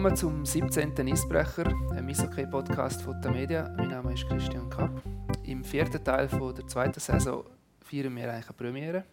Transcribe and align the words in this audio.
Willkommen 0.00 0.16
zum 0.16 0.46
17. 0.46 1.12
Eisbrecher, 1.12 1.66
einem 1.90 2.08
Eishockey-Podcast 2.08 3.02
von 3.02 3.20
der 3.20 3.32
Media. 3.32 3.70
Mein 3.76 3.90
Name 3.90 4.14
ist 4.14 4.26
Christian 4.26 4.70
Kapp. 4.70 5.02
Im 5.44 5.62
vierten 5.62 6.02
Teil 6.02 6.26
der 6.26 6.66
zweiten 6.66 6.98
Saison 6.98 7.44
feiern 7.82 8.16
wir 8.16 8.32
eigentlich 8.32 8.46
eine 8.46 8.56
Premiere. 8.56 9.04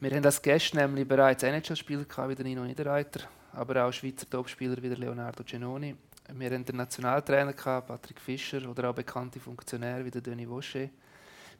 Wir 0.00 0.10
haben 0.10 0.24
als 0.24 0.42
Gäste 0.42 0.76
nämlich 0.76 1.06
bereits 1.06 1.44
NHL-Spieler 1.44 2.04
wie 2.04 2.42
Nino 2.42 2.64
Niederreiter, 2.64 3.28
aber 3.52 3.84
auch 3.84 3.92
Schweizer 3.92 4.28
Topspieler 4.28 4.82
wie 4.82 4.88
Leonardo 4.88 5.44
Genoni. 5.44 5.94
Wir 6.34 6.50
haben 6.50 6.64
den 6.64 6.76
Nationaltrainer 6.78 7.52
Patrick 7.52 8.18
Fischer 8.18 8.68
oder 8.68 8.90
auch 8.90 8.94
bekannte 8.94 9.38
Funktionäre 9.38 10.04
wie 10.04 10.10
der 10.10 10.20
Denis 10.20 10.48
Vaucher. 10.48 10.88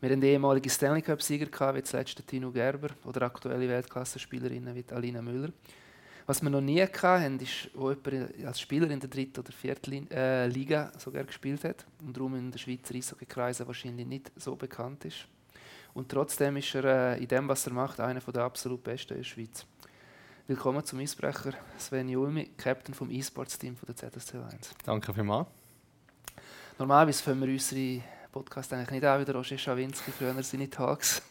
Wir 0.00 0.10
haben 0.10 0.20
ehemalige 0.20 0.68
Stanley 0.68 1.02
Cup-Sieger 1.02 1.76
wie 1.76 1.82
zuletzt 1.84 2.26
Tino 2.26 2.50
Gerber 2.50 2.88
oder 3.04 3.22
aktuelle 3.22 3.68
Weltklasse-Spielerinnen 3.68 4.74
wie 4.74 4.84
Alina 4.92 5.22
Müller. 5.22 5.50
Was 6.26 6.42
wir 6.42 6.50
noch 6.50 6.60
nie 6.60 6.82
hatten, 6.82 7.38
ist, 7.38 7.70
wo 7.72 7.92
jemand 7.92 8.44
als 8.44 8.60
Spieler 8.60 8.90
in 8.90 8.98
der 8.98 9.08
dritten 9.08 9.38
oder 9.38 9.52
vierten 9.52 10.10
äh, 10.10 10.48
Liga 10.48 10.90
sogar 10.98 11.22
gespielt 11.22 11.62
hat 11.62 11.86
und 12.04 12.16
darum 12.16 12.34
in 12.34 12.50
den 12.50 12.58
Schweizer 12.58 12.96
Eishockey-Kreisen 12.96 13.64
wahrscheinlich 13.64 14.06
nicht 14.06 14.32
so 14.34 14.56
bekannt 14.56 15.04
ist. 15.04 15.28
Und 15.94 16.08
trotzdem 16.08 16.56
ist 16.56 16.74
er 16.74 17.14
äh, 17.14 17.22
in 17.22 17.28
dem, 17.28 17.46
was 17.46 17.64
er 17.68 17.72
macht, 17.74 18.00
einer 18.00 18.18
der 18.18 18.42
absolut 18.42 18.82
Besten 18.82 19.12
in 19.12 19.20
der 19.20 19.24
Schweiz. 19.24 19.64
Willkommen 20.48 20.84
zum 20.84 20.98
Eisbrecher, 20.98 21.52
Sven 21.78 22.08
Julmi, 22.08 22.50
Captain 22.56 22.92
vom 22.92 23.08
E-Sports-Team 23.08 23.76
der 23.86 23.94
ZSC 23.94 24.38
1. 24.38 24.70
Danke 24.84 25.14
vielmals. 25.14 25.46
Normalerweise 26.76 27.22
fangen 27.22 27.42
wir 27.42 27.48
unsere 27.48 28.02
Podcast 28.36 28.70
eigentlich 28.74 28.90
nicht 28.90 29.04
an 29.04 29.18
wie 29.18 29.24
der 29.24 29.34
Roger 29.34 29.56
Schawinski, 29.56 30.10
früher 30.10 30.42
seine 30.42 30.68
Tags. 30.68 31.22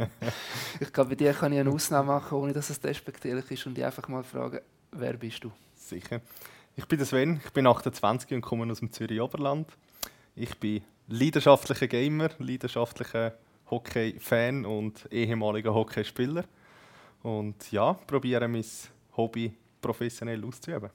ich 0.80 0.92
glaube, 0.92 1.10
bei 1.10 1.14
dir 1.14 1.32
kann 1.32 1.50
ich 1.50 1.60
eine 1.60 1.70
Ausnahme 1.70 2.08
machen, 2.08 2.36
ohne 2.36 2.52
dass 2.52 2.68
es 2.68 2.78
despektierlich 2.78 3.50
ist 3.50 3.66
und 3.66 3.74
dich 3.74 3.86
einfach 3.86 4.06
mal 4.06 4.22
fragen, 4.22 4.60
wer 4.92 5.14
bist 5.14 5.42
du? 5.42 5.50
Sicher. 5.74 6.20
Ich 6.76 6.84
bin 6.84 6.98
der 6.98 7.06
Sven, 7.06 7.40
ich 7.42 7.50
bin 7.52 7.66
28 7.66 8.32
und 8.32 8.42
komme 8.42 8.70
aus 8.70 8.80
dem 8.80 8.92
Zürich 8.92 9.18
Oberland. 9.18 9.66
Ich 10.36 10.58
bin 10.58 10.82
leidenschaftlicher 11.08 11.86
Gamer, 11.86 12.28
leidenschaftlicher 12.38 13.38
Hockey-Fan 13.70 14.66
und 14.66 15.08
ehemaliger 15.10 15.72
Hockeyspieler. 15.72 16.44
Und 17.22 17.72
ja, 17.72 17.94
probiere 17.94 18.46
mein 18.46 18.64
Hobby 19.16 19.54
professionell 19.80 20.44
auszuüben. 20.44 20.90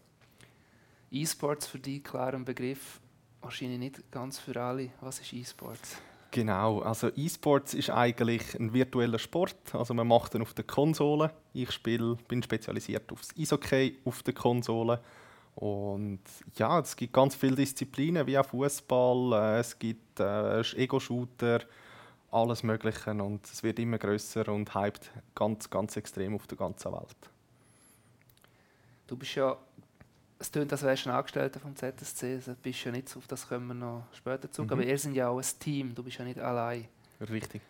E-Sports 1.09 1.66
für 1.66 1.80
dich 1.80 2.03
klar 2.03 2.36
ein 2.36 2.46
Begriff 2.46 3.00
wahrscheinlich 3.46 3.80
nicht 3.80 4.12
ganz 4.12 4.40
für 4.40 4.60
alle. 4.62 4.90
Was 5.02 5.20
ist 5.20 5.32
E-Sports? 5.32 5.98
Genau, 6.32 6.82
also 6.82 7.10
E-Sports 7.16 7.74
ist 7.74 7.90
eigentlich 7.90 8.60
ein 8.60 8.74
virtueller 8.74 9.20
Sport. 9.20 9.74
Also 9.74 9.94
man 9.94 10.08
macht 10.08 10.36
ihn 10.36 10.42
auf 10.42 10.54
der 10.54 10.66
Konsole. 10.66 11.32
Ich 11.54 11.72
spiel, 11.72 12.18
bin 12.28 12.44
spezialisiert 12.44 13.10
aufs 13.12 13.30
Eishockey 13.40 14.00
auf 14.04 14.22
der 14.24 14.34
Konsole. 14.34 15.00
Und 15.56 16.20
ja, 16.58 16.80
es 16.80 16.98
gibt 16.98 17.14
ganz 17.14 17.36
viele 17.36 17.56
Disziplinen, 17.56 18.28
wie 18.28 18.38
auch 18.38 18.46
Fußball, 18.46 19.56
äh, 19.56 19.59
es 19.59 19.80
gibt 19.80 20.20
äh, 20.20 20.59
Ego-Shooter, 20.59 21.62
alles 22.32 22.64
Mögliche. 22.64 23.12
Und 23.12 23.46
es 23.46 23.64
wird 23.64 23.80
immer 23.80 23.98
größer 23.98 24.50
und 24.50 24.76
hypt 24.76 25.12
ganz, 25.34 25.70
ganz 25.70 25.96
extrem 25.96 26.36
auf 26.36 26.48
der 26.48 26.58
ganzen 26.58 26.92
Welt. 26.92 27.16
Du 29.08 29.16
bist 29.16 29.36
ja 29.36 29.56
es 30.39 30.52
klingt, 30.52 30.72
als 30.72 30.83
wärst 30.83 31.05
du 31.05 31.09
ein 31.09 31.16
Angestellter 31.16 31.59
vom 31.59 31.75
ZSC. 31.75 32.33
Also 32.36 32.55
bist 32.61 32.83
ja 32.83 32.91
nicht, 32.91 33.16
auf 33.16 33.28
das 33.28 33.47
kommen 33.47 33.67
wir 33.67 33.73
noch 33.73 34.03
später 34.14 34.52
zu. 34.52 34.64
Mhm. 34.64 34.72
Aber 34.72 34.83
ihr 34.83 34.97
seid 34.97 35.14
ja 35.14 35.30
auch 35.30 35.39
ein 35.39 35.59
Team, 35.59 35.95
du 35.95 36.03
bist 36.03 36.17
ja 36.17 36.25
nicht 36.25 36.39
allein. 36.39 36.88
Richtig. 37.30 37.61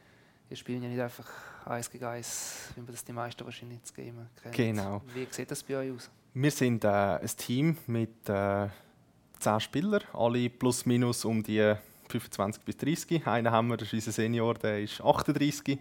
Wir 0.47 0.57
spielen 0.57 0.83
ja 0.83 0.89
nicht 0.89 1.01
einfach 1.01 1.27
eins 1.65 1.89
gegen 1.89 2.05
eins, 2.05 2.69
wie 2.75 2.81
man 2.81 2.91
das 2.91 3.03
die 3.03 3.13
meisten 3.13 3.43
wahrscheinlich 3.43 3.79
ins 3.79 3.93
Game 3.93 4.15
kennt. 4.41 4.55
Genau. 4.55 5.01
Wie 5.13 5.27
sieht 5.29 5.49
das 5.49 5.63
bei 5.63 5.77
euch 5.77 5.91
aus? 5.91 6.09
Wir 6.33 6.51
sind 6.51 6.83
äh, 6.83 6.87
ein 6.87 7.27
Team 7.37 7.77
mit 7.87 8.29
äh, 8.29 8.67
10 9.39 9.59
Spielern, 9.59 10.01
alle 10.13 10.49
plus 10.49 10.85
minus 10.85 11.25
um 11.25 11.41
die 11.41 11.75
25 12.09 12.63
bis 12.63 12.77
30. 12.77 13.27
Einen 13.27 13.51
haben 13.51 13.69
wir, 13.69 13.77
das 13.77 13.87
ist 13.87 13.93
unser 13.93 14.11
Senior, 14.11 14.55
der 14.55 14.81
ist 14.81 15.01
38. 15.01 15.79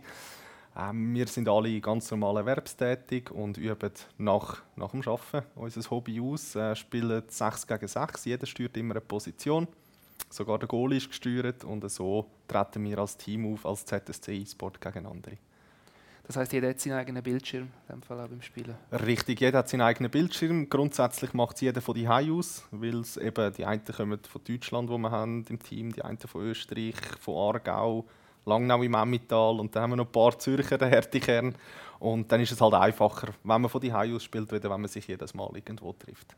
Ähm, 0.77 1.15
wir 1.15 1.27
sind 1.29 1.49
alle 1.49 1.81
ganz 1.81 2.11
normal 2.11 2.39
erwerbstätig 2.39 3.31
und 3.31 3.59
üben 3.59 3.93
nach, 4.19 4.63
nach 4.75 4.91
dem 4.91 5.03
Arbeiten 5.03 5.47
unser 5.55 5.89
Hobby 5.91 6.21
aus, 6.21 6.57
äh, 6.57 6.75
spielen 6.75 7.23
6 7.27 7.67
gegen 7.67 7.87
6. 7.87 8.25
Jeder 8.25 8.47
steuert 8.47 8.77
immer 8.77 8.95
eine 8.95 9.01
Position. 9.01 9.69
Sogar 10.31 10.59
der 10.59 10.67
Goal 10.67 10.95
ist 10.95 11.09
gesteuert 11.09 11.63
und 11.63 11.89
so 11.91 12.27
treten 12.49 12.85
wir 12.85 12.99
als 12.99 13.17
Team 13.17 13.53
auf, 13.53 13.65
als 13.65 13.85
ZSC 13.85 14.33
E-Sport 14.33 14.81
gegen 14.81 15.07
andere. 15.07 15.37
Das 16.27 16.37
heißt, 16.37 16.53
jeder 16.55 16.71
hat 16.71 16.81
seinen 16.81 16.95
eigenen 16.95 17.23
Bildschirm, 17.23 17.69
in 17.89 17.97
dem 17.97 18.03
Fall 18.03 18.19
auch 18.19 18.29
beim 18.29 18.41
Spielen? 18.41 18.75
Richtig, 18.91 19.41
jeder 19.41 19.59
hat 19.59 19.69
seinen 19.69 19.83
eigenen 19.83 20.11
Bildschirm. 20.11 20.71
Grundsätzlich 20.71 21.35
macht 21.35 21.57
es 21.57 21.61
jeder 21.61 21.83
von 21.83 21.95
die 21.95 22.09
aus, 22.09 22.65
weil 22.71 23.01
es 23.01 23.19
eben 23.19 23.53
die 23.53 23.67
einen 23.67 23.85
kommen 23.85 24.19
von 24.27 24.43
Deutschland, 24.43 24.89
wo 24.89 24.97
wir 24.97 25.11
haben 25.11 25.45
im 25.49 25.63
Team, 25.63 25.93
die 25.93 26.03
einen 26.03 26.19
von 26.19 26.43
Österreich, 26.43 26.97
von 27.21 27.37
Aargau, 27.37 28.07
Langnau 28.45 28.83
im 28.83 28.95
Emmental 28.95 29.61
und 29.61 29.75
dann 29.75 29.85
haben 29.85 29.91
wir 29.91 29.97
noch 29.97 30.07
ein 30.07 30.13
paar 30.13 30.39
Zürcher, 30.39 30.79
den 30.79 30.89
Härtekern. 30.89 31.55
Und 31.99 32.31
dann 32.31 32.41
ist 32.41 32.53
es 32.53 32.61
halt 32.61 32.75
einfacher, 32.75 33.29
wenn 33.43 33.61
man 33.63 33.69
von 33.69 33.81
die 33.81 33.93
aus 33.93 34.25
spielt, 34.25 34.53
als 34.53 34.63
wenn 34.63 34.71
man 34.71 34.89
sich 34.89 35.07
jedes 35.07 35.33
Mal 35.33 35.51
irgendwo 35.55 35.93
trifft. 35.93 36.37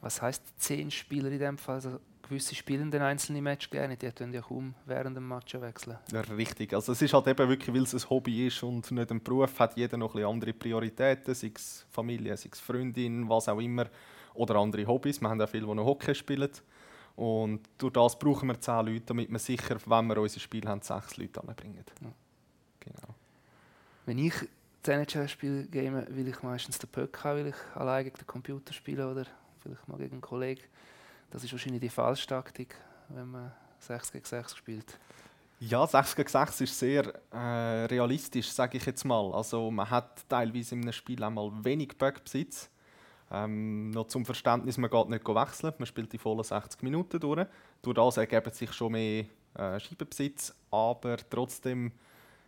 Was 0.00 0.22
heißt 0.22 0.60
zehn 0.60 0.90
Spieler 0.90 1.30
in 1.30 1.38
dem 1.38 1.58
Fall? 1.58 1.76
Also 1.76 2.00
gewisse 2.22 2.54
spielen 2.54 2.90
den 2.90 3.02
einzelnen 3.02 3.42
Match 3.42 3.70
gerne, 3.70 3.96
die 3.96 4.10
können 4.12 4.32
ja 4.32 4.42
kaum 4.42 4.74
während 4.86 5.16
dem 5.16 5.26
Match 5.26 5.54
wechseln. 5.54 5.98
Ja, 6.12 6.20
richtig. 6.20 6.72
Also 6.74 6.92
es 6.92 7.02
ist 7.02 7.12
halt 7.14 7.26
eben 7.26 7.48
wirklich, 7.48 7.74
weil 7.74 7.82
es 7.82 7.94
ein 7.94 8.10
Hobby 8.10 8.46
ist 8.46 8.62
und 8.62 8.90
nicht 8.90 9.10
ein 9.10 9.22
Beruf, 9.22 9.58
hat 9.58 9.76
jeder 9.76 9.96
noch 9.96 10.14
ein 10.14 10.24
andere 10.24 10.52
Prioritäten, 10.52 11.34
sei 11.34 11.52
es 11.54 11.86
Familie, 11.90 12.36
sei 12.36 12.50
es 12.52 12.60
Freundin, 12.60 13.28
was 13.28 13.48
auch 13.48 13.58
immer, 13.58 13.86
oder 14.34 14.56
andere 14.56 14.86
Hobbys. 14.86 15.20
Wir 15.20 15.28
haben 15.28 15.40
auch 15.40 15.48
viele, 15.48 15.66
die 15.66 15.74
noch 15.74 15.84
Hockey 15.84 16.14
spielen. 16.14 16.50
Und 17.18 17.68
durch 17.78 17.94
das 17.94 18.16
brauchen 18.16 18.46
wir 18.46 18.60
zehn 18.60 18.86
Leute, 18.86 19.06
damit 19.06 19.28
wir 19.28 19.40
sicher, 19.40 19.76
wenn 19.86 20.06
wir 20.06 20.18
unser 20.18 20.38
Spiel 20.38 20.64
haben, 20.68 20.80
sechs 20.82 21.16
Leute 21.16 21.40
anbringen. 21.40 21.84
Ja. 22.00 22.12
Genau. 22.78 23.14
Wenn 24.06 24.18
ich 24.18 24.34
das 24.84 25.30
spiel 25.32 25.66
game, 25.66 26.06
will 26.10 26.28
ich 26.28 26.40
meistens 26.44 26.78
den 26.78 26.88
Puck 26.88 27.24
haben, 27.24 27.40
will 27.40 27.48
ich 27.48 27.76
allein 27.76 28.04
gegen 28.04 28.18
den 28.18 28.26
Computer 28.28 28.72
spielen 28.72 29.04
oder 29.04 29.26
vielleicht 29.60 29.88
mal 29.88 29.98
gegen 29.98 30.12
einen 30.12 30.20
Kollegen. 30.20 30.62
Das 31.32 31.42
ist 31.42 31.50
wahrscheinlich 31.50 31.80
die 31.80 31.88
falsche 31.88 32.28
Taktik, 32.28 32.76
wenn 33.08 33.32
man 33.32 33.50
6 33.80 34.12
gegen 34.12 34.24
6 34.24 34.54
spielt. 34.54 34.96
Ja, 35.58 35.84
6 35.88 36.14
gegen 36.14 36.28
6 36.28 36.60
ist 36.60 36.78
sehr 36.78 37.12
äh, 37.32 37.86
realistisch, 37.86 38.48
sage 38.52 38.78
ich 38.78 38.86
jetzt 38.86 39.04
mal. 39.04 39.32
Also 39.34 39.72
man 39.72 39.90
hat 39.90 40.24
teilweise 40.28 40.76
in 40.76 40.82
einem 40.82 40.92
Spiel 40.92 41.24
einmal 41.24 41.50
wenig 41.64 41.98
Puckbesitz 41.98 42.70
ähm, 43.30 43.90
noch 43.90 44.08
zum 44.08 44.24
Verständnis, 44.24 44.78
man 44.78 44.90
geht 44.90 45.08
nicht 45.08 45.28
wechseln, 45.28 45.74
man 45.78 45.86
spielt 45.86 46.12
die 46.12 46.18
vollen 46.18 46.42
60 46.42 46.82
Minuten 46.82 47.20
durch. 47.20 47.46
Durch 47.82 47.94
das 47.94 48.16
ergeben 48.16 48.52
sich 48.52 48.72
schon 48.72 48.92
mehr 48.92 49.24
äh, 49.54 49.78
Scheibenbesitz, 49.78 50.54
aber 50.70 51.16
trotzdem 51.28 51.92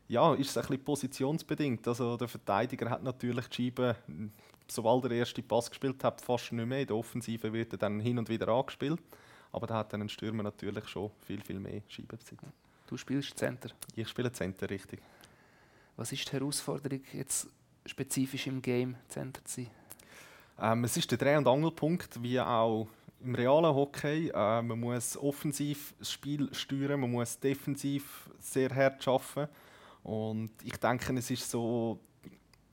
ja, 0.08 0.34
ist 0.34 0.50
es 0.50 0.56
ein 0.56 0.62
bisschen 0.62 0.84
positionsbedingt. 0.84 1.86
Also 1.86 2.16
der 2.16 2.26
Verteidiger 2.26 2.90
hat 2.90 3.02
natürlich 3.02 3.46
die 3.46 3.66
Scheibe, 3.66 3.94
sobald 4.66 5.04
er 5.04 5.10
den 5.10 5.19
ersten 5.20 5.46
Pass 5.46 5.70
gespielt 5.70 6.02
hat, 6.02 6.20
fast 6.20 6.50
nicht 6.52 6.66
mehr. 6.66 6.80
In 6.80 6.86
der 6.88 6.96
Offensive 6.96 7.52
wird 7.52 7.72
er 7.72 7.78
dann 7.78 8.00
hin 8.00 8.19
und 8.19 8.28
wieder 8.28 8.48
angespielt. 8.48 9.00
Aber 9.52 9.66
da 9.69 9.74
hat 9.74 9.92
dann 9.92 10.02
ein 10.02 10.08
Stürmer 10.08 10.42
natürlich 10.42 10.88
schon 10.88 11.10
viel, 11.20 11.40
viel 11.42 11.60
mehr 11.60 11.82
Scheibenbesitz. 11.88 12.40
Du 12.88 12.96
spielst 12.96 13.38
Center? 13.38 13.70
Ich 13.94 14.08
spiele 14.08 14.32
Center, 14.32 14.69
richtig. 14.69 15.00
Was 15.96 16.10
ist 16.10 16.26
die 16.26 16.32
Herausforderung, 16.32 17.02
jetzt 17.12 17.48
spezifisch 17.86 18.48
im 18.48 18.60
Game 18.60 18.96
Center 19.08 19.44
zu 19.44 19.62
sein? 19.62 19.70
Ähm, 20.62 20.84
es 20.84 20.97
ist 20.97 21.10
der 21.10 21.16
Dreh- 21.16 21.37
und 21.37 21.48
Angelpunkt, 21.48 22.22
wie 22.22 22.38
auch 22.38 22.87
im 23.21 23.34
realen 23.34 23.75
Hockey. 23.75 24.28
Äh, 24.28 24.62
man 24.62 24.78
muss 24.78 25.16
offensiv 25.16 25.94
das 25.98 26.10
Spiel 26.10 26.53
steuern, 26.53 27.00
man 27.00 27.10
muss 27.10 27.38
defensiv 27.38 28.31
sehr 28.38 28.75
hart 28.75 29.06
arbeiten. 29.09 29.50
Und 30.02 30.50
ich 30.62 30.76
denke, 30.76 31.14
es 31.17 31.31
ist 31.31 31.50
so, 31.50 31.99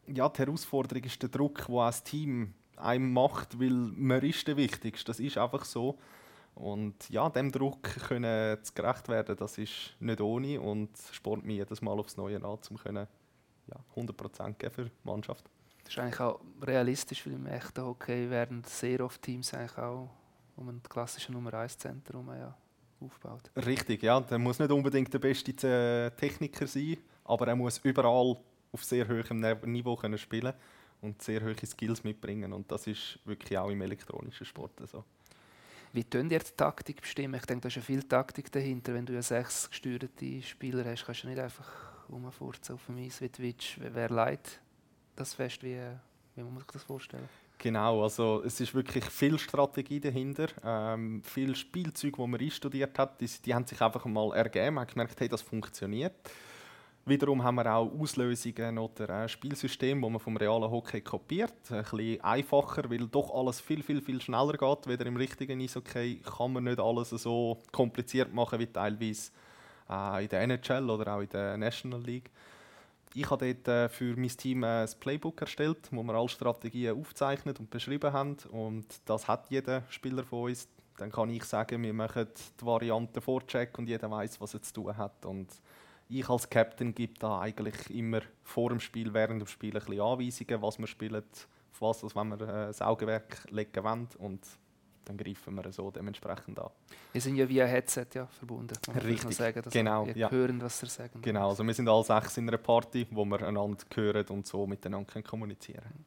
ja, 0.06 0.28
die 0.28 0.40
Herausforderung 0.40 1.04
ist 1.04 1.22
der 1.22 1.30
Druck, 1.30 1.66
den 1.68 1.76
das 1.76 2.04
Team 2.04 2.54
einem 2.76 3.12
macht, 3.14 3.60
weil 3.60 3.72
man 3.72 4.22
ist 4.22 4.48
der 4.48 4.58
Wichtigste. 4.58 5.06
Das 5.06 5.20
ist 5.20 5.38
einfach 5.38 5.64
so. 5.64 5.98
Und 6.56 7.10
ja, 7.10 7.30
dem 7.30 7.52
Druck 7.52 7.84
können 8.08 8.62
zu 8.64 8.74
gerecht 8.74 9.08
werden, 9.08 9.38
das 9.38 9.58
ist 9.58 9.96
nicht 10.00 10.20
ohne 10.20 10.60
und 10.60 10.90
spornt 11.12 11.46
mich 11.46 11.58
jedes 11.58 11.82
Mal 11.82 11.98
aufs 11.98 12.18
Neue 12.18 12.38
an, 12.38 12.58
um 12.70 12.78
können, 12.78 13.08
ja, 13.68 13.78
100% 13.96 14.54
geben 14.54 14.74
für 14.74 14.86
die 14.86 14.92
Mannschaft. 15.04 15.50
Das 15.88 15.96
ist 15.96 16.00
eigentlich 16.00 16.20
auch 16.20 16.42
realistisch, 16.62 17.26
weil 17.26 17.34
im 17.34 17.46
echten 17.48 17.82
Hockey 17.82 18.30
werden 18.30 18.62
sehr 18.66 19.00
oft 19.00 19.22
Teams 19.22 19.54
eigentlich 19.54 19.78
auch 19.78 20.10
um 20.58 20.68
ein 20.68 20.82
klassisches 20.84 21.30
Nummer 21.30 21.54
1 21.54 21.78
Zentrum 21.78 22.28
ja 22.28 22.54
aufbaut. 23.00 23.50
Richtig, 23.56 24.04
ja. 24.04 24.20
Der 24.20 24.38
muss 24.38 24.60
nicht 24.60 24.70
unbedingt 24.70 25.14
der 25.14 25.20
beste 25.20 26.12
Techniker 26.18 26.68
sein, 26.68 26.98
aber 27.24 27.48
er 27.48 27.56
muss 27.56 27.78
überall 27.86 28.36
auf 28.74 28.84
sehr 28.84 29.08
hohem 29.08 29.40
Niveau 29.72 29.96
können 29.96 30.18
spielen 30.18 30.54
und 31.00 31.22
sehr 31.22 31.42
hohe 31.42 31.56
Skills 31.66 32.04
mitbringen. 32.04 32.52
Und 32.52 32.70
das 32.70 32.86
ist 32.88 33.20
wirklich 33.24 33.58
auch 33.58 33.70
im 33.70 33.82
elektronischen 33.82 34.46
Sport 34.46 34.74
so. 34.92 35.06
Wie 35.94 36.04
tun 36.04 36.30
ihr 36.30 36.40
die 36.40 36.52
Taktik 36.58 37.00
bestimmen? 37.00 37.36
Ich 37.36 37.46
denke, 37.46 37.62
da 37.62 37.68
ist 37.70 37.76
ja 37.76 37.82
viel 37.82 38.04
Taktik 38.04 38.52
dahinter. 38.52 38.94
Wenn 38.94 39.06
du 39.06 39.14
ja 39.14 39.22
sechs 39.22 39.70
gesteuerte 39.70 40.42
Spieler 40.42 40.84
hast, 40.84 41.06
kannst 41.06 41.24
du 41.24 41.30
nicht 41.30 41.40
einfach 41.40 41.70
rumfurzen 42.10 42.76
auf 42.76 42.86
dem 42.88 42.98
Eis 42.98 43.22
wie 43.22 43.30
Twitch. 43.30 43.80
Wer 43.80 44.10
leidet 44.10 44.60
das 45.20 45.34
fest? 45.34 45.64
Wie, 45.64 45.78
wie 46.36 46.42
muss 46.44 46.52
man 46.52 46.60
sich 46.60 46.72
das 46.72 46.84
vorstellen? 46.84 47.28
Genau, 47.60 48.04
also 48.04 48.44
es 48.46 48.60
ist 48.62 48.76
wirklich 48.76 49.04
viel 49.06 49.40
Strategie 49.40 50.00
dahinter, 50.00 50.48
ähm, 50.64 51.24
viel 51.24 51.56
Spielzeug, 51.56 52.20
wo 52.20 52.28
man 52.28 52.40
einstudiert 52.40 52.98
hat, 53.00 53.20
die, 53.20 53.28
die 53.28 53.56
haben 53.56 53.66
sich 53.66 53.82
einfach 53.82 54.06
mal 54.06 54.32
ergeben, 54.36 54.80
hat 54.80 54.92
gemerkt, 54.92 55.20
hey, 55.20 55.28
das 55.28 55.42
funktioniert. 55.42 56.14
Wiederum 57.08 57.42
haben 57.42 57.56
wir 57.56 57.74
auch 57.74 57.90
Auslösungen 58.00 58.78
oder 58.78 59.10
ein 59.10 59.30
Spielsystem, 59.30 60.02
das 60.02 60.12
man 60.12 60.20
vom 60.20 60.36
realen 60.36 60.70
Hockey 60.70 61.00
kopiert. 61.00 61.54
Ein 61.70 61.84
bisschen 61.84 62.22
einfacher, 62.22 62.90
weil 62.90 63.08
doch 63.08 63.34
alles 63.34 63.62
viel, 63.62 63.82
viel, 63.82 64.02
viel 64.02 64.22
schneller 64.22 64.58
geht. 64.58 64.88
Wieder 64.88 65.06
im 65.06 65.16
richtigen 65.16 65.62
Eishockey 65.62 66.22
kann 66.38 66.52
man 66.52 66.66
nicht 66.66 66.82
alles 66.82 67.12
so 67.12 67.62
kompliziert 67.72 68.34
machen 68.34 68.60
wie 68.60 68.68
teilweise 68.68 69.32
äh, 69.90 70.24
in 70.24 70.30
der 70.30 70.42
NHL 70.42 70.90
oder 70.90 71.16
auch 71.16 71.22
in 71.22 71.30
der 71.30 71.56
National 71.56 72.02
League. 72.02 72.30
Ich 73.14 73.30
habe 73.30 73.54
dort 73.54 73.68
äh, 73.68 73.90
für 73.90 74.16
mein 74.16 74.30
Team 74.30 74.64
ein 74.64 74.88
Playbook 75.00 75.42
erstellt, 75.42 75.90
wo 75.92 76.04
wir 76.04 76.14
alle 76.14 76.30
Strategien 76.30 77.00
aufzeichnet 77.00 77.60
und 77.60 77.70
beschrieben 77.70 78.14
haben. 78.14 78.38
Und 78.52 78.86
das 79.06 79.28
hat 79.28 79.50
jeder 79.50 79.84
Spieler 79.90 80.24
von 80.24 80.50
uns. 80.50 80.68
Dann 80.98 81.12
kann 81.12 81.30
ich 81.30 81.44
sagen, 81.44 81.84
wir 81.84 81.94
machen 81.94 82.28
die 82.60 82.66
Variante 82.66 83.22
Vorcheck 83.22 83.78
und 83.78 83.88
jeder 83.88 84.10
weiß, 84.10 84.42
was 84.42 84.54
er 84.54 84.62
zu 84.62 84.74
tun 84.74 84.98
hat. 84.98 85.26
Und 85.26 85.48
ich 86.10 86.28
als 86.30 86.50
Captain 86.50 86.94
gebe 86.94 87.14
da 87.20 87.40
eigentlich 87.40 87.90
immer 87.90 88.22
vor 88.44 88.70
dem 88.70 88.80
Spiel, 88.80 89.14
während 89.14 89.42
dem 89.42 89.48
Spiel 89.48 89.76
ein 89.76 89.80
bisschen 89.86 90.02
Anweisungen, 90.02 90.62
was 90.62 90.80
wir 90.80 90.88
spielen, 90.88 91.24
was, 91.80 92.04
also 92.04 92.16
wenn 92.16 92.30
wir 92.30 92.42
äh, 92.42 92.68
das 92.68 92.82
Augenwerk 92.82 93.46
legen 93.52 93.84
wollen 93.84 94.08
und 94.18 94.42
dann 95.08 95.18
greifen 95.18 95.56
wir 95.56 95.72
so 95.72 95.90
dementsprechend 95.92 96.60
an. 96.60 96.70
Wir 97.14 97.22
sind 97.22 97.36
ja 97.36 97.48
via 97.48 97.66
Headset 97.66 98.08
ja, 98.14 98.26
verbunden. 98.28 98.76
Richtig, 99.04 99.36
sagen, 99.36 99.62
dass 99.64 99.74
genau. 99.74 100.06
Wir 100.06 100.18
ja. 100.18 100.32
hören, 100.32 100.62
was 100.62 100.80
sie 100.80 100.88
sagen. 100.88 101.22
Genau, 101.22 101.50
also 101.50 101.64
wir 101.64 101.74
sind 101.74 101.88
alle 101.88 102.04
sechs 102.04 102.38
in 102.38 102.48
einer 102.48 102.58
Party, 102.58 103.08
wo 103.12 103.26
wir 103.26 103.42
einander 103.42 103.78
hören 103.94 104.26
und 104.30 104.46
so 104.46 104.68
miteinander 104.68 105.22
kommunizieren 105.22 105.82
können. 105.82 106.06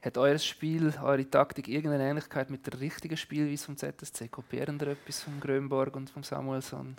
Hat 0.00 0.16
euer 0.16 0.38
Spiel, 0.38 0.94
eure 1.02 1.28
Taktik 1.28 1.68
irgendeine 1.68 2.08
Ähnlichkeit 2.08 2.50
mit 2.50 2.66
der 2.66 2.80
richtigen 2.80 3.16
Spielweise 3.16 3.64
vom 3.64 3.76
ZSC? 3.76 4.28
Kopieren 4.28 4.78
ihr 4.80 4.88
etwas 4.88 5.22
vom 5.22 5.40
Grönborg 5.40 5.96
und 5.96 6.08
vom 6.08 6.22
Samuelson? 6.22 6.96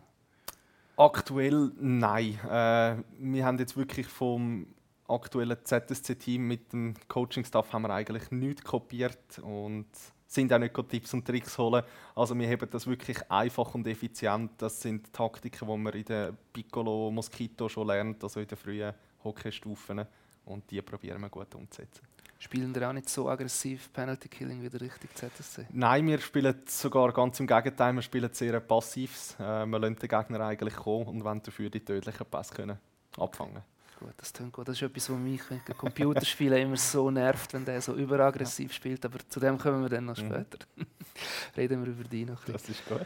Aktuell 0.98 1.72
nein. 1.80 2.38
Äh, 2.44 2.98
wir 3.20 3.46
haben 3.46 3.58
jetzt 3.58 3.78
wirklich 3.78 4.08
vom 4.08 4.68
aktuellen 5.08 5.58
ZSC-Team 5.64 6.46
mit 6.46 6.74
dem 6.74 6.94
Coaching-Staff 7.08 7.72
haben 7.72 7.84
wir 7.84 7.90
eigentlich 7.92 8.32
nichts 8.32 8.64
kopiert 8.64 9.40
und 9.40 9.88
sind 10.30 10.54
auch 10.54 10.60
nicht 10.60 10.76
Tipps 10.90 11.14
und 11.14 11.26
Tricks 11.26 11.58
holen. 11.58 11.84
Also 12.16 12.38
wir 12.38 12.50
haben 12.50 12.70
das 12.70 12.86
wirklich 12.86 13.20
einfach 13.30 13.74
und 13.74 13.88
effizient. 13.88 14.52
Das 14.58 14.80
sind 14.80 15.12
Taktiken, 15.12 15.68
die 15.68 15.78
man 15.78 15.94
in 15.94 16.06
der 16.06 16.34
Piccolo 16.54 17.10
Mosquito 17.12 17.68
schon 17.68 17.88
lernt, 17.88 18.24
also 18.24 18.40
in 18.40 18.48
den 18.48 18.58
frühen 18.58 18.94
Hockeystufen. 19.24 20.06
Und 20.46 20.70
die 20.70 20.82
probieren 20.82 21.22
wir 21.22 21.30
gut 21.30 21.54
umzusetzen. 21.56 22.08
Spielen 22.38 22.74
wir 22.74 22.88
auch 22.88 22.94
nicht 22.94 23.10
so 23.10 23.28
aggressiv 23.28 23.92
Penalty 23.92 24.30
Killing 24.30 24.62
wie 24.62 24.70
der 24.70 24.80
richtig 24.80 25.14
ZSC? 25.14 25.66
Nein, 25.72 26.08
wir 26.08 26.20
spielen 26.20 26.62
sogar 26.68 27.12
ganz 27.12 27.40
im 27.40 27.48
Gegenteil. 27.48 27.94
Wir 27.94 28.02
spielen 28.02 28.30
sehr 28.32 28.60
passiv. 28.62 29.36
Äh, 29.40 29.66
wir 29.66 29.80
lassen 29.80 29.98
den 29.98 30.10
Gegner 30.10 30.40
eigentlich 30.42 30.76
kommen 30.76 31.08
und 31.08 31.24
wollen 31.24 31.42
dafür 31.44 31.70
die 31.70 31.84
tödlichen 31.84 32.26
Pässe 32.26 32.54
können 32.54 32.80
abfangen 33.18 33.64
Gut, 34.00 34.14
das 34.16 34.32
klingt 34.32 34.54
gut. 34.54 34.68
Das 34.68 34.76
ist 34.78 34.82
etwas, 34.82 35.10
was 35.10 35.18
mich 35.18 35.42
mit 35.50 35.78
Computerspielen 35.78 36.62
immer 36.62 36.78
so 36.78 37.12
nervt, 37.12 37.54
wenn 37.54 37.66
der 37.66 37.82
so 37.82 37.94
überaggressiv 37.96 38.72
spielt. 38.72 39.04
Aber 39.06 39.20
zu 39.28 39.42
dem 39.42 39.58
kommen 39.58 39.82
wir 39.82 39.90
dann 39.90 40.06
noch 40.06 40.18
mhm. 40.18 40.28
später. 40.28 40.60
Mhm. 40.76 40.86
Reden 41.58 41.84
wir 41.84 41.92
über 41.92 42.04
die 42.06 42.26
noch 42.26 42.46
ein 42.48 42.54
Das 42.54 42.70
ist 42.70 42.88
gut. 42.88 43.06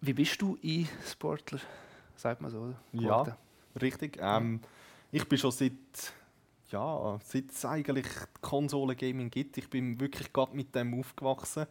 Wie 0.00 0.14
bist 0.14 0.40
du 0.40 0.56
E-Sportler? 0.62 1.60
Sagt 2.16 2.40
man 2.40 2.50
so, 2.50 2.60
oder? 2.60 2.76
Ja, 2.92 3.36
richtig. 3.80 4.18
Ähm, 4.20 4.60
ich 5.10 5.28
bin 5.28 5.38
schon 5.38 5.52
seit 5.52 5.72
ja, 6.70 7.18
seit 7.22 7.50
es 7.50 7.64
eigentlich 7.66 8.06
Konsolen-Gaming 8.40 9.30
gibt. 9.30 9.58
Ich 9.58 9.68
bin 9.68 10.00
wirklich 10.00 10.32
gerade 10.32 10.56
mit 10.56 10.74
dem 10.74 10.98
aufgewachsen. 10.98 11.66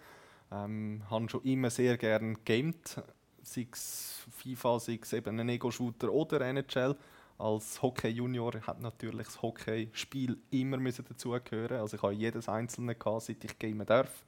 Ähm, 0.52 1.02
habe 1.10 1.30
schon 1.30 1.44
immer 1.44 1.70
sehr 1.70 1.98
gerne 1.98 2.36
gamed, 2.46 3.02
sei 3.42 3.68
es 3.72 4.24
FIFA, 4.30 4.80
sei 4.80 5.00
es 5.02 5.12
eben 5.14 5.40
ein 5.40 5.50
Ego-Shooter 5.50 6.12
oder 6.12 6.42
NHL. 6.42 6.96
Als 7.42 7.82
Hockey-Junior 7.82 8.62
hat 8.68 8.82
natürlich 8.82 9.26
das 9.26 9.42
Hockey-Spiel 9.42 10.38
immer 10.52 10.78
dazugehören. 10.78 11.78
Also 11.78 11.98
ich 11.98 12.04
habe 12.04 12.14
jedes 12.14 12.48
einzelne 12.48 12.94
gehabt, 12.94 13.24
seit 13.24 13.44
ich 13.44 13.58
gamen 13.58 13.86
darf. 13.86 14.26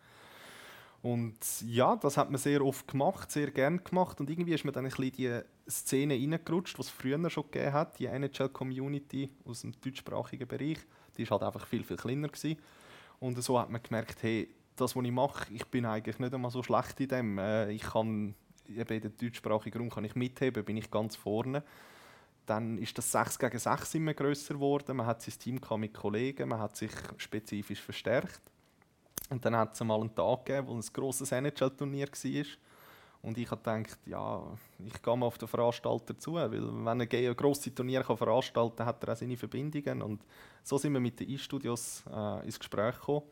Und 1.03 1.37
ja, 1.67 1.95
das 1.95 2.17
hat 2.17 2.31
man 2.31 2.39
sehr 2.39 2.65
oft 2.65 2.87
gemacht, 2.87 3.29
sehr 3.29 3.51
gern 3.51 3.83
gemacht. 3.83 4.19
Und 4.19 4.29
irgendwie 4.29 4.53
ist 4.53 4.63
man 4.63 4.73
dann 4.73 4.85
ein 4.85 4.89
bisschen 4.89 5.11
die 5.11 5.41
Szene 5.69 6.15
reingerutscht, 6.15 6.77
die 6.77 6.81
es 6.81 6.89
früher 6.89 7.29
schon 7.29 7.43
gegeben 7.51 7.73
hat, 7.73 7.99
die 7.99 8.07
NHL-Community 8.07 9.29
aus 9.45 9.61
dem 9.61 9.73
deutschsprachigen 9.79 10.47
Bereich. 10.47 10.79
Die 11.17 11.29
war 11.29 11.39
halt 11.39 11.53
einfach 11.53 11.67
viel, 11.67 11.83
viel 11.83 11.97
kleiner. 11.97 12.29
Gewesen. 12.29 12.57
Und 13.19 13.41
so 13.43 13.59
hat 13.59 13.69
man 13.69 13.83
gemerkt, 13.83 14.23
hey, 14.23 14.49
das, 14.75 14.95
was 14.95 15.03
ich 15.03 15.11
mache, 15.11 15.53
ich 15.53 15.65
bin 15.65 15.85
eigentlich 15.85 16.17
nicht 16.17 16.33
einmal 16.33 16.49
so 16.51 16.63
schlecht 16.63 16.99
in 16.99 17.09
dem. 17.09 17.37
Äh, 17.37 17.71
ich 17.73 17.83
kann, 17.83 18.33
eben 18.67 18.93
in 18.95 19.01
den 19.01 19.17
deutschsprachigen 19.17 19.77
Raum 19.77 19.89
kann 19.91 20.05
ich 20.05 20.15
mitheben, 20.15 20.65
bin 20.65 20.77
ich 20.77 20.89
ganz 20.89 21.15
vorne. 21.15 21.63
Dann 22.45 22.77
ist 22.77 22.97
das 22.97 23.11
6 23.11 23.39
gegen 23.39 23.57
6 23.57 23.95
immer 23.95 24.13
grösser 24.13 24.55
geworden. 24.55 24.97
Man 24.97 25.05
hat 25.05 25.21
sein 25.21 25.37
Team 25.39 25.59
mit 25.77 25.93
Kollegen, 25.93 26.49
man 26.49 26.59
hat 26.59 26.75
sich 26.75 26.91
spezifisch 27.17 27.81
verstärkt. 27.81 28.41
Und 29.29 29.43
dann 29.45 29.55
hat 29.55 29.73
es 29.73 29.83
mal 29.83 29.99
einen 29.99 30.13
Tag 30.13 30.45
gegeben, 30.45 30.67
wo 30.67 30.75
ein 30.75 30.83
grosses 30.93 31.31
NHL-Turnier 31.31 32.07
war. 32.07 32.45
Und 33.21 33.37
ich 33.37 33.49
habe 33.49 33.61
gedacht, 33.61 33.97
ja, 34.05 34.43
ich 34.85 35.01
gehe 35.01 35.17
mal 35.17 35.27
auf 35.27 35.37
den 35.37 35.47
Veranstalter 35.47 36.17
zu, 36.19 36.33
weil 36.33 36.51
wenn 36.51 36.99
er 36.99 37.29
ein 37.29 37.35
grosses 37.37 37.73
Turnier 37.73 38.03
kann 38.03 38.17
veranstalten 38.17 38.75
kann, 38.75 38.85
hat 38.85 39.01
er 39.03 39.13
auch 39.13 39.17
seine 39.17 39.37
Verbindungen. 39.37 40.01
Und 40.01 40.25
so 40.61 40.77
sind 40.77 40.91
wir 40.91 40.99
mit 40.99 41.21
den 41.21 41.29
E-Studios 41.29 42.03
äh, 42.13 42.45
ins 42.45 42.59
Gespräch 42.59 42.95
gekommen. 42.95 43.23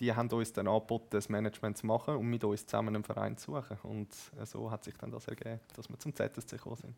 Die 0.00 0.14
haben 0.14 0.30
uns 0.30 0.52
dann 0.52 0.66
angeboten, 0.66 1.08
das 1.10 1.28
Management 1.28 1.78
zu 1.78 1.86
machen 1.86 2.16
und 2.16 2.26
mit 2.26 2.42
uns 2.42 2.64
zusammen 2.64 2.94
einen 2.94 3.04
Verein 3.04 3.36
zu 3.36 3.52
suchen. 3.52 3.78
Und 3.82 4.08
äh, 4.40 4.46
so 4.46 4.70
hat 4.70 4.82
sich 4.82 4.96
dann 4.96 5.10
das 5.10 5.28
ergeben, 5.28 5.60
dass 5.76 5.88
wir 5.88 5.98
zum 5.98 6.14
ZSC 6.14 6.56
gekommen 6.56 6.76
sind. 6.76 6.94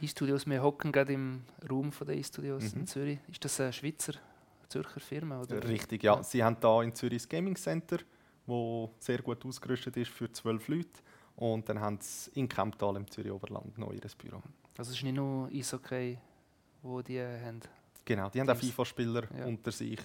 E-Studios, 0.00 0.46
wir 0.46 0.62
hocken 0.62 0.92
gerade 0.92 1.12
im 1.12 1.42
Raum 1.68 1.90
der 2.06 2.16
E-Studios 2.16 2.74
mhm. 2.74 2.80
in 2.80 2.86
Zürich. 2.86 3.18
Ist 3.28 3.44
das 3.44 3.60
ein 3.60 3.72
Schweizer 3.72 4.14
Zürcher 4.68 5.00
Firma? 5.00 5.40
Oder? 5.40 5.62
Richtig, 5.68 6.02
ja. 6.02 6.22
Sie 6.22 6.42
haben 6.42 6.56
hier 6.60 6.82
in 6.82 6.94
Zürich 6.94 7.22
das 7.22 7.28
Gaming 7.28 7.56
Center, 7.56 7.98
das 8.46 8.88
sehr 9.00 9.20
gut 9.22 9.44
ausgerüstet 9.44 9.96
ist 9.96 10.10
für 10.10 10.30
zwölf 10.32 10.68
Leute. 10.68 11.00
Und 11.36 11.68
dann 11.68 11.80
haben 11.80 11.98
sie 12.00 12.30
in 12.38 12.48
Kemptal 12.48 12.96
im 12.96 13.10
Zürich 13.10 13.32
Oberland 13.32 13.76
noch 13.76 13.92
ihr 13.92 14.00
Büro. 14.18 14.40
Also 14.78 14.90
es 14.90 14.96
ist 14.96 15.02
nicht 15.02 15.14
nur 15.16 15.48
Eishockey, 15.48 16.18
wo 16.82 17.02
die 17.02 17.20
haben? 17.20 17.60
Genau, 18.04 18.28
die 18.28 18.40
haben 18.40 18.50
auch 18.50 18.56
FIFA-Spieler 18.56 19.24
ja. 19.38 19.46
unter 19.46 19.72
sich, 19.72 20.00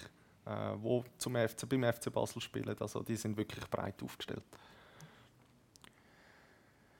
äh, 0.46 0.76
die 0.76 1.04
zum 1.18 1.36
FC, 1.36 1.68
beim 1.68 1.84
FC 1.84 2.12
Basel 2.12 2.40
spielen. 2.40 2.76
Also 2.78 3.02
die 3.02 3.16
sind 3.16 3.36
wirklich 3.36 3.68
breit 3.68 4.02
aufgestellt. 4.02 4.42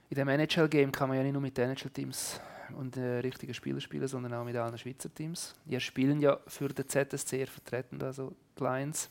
In 0.08 0.16
dem 0.16 0.28
NHL-Game 0.28 0.90
kann 0.90 1.08
man 1.08 1.18
ja 1.18 1.22
nicht 1.22 1.32
nur 1.32 1.42
mit 1.42 1.56
den 1.56 1.70
NHL-Teams 1.70 2.40
und 2.76 2.96
äh, 2.96 3.18
richtigen 3.18 3.54
Spielern 3.54 3.80
spielen, 3.80 4.08
sondern 4.08 4.34
auch 4.34 4.44
mit 4.44 4.56
allen 4.56 4.76
Schweizer 4.76 5.12
Teams. 5.12 5.54
Ihr 5.66 5.80
spielen 5.80 6.20
ja 6.20 6.38
für 6.46 6.68
den 6.68 6.88
ZSC, 6.88 7.46
vertreten 7.46 8.02
also 8.02 8.34
die 8.58 8.62
Lions. 8.62 9.10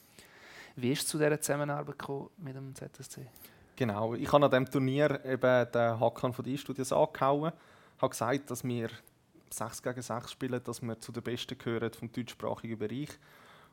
Wie 0.75 0.91
ist 0.91 1.03
es 1.03 1.07
zu 1.07 1.17
dieser 1.17 1.39
Zusammenarbeit 1.39 1.95
mit 2.37 2.55
dem 2.55 2.73
ZSC? 2.75 3.27
Genau, 3.75 4.13
ich 4.13 4.31
habe 4.31 4.45
an 4.45 4.51
diesem 4.51 4.69
Turnier 4.69 5.23
eben 5.25 5.71
den 5.71 5.99
Hakan 5.99 6.33
von 6.33 6.43
den 6.43 6.57
Studios 6.57 6.91
angehauen, 6.91 7.53
habe 7.97 8.09
gesagt, 8.09 8.51
dass 8.51 8.63
wir 8.63 8.89
6 9.49 9.81
gegen 9.81 10.01
6 10.01 10.31
spielen, 10.31 10.61
dass 10.63 10.81
wir 10.81 10.99
zu 10.99 11.11
den 11.11 11.23
Besten 11.23 11.57
gehören 11.57 11.91
vom 11.93 12.11
deutschsprachigen 12.11 12.77
Bereich. 12.77 13.09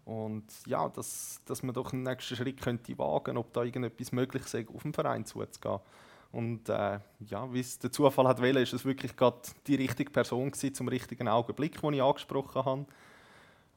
Und 0.07 0.45
ja, 0.67 0.89
dass, 0.89 1.41
dass 1.47 1.65
man 1.65 1.75
doch 1.75 1.93
einen 1.93 2.05
nächsten 2.05 2.37
Schritt 2.37 2.61
könnte 2.63 2.97
wagen 2.97 3.37
ob 3.37 3.53
da 3.53 3.65
irgendetwas 3.65 4.13
möglich 4.13 4.45
ist, 4.45 4.69
auf 4.71 4.83
den 4.83 4.93
Verein 4.93 5.27
zuzugehen. 5.27 5.81
Und 6.31 6.69
äh, 6.69 7.01
ja, 7.27 7.53
wie 7.53 7.59
es 7.59 7.81
der 7.81 7.91
Zufall 7.91 8.29
hat 8.29 8.41
wählen, 8.41 8.63
ist 8.63 8.73
es 8.73 8.85
wirklich 8.85 9.17
gerade 9.17 9.41
die 9.67 9.75
richtige 9.75 10.13
Person 10.13 10.53
gewesen, 10.53 10.75
zum 10.75 10.87
richtigen 10.87 11.27
Augenblick, 11.27 11.81
den 11.81 11.95
ich 11.95 12.03
angesprochen 12.03 12.65
habe. 12.65 12.87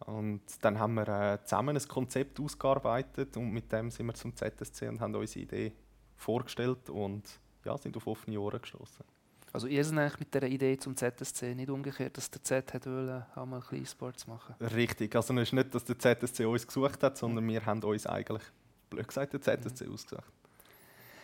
Und 0.06 0.42
dann 0.62 0.78
haben 0.78 0.94
wir 0.94 1.08
äh, 1.08 1.44
zusammen 1.44 1.76
ein 1.76 1.88
Konzept 1.88 2.40
ausgearbeitet 2.40 3.36
und 3.36 3.52
mit 3.52 3.72
dem 3.72 3.90
sind 3.90 4.06
wir 4.06 4.14
zum 4.14 4.36
ZSC 4.36 4.88
und 4.88 5.02
haben 5.02 5.16
unsere 5.16 5.44
Idee 5.44 5.74
vorgestellt 6.16 6.92
und 6.92 7.24
ja, 7.66 7.76
sind 7.76 7.98
auf 7.98 8.06
offene 8.06 8.40
Ohren 8.40 8.62
gestoßen. 8.62 9.04
Also 9.52 9.68
ihr 9.68 9.84
seid 9.84 9.98
eigentlich 9.98 10.20
mit 10.20 10.34
der 10.34 10.44
Idee 10.44 10.78
zum 10.78 10.96
ZSC 10.96 11.56
nicht 11.56 11.70
umgekehrt, 11.70 12.18
dass 12.18 12.30
der 12.30 12.44
Z 12.44 12.74
hat 12.74 12.86
wollen, 12.86 13.24
auch 13.36 13.46
mal 13.46 13.58
ein 13.58 13.62
bisschen 13.62 13.86
Sports 13.86 14.28
machen. 14.28 14.56
Richtig, 14.62 15.16
also 15.16 15.34
es 15.36 15.44
ist 15.44 15.54
nicht, 15.54 15.74
dass 15.74 15.84
der 15.86 15.98
ZSC 15.98 16.46
uns 16.46 16.68
gesucht 16.68 17.02
hat, 17.02 17.18
sondern 17.18 17.48
wir 17.48 17.66
haben 17.66 17.82
uns 17.84 18.06
eigentlich, 18.06 18.44
blöd 18.90 19.08
gesagt, 19.08 19.34
der 19.34 19.42
ZSC 19.42 19.86
mhm. 19.86 19.94
ausgesucht. 19.94 20.32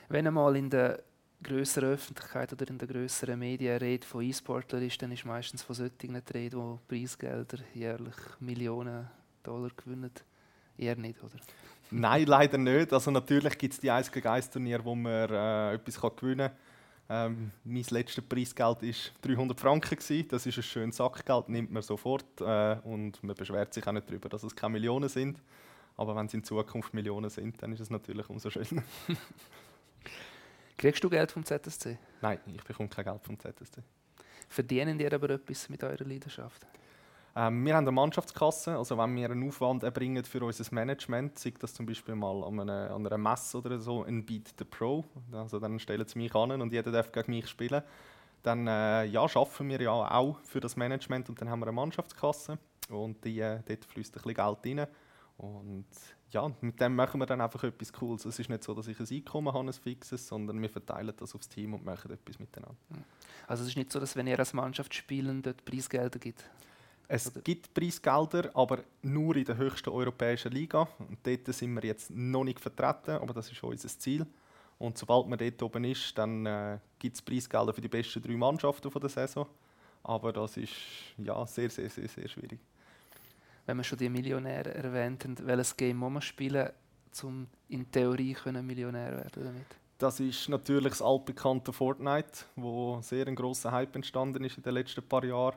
Wenn 0.10 0.28
einmal 0.28 0.56
in 0.56 0.70
der 0.70 1.04
größeren 1.44 1.90
Öffentlichkeit 1.90 2.52
oder 2.54 2.68
in 2.68 2.78
der 2.78 2.88
größeren 2.88 3.38
Medien 3.38 3.78
redet 3.78 4.06
von 4.06 4.24
E-Sportler 4.24 4.82
ist, 4.82 5.02
dann 5.02 5.12
ist 5.12 5.26
meistens 5.26 5.62
von 5.62 5.76
solchen 5.76 5.98
die 6.00 6.38
Rede, 6.38 6.58
die 6.58 6.80
Preisgelder 6.88 7.60
jährlich 7.74 8.16
Millionen 8.40 9.08
Dollar 9.44 9.70
gewinnen. 9.76 10.12
Eher 10.78 10.96
nicht, 10.96 11.24
oder? 11.24 11.36
Nein, 11.92 12.26
leider 12.26 12.58
nicht. 12.58 12.92
Also 12.92 13.12
natürlich 13.12 13.58
gibt 13.58 13.76
es 13.76 13.80
die 13.80 13.92
1 13.92 14.12
gegen 14.12 14.28
1 14.28 14.50
Turnier, 14.50 14.84
wo 14.84 14.96
man 14.96 15.30
äh, 15.30 15.74
etwas 15.74 16.02
kann 16.02 16.16
gewinnen 16.16 16.50
kann. 16.50 16.58
Ähm, 17.08 17.52
mein 17.64 17.86
letztes 17.90 18.24
Preisgeld 18.24 18.82
war 18.82 18.94
300 19.22 19.60
Franken. 19.60 19.96
Gewesen. 19.96 20.28
Das 20.30 20.46
ist 20.46 20.58
ein 20.58 20.64
schönes 20.64 20.98
Sackgeld, 20.98 21.50
nimmt 21.50 21.72
man 21.72 21.84
sofort. 21.84 22.42
Äh, 22.42 22.78
und 22.84 23.24
man 23.24 23.36
beschwert 23.36 23.74
sich 23.74 23.86
auch 23.86 23.92
nicht 23.92 24.10
darüber, 24.10 24.30
dass 24.30 24.44
es 24.44 24.56
keine 24.56 24.74
Millionen 24.74 25.10
sind. 25.10 25.42
Aber 25.98 26.16
wenn 26.16 26.26
es 26.26 26.34
in 26.34 26.44
Zukunft 26.44 26.94
Millionen 26.94 27.30
sind, 27.30 27.62
dann 27.62 27.72
ist 27.72 27.80
es 27.80 27.90
natürlich 27.90 28.30
umso 28.30 28.50
schöner. 28.50 28.84
Kriegst 30.78 31.04
du 31.04 31.10
Geld 31.10 31.32
vom 31.32 31.46
ZSC? 31.46 31.98
Nein, 32.22 32.40
ich 32.54 32.64
bekomme 32.64 32.90
kein 32.90 33.06
Geld 33.06 33.24
vom 33.24 33.40
ZSC. 33.40 33.82
Verdienen 34.50 35.00
ihr 35.00 35.14
aber 35.14 35.30
etwas 35.30 35.70
mit 35.70 35.84
eurer 35.84 36.04
Leidenschaft? 36.04 36.66
Ähm, 37.38 37.66
wir 37.66 37.76
haben 37.76 37.84
eine 37.84 37.92
Mannschaftskasse, 37.92 38.78
also 38.78 38.98
wenn 38.98 39.14
wir 39.16 39.30
einen 39.30 39.46
Aufwand 39.48 39.84
erbringen 39.84 40.24
für 40.24 40.42
unser 40.42 40.74
Management, 40.74 41.38
sei 41.38 41.54
das 41.60 41.74
zum 41.74 41.86
Beispiel 41.86 42.16
mal 42.16 42.44
an 42.46 42.62
einer, 42.62 42.92
an 42.92 43.06
einer 43.06 43.18
Messe 43.18 43.58
oder 43.58 43.78
so, 43.78 44.04
ein 44.04 44.26
Beat 44.26 44.54
the 44.58 44.64
Pro, 44.64 45.04
also 45.34 45.60
dann 45.60 45.78
stellen 45.80 46.08
sie 46.08 46.18
mich 46.18 46.34
an 46.34 46.62
und 46.62 46.72
jeder 46.72 46.92
darf 46.92 47.12
gegen 47.12 47.32
mich 47.32 47.50
spielen, 47.50 47.84
dann 48.42 48.68
äh, 48.68 49.04
ja, 49.06 49.22
arbeiten 49.22 49.68
wir 49.68 49.82
ja 49.82 49.92
auch 49.92 50.40
für 50.44 50.62
das 50.62 50.78
Management 50.78 51.28
und 51.28 51.42
dann 51.42 51.50
haben 51.50 51.60
wir 51.60 51.68
eine 51.68 51.76
Mannschaftskasse 51.76 52.58
und 52.90 53.26
die, 53.26 53.42
äh, 53.42 53.60
dort 53.68 53.84
fließt 53.84 54.16
ein 54.16 54.22
bisschen 54.22 54.34
Geld 54.34 54.80
rein 54.80 54.88
und 55.38 55.88
ja, 56.30 56.50
mit 56.62 56.80
dem 56.80 56.96
machen 56.96 57.20
wir 57.20 57.26
dann 57.26 57.42
einfach 57.42 57.64
etwas 57.64 57.92
Cooles. 57.92 58.26
Es 58.26 58.40
ist 58.40 58.50
nicht 58.50 58.64
so, 58.64 58.74
dass 58.74 58.88
ich 58.88 59.00
ein 59.00 59.08
Einkommen 59.10 59.54
habe, 59.54 59.68
ein 59.68 59.74
fixes, 59.74 60.28
sondern 60.28 60.62
wir 60.62 60.70
verteilen 60.70 61.14
das 61.18 61.36
aufs 61.36 61.50
Team 61.50 61.74
und 61.74 61.84
machen 61.84 62.12
etwas 62.12 62.40
miteinander. 62.40 62.76
Also 63.46 63.64
es 63.64 63.70
ist 63.70 63.78
nicht 63.78 63.92
so, 63.92 64.00
dass 64.00 64.16
wenn 64.16 64.28
ihr 64.28 64.40
als 64.40 64.54
Mannschaft 64.54 64.94
spielen, 64.94 65.42
dort 65.42 65.66
Preisgelder 65.66 66.20
gibt? 66.20 66.50
Es 67.08 67.32
gibt 67.44 67.74
Preisgelder, 67.74 68.50
aber 68.54 68.80
nur 69.02 69.36
in 69.36 69.46
der 69.46 69.58
höchsten 69.58 69.90
europäischen 69.90 70.52
Liga. 70.52 70.88
Und 70.98 71.20
dort 71.24 71.54
sind 71.54 71.74
wir 71.74 71.84
jetzt 71.84 72.10
noch 72.10 72.44
nicht 72.44 72.60
vertreten, 72.60 73.12
aber 73.12 73.34
das 73.34 73.52
ist 73.52 73.64
unser 73.64 73.88
Ziel. 73.88 74.26
Und 74.78 74.98
sobald 74.98 75.28
man 75.28 75.38
dort 75.38 75.62
oben 75.62 75.84
ist, 75.84 76.18
dann 76.18 76.46
äh, 76.46 76.80
gibt 77.00 77.16
es 77.16 77.22
Preisgelder 77.22 77.74
für 77.74 77.82
die 77.82 77.88
besten 77.88 78.22
drei 78.22 78.36
Mannschaften 78.36 78.92
von 78.92 79.02
der 79.02 79.10
Saison. 79.10 79.48
Aber 80.04 80.34
das 80.34 80.58
ist 80.58 80.74
ja, 81.18 81.46
sehr, 81.46 81.70
sehr, 81.70 81.90
sehr, 81.90 82.08
sehr 82.08 82.28
schwierig. 82.28 82.60
Wenn 83.66 83.78
wir 83.78 83.84
schon 83.84 83.98
die 83.98 84.10
Millionäre 84.10 84.74
erwähnt 84.74 85.24
haben, 85.24 85.36
welches 85.44 85.76
Game 85.76 85.98
muss 85.98 86.12
man 86.12 86.22
spielen, 86.22 86.70
um 87.24 87.48
in 87.70 87.90
Theorie 87.90 88.34
können 88.34 88.66
Millionär 88.66 89.12
werden 89.12 89.44
damit? 89.44 89.66
Das 89.98 90.20
ist 90.20 90.50
natürlich 90.50 90.90
das 90.90 91.02
altbekannte 91.02 91.72
Fortnite, 91.72 92.46
wo 92.56 93.00
sehr 93.02 93.28
ein 93.28 93.36
großer 93.36 93.72
Hype 93.72 93.96
entstanden 93.96 94.44
ist 94.44 94.58
in 94.58 94.64
den 94.64 94.74
letzten 94.74 95.08
paar 95.08 95.24
Jahren. 95.24 95.56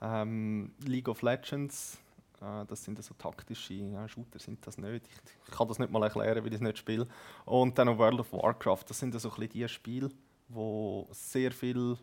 Ähm, 0.00 0.72
League 0.84 1.08
of 1.08 1.22
Legends, 1.22 1.98
äh, 2.40 2.64
das 2.66 2.84
sind 2.84 3.02
so 3.02 3.14
taktische 3.14 3.74
ja, 3.74 4.08
Shooter, 4.08 4.38
sind 4.38 4.66
das 4.66 4.78
nicht. 4.78 5.06
Ich, 5.06 5.32
ich, 5.46 5.50
kann 5.54 5.68
das 5.68 5.78
nicht 5.78 5.90
mal 5.90 6.02
erklären, 6.02 6.42
weil 6.42 6.48
ich 6.48 6.54
es 6.54 6.60
nicht 6.60 6.78
spiele. 6.78 7.06
Und 7.44 7.78
dann 7.78 7.88
auch 7.88 7.98
World 7.98 8.20
of 8.20 8.32
Warcraft, 8.32 8.84
das 8.88 8.98
sind 8.98 9.18
so 9.18 9.30
ein 9.30 9.48
die 9.48 9.68
Spiele, 9.68 10.10
wo 10.48 11.08
sehr 11.12 11.52
viel 11.52 11.96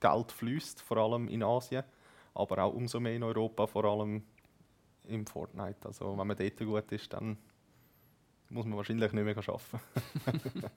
Geld 0.00 0.32
fließt, 0.32 0.80
vor 0.80 0.98
allem 0.98 1.28
in 1.28 1.42
Asien, 1.42 1.84
aber 2.34 2.62
auch 2.62 2.72
umso 2.72 3.00
mehr 3.00 3.14
in 3.16 3.22
Europa, 3.22 3.66
vor 3.66 3.84
allem 3.84 4.22
im 5.08 5.26
Fortnite. 5.26 5.86
Also 5.86 6.16
wenn 6.16 6.26
man 6.26 6.36
dort 6.36 6.58
gut 6.58 6.92
ist, 6.92 7.12
dann 7.12 7.36
muss 8.50 8.66
man 8.66 8.76
wahrscheinlich 8.76 9.12
nicht 9.12 9.24
mehr 9.24 9.36
arbeiten. 9.36 9.80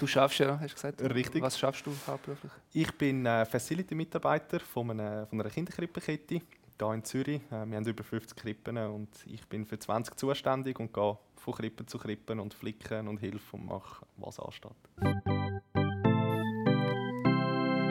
du 0.00 0.06
schaffst 0.06 0.38
ja, 0.38 0.58
hast 0.58 0.70
du 0.70 0.74
gesagt. 0.74 1.02
Richtig. 1.02 1.42
Was 1.42 1.58
schaffst 1.58 1.86
du 1.86 1.92
hauptberuflich? 2.06 2.52
Ich 2.72 2.92
bin 2.96 3.26
äh, 3.26 3.44
Facility-Mitarbeiter 3.44 4.60
von 4.60 4.90
einer, 4.90 5.26
von 5.26 5.40
einer 5.40 5.50
Kinderkrippenkette 5.50 6.40
hier 6.78 6.92
in 6.94 7.04
Zürich. 7.04 7.42
Äh, 7.50 7.66
wir 7.66 7.76
haben 7.76 7.86
über 7.86 8.04
50 8.04 8.36
Krippen 8.36 8.76
und 8.78 9.08
ich 9.26 9.46
bin 9.46 9.66
für 9.66 9.78
20 9.78 10.16
zuständig 10.16 10.80
und 10.80 10.92
gehe 10.92 11.18
von 11.36 11.54
Krippen 11.54 11.86
zu 11.86 11.98
Krippen 11.98 12.40
und 12.40 12.54
flicken 12.54 13.08
und 13.08 13.18
hilf 13.18 13.52
und 13.54 13.66
mache, 13.66 14.06
was 14.16 14.38
ansteht. 14.38 14.72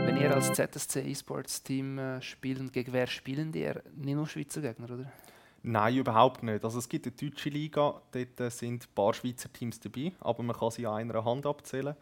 Wenn 0.05 0.17
ihr 0.17 0.33
als 0.33 0.53
ZSC 0.53 1.01
E-Sports 1.01 1.63
Team 1.63 1.99
äh, 1.99 2.21
spielt, 2.21 2.73
gegen 2.73 2.93
wer 2.93 3.07
spielen 3.07 3.51
die? 3.51 3.71
Nicht 3.95 4.15
nur 4.15 4.27
Schweizer 4.27 4.61
Gegner, 4.61 4.89
oder? 4.89 5.11
Nein, 5.61 5.97
überhaupt 5.97 6.43
nicht. 6.43 6.63
Also 6.63 6.79
es 6.79 6.87
gibt 6.87 7.05
eine 7.05 7.15
deutsche 7.15 7.49
Liga, 7.49 8.01
dort 8.11 8.51
sind 8.53 8.83
ein 8.83 8.95
paar 8.95 9.13
Schweizer 9.13 9.51
Teams 9.51 9.79
dabei, 9.79 10.13
aber 10.19 10.41
man 10.43 10.55
kann 10.55 10.71
sie 10.71 10.87
an 10.87 10.95
einer 10.95 11.25
Hand 11.25 11.45
abzählen. 11.45 11.95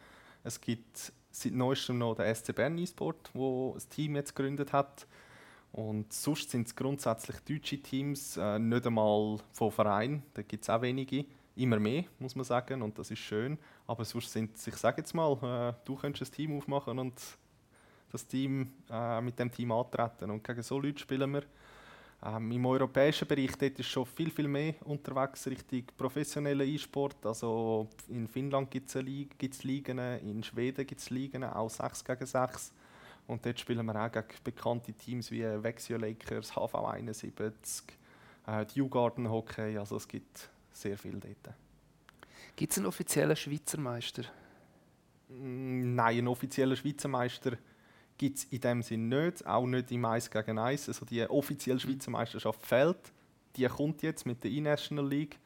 Es 0.43 0.61
gibt 0.61 1.11
seit 1.31 1.53
neuestem 1.53 1.97
noch 1.97 2.15
den 2.15 2.33
SC 2.33 2.53
Bern 2.53 2.77
E-Sport, 2.77 3.31
wo 3.33 3.73
das 3.73 3.87
Team 3.87 4.15
jetzt 4.15 4.35
gegründet 4.35 4.73
hat. 4.73 5.07
Und 5.71 6.11
sonst 6.13 6.49
sind 6.49 6.67
es 6.67 6.75
grundsätzlich 6.75 7.39
deutsche 7.41 7.81
Teams, 7.81 8.37
äh, 8.37 8.57
nicht 8.57 8.87
einmal 8.87 9.37
von 9.51 9.71
Vereinen. 9.71 10.23
Da 10.33 10.41
gibt 10.41 10.63
es 10.63 10.69
auch 10.69 10.81
wenige. 10.81 11.25
Immer 11.55 11.79
mehr, 11.79 12.03
muss 12.19 12.35
man 12.35 12.45
sagen, 12.45 12.83
und 12.83 12.97
das 12.99 13.09
ist 13.09 13.19
schön. 13.19 13.57
Aber 13.87 14.05
sonst 14.05 14.31
sind 14.31 14.55
es, 14.55 14.67
ich 14.67 14.75
sage 14.75 15.01
jetzt 15.01 15.13
mal, 15.13 15.33
äh, 15.43 15.73
du 15.85 15.95
könntest 15.95 16.31
ein 16.31 16.35
Team 16.35 16.57
aufmachen 16.57 16.99
und 16.99 17.13
das 18.11 18.25
Team 18.27 18.71
äh, 18.89 19.21
mit 19.21 19.37
dem 19.39 19.51
Team 19.51 19.71
antreten. 19.71 20.31
Und 20.31 20.43
gegen 20.43 20.61
so 20.61 20.79
Leute 20.79 20.99
spielen 20.99 21.31
wir. 21.33 21.43
Ähm, 22.23 22.51
Im 22.51 22.65
europäischen 22.65 23.27
Bereich 23.27 23.55
dort 23.57 23.79
ist 23.79 23.89
schon 23.89 24.05
viel, 24.05 24.31
viel 24.31 24.47
mehr 24.47 24.73
unterwegs 24.85 25.45
Richtung 25.47 25.83
professioneller 25.95 26.65
E-Sport. 26.65 27.25
Also 27.25 27.87
in 28.09 28.27
Finnland 28.27 28.71
gibt 28.71 28.89
es 28.89 29.63
Ligen, 29.63 29.99
in 29.99 30.43
Schweden 30.43 30.87
gibt 30.87 30.99
es 30.99 31.09
Ligen, 31.11 31.43
auch 31.43 31.69
6 31.69 32.03
gegen 32.03 32.25
6. 32.25 32.73
Und 33.27 33.45
dort 33.45 33.59
spielen 33.59 33.85
wir 33.85 33.95
auch 33.95 34.11
gegen 34.11 34.27
bekannte 34.43 34.93
Teams 34.93 35.29
wie 35.29 35.43
Vexio 35.43 35.97
Lakers, 35.97 36.53
HV71, 36.53 37.83
äh, 38.47 38.65
die 38.65 38.81
U-Garden 38.81 39.29
Hockey. 39.29 39.77
Also 39.77 39.97
es 39.97 40.07
gibt 40.07 40.49
sehr 40.71 40.97
viel 40.97 41.19
dort. 41.19 41.55
Gibt 42.55 42.71
es 42.71 42.77
einen 42.77 42.87
offiziellen 42.87 43.35
Schweizer 43.35 43.79
Meister? 43.79 44.23
Mm, 45.29 45.93
nein, 45.93 46.17
einen 46.17 46.27
offiziellen 46.29 46.75
Schweizer 46.75 47.09
Meister 47.09 47.57
gibt 48.17 48.37
es 48.37 48.43
in 48.45 48.61
dem 48.61 48.81
Sinne 48.81 49.23
nicht, 49.25 49.45
auch 49.45 49.65
nicht 49.65 49.91
im 49.91 50.05
1 50.05 50.31
gegen 50.31 50.57
1. 50.57 50.87
Also 50.87 51.05
die 51.05 51.23
offizielle 51.29 51.79
Schweizer 51.79 52.11
Meisterschaft 52.11 52.65
fehlt. 52.65 52.97
Die 53.55 53.65
kommt 53.65 54.01
jetzt 54.01 54.25
mit 54.25 54.43
der 54.43 54.51
E-National 54.51 55.07
League, 55.07 55.39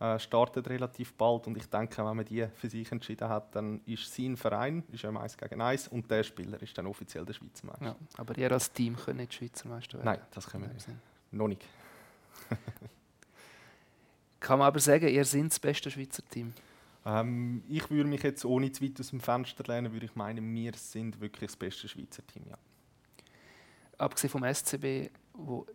äh, 0.00 0.18
startet 0.18 0.68
relativ 0.68 1.14
bald 1.14 1.46
und 1.46 1.56
ich 1.56 1.66
denke, 1.66 2.04
wenn 2.04 2.16
man 2.16 2.24
die 2.24 2.46
für 2.54 2.68
sich 2.68 2.90
entschieden 2.92 3.28
hat, 3.28 3.54
dann 3.54 3.80
ist 3.84 4.14
sein 4.14 4.36
Verein 4.36 4.84
ist 4.92 5.02
ja 5.02 5.08
im 5.08 5.16
1 5.16 5.36
gegen 5.36 5.60
1 5.60 5.88
und 5.88 6.08
der 6.10 6.22
Spieler 6.22 6.62
ist 6.62 6.76
dann 6.78 6.86
offiziell 6.86 7.24
der 7.24 7.32
Schweizer 7.32 7.66
Meister. 7.66 7.84
Ja, 7.84 7.96
aber 8.16 8.38
ihr 8.38 8.52
als 8.52 8.72
Team 8.72 8.96
könnt 8.96 9.18
nicht 9.18 9.34
Schweizer 9.34 9.68
Meister 9.68 9.98
werden? 9.98 10.06
Nein, 10.06 10.20
das 10.32 10.46
können 10.48 10.64
wir 10.64 10.72
nicht. 10.72 10.86
Noch 11.32 11.48
nicht. 11.48 11.64
Kann 14.40 14.60
man 14.60 14.68
aber 14.68 14.78
sagen, 14.78 15.08
ihr 15.08 15.24
seid 15.24 15.50
das 15.50 15.58
beste 15.58 15.90
Schweizer 15.90 16.22
Team? 16.30 16.54
Ähm, 17.08 17.62
ich 17.68 17.90
würde 17.90 18.08
mich 18.08 18.22
jetzt 18.22 18.44
ohne 18.44 18.70
zu 18.70 18.84
weit 18.84 19.00
aus 19.00 19.10
dem 19.10 19.20
Fenster 19.20 19.64
lehnen, 19.66 19.92
würde 19.92 20.04
ich 20.04 20.14
meinen, 20.14 20.54
wir 20.54 20.72
sind 20.74 21.20
wirklich 21.20 21.48
das 21.48 21.56
beste 21.56 21.88
Schweizer 21.88 22.26
Team, 22.26 22.42
ja. 22.50 22.58
Abgesehen 23.96 24.30
vom 24.30 24.44
SCB, 24.44 25.10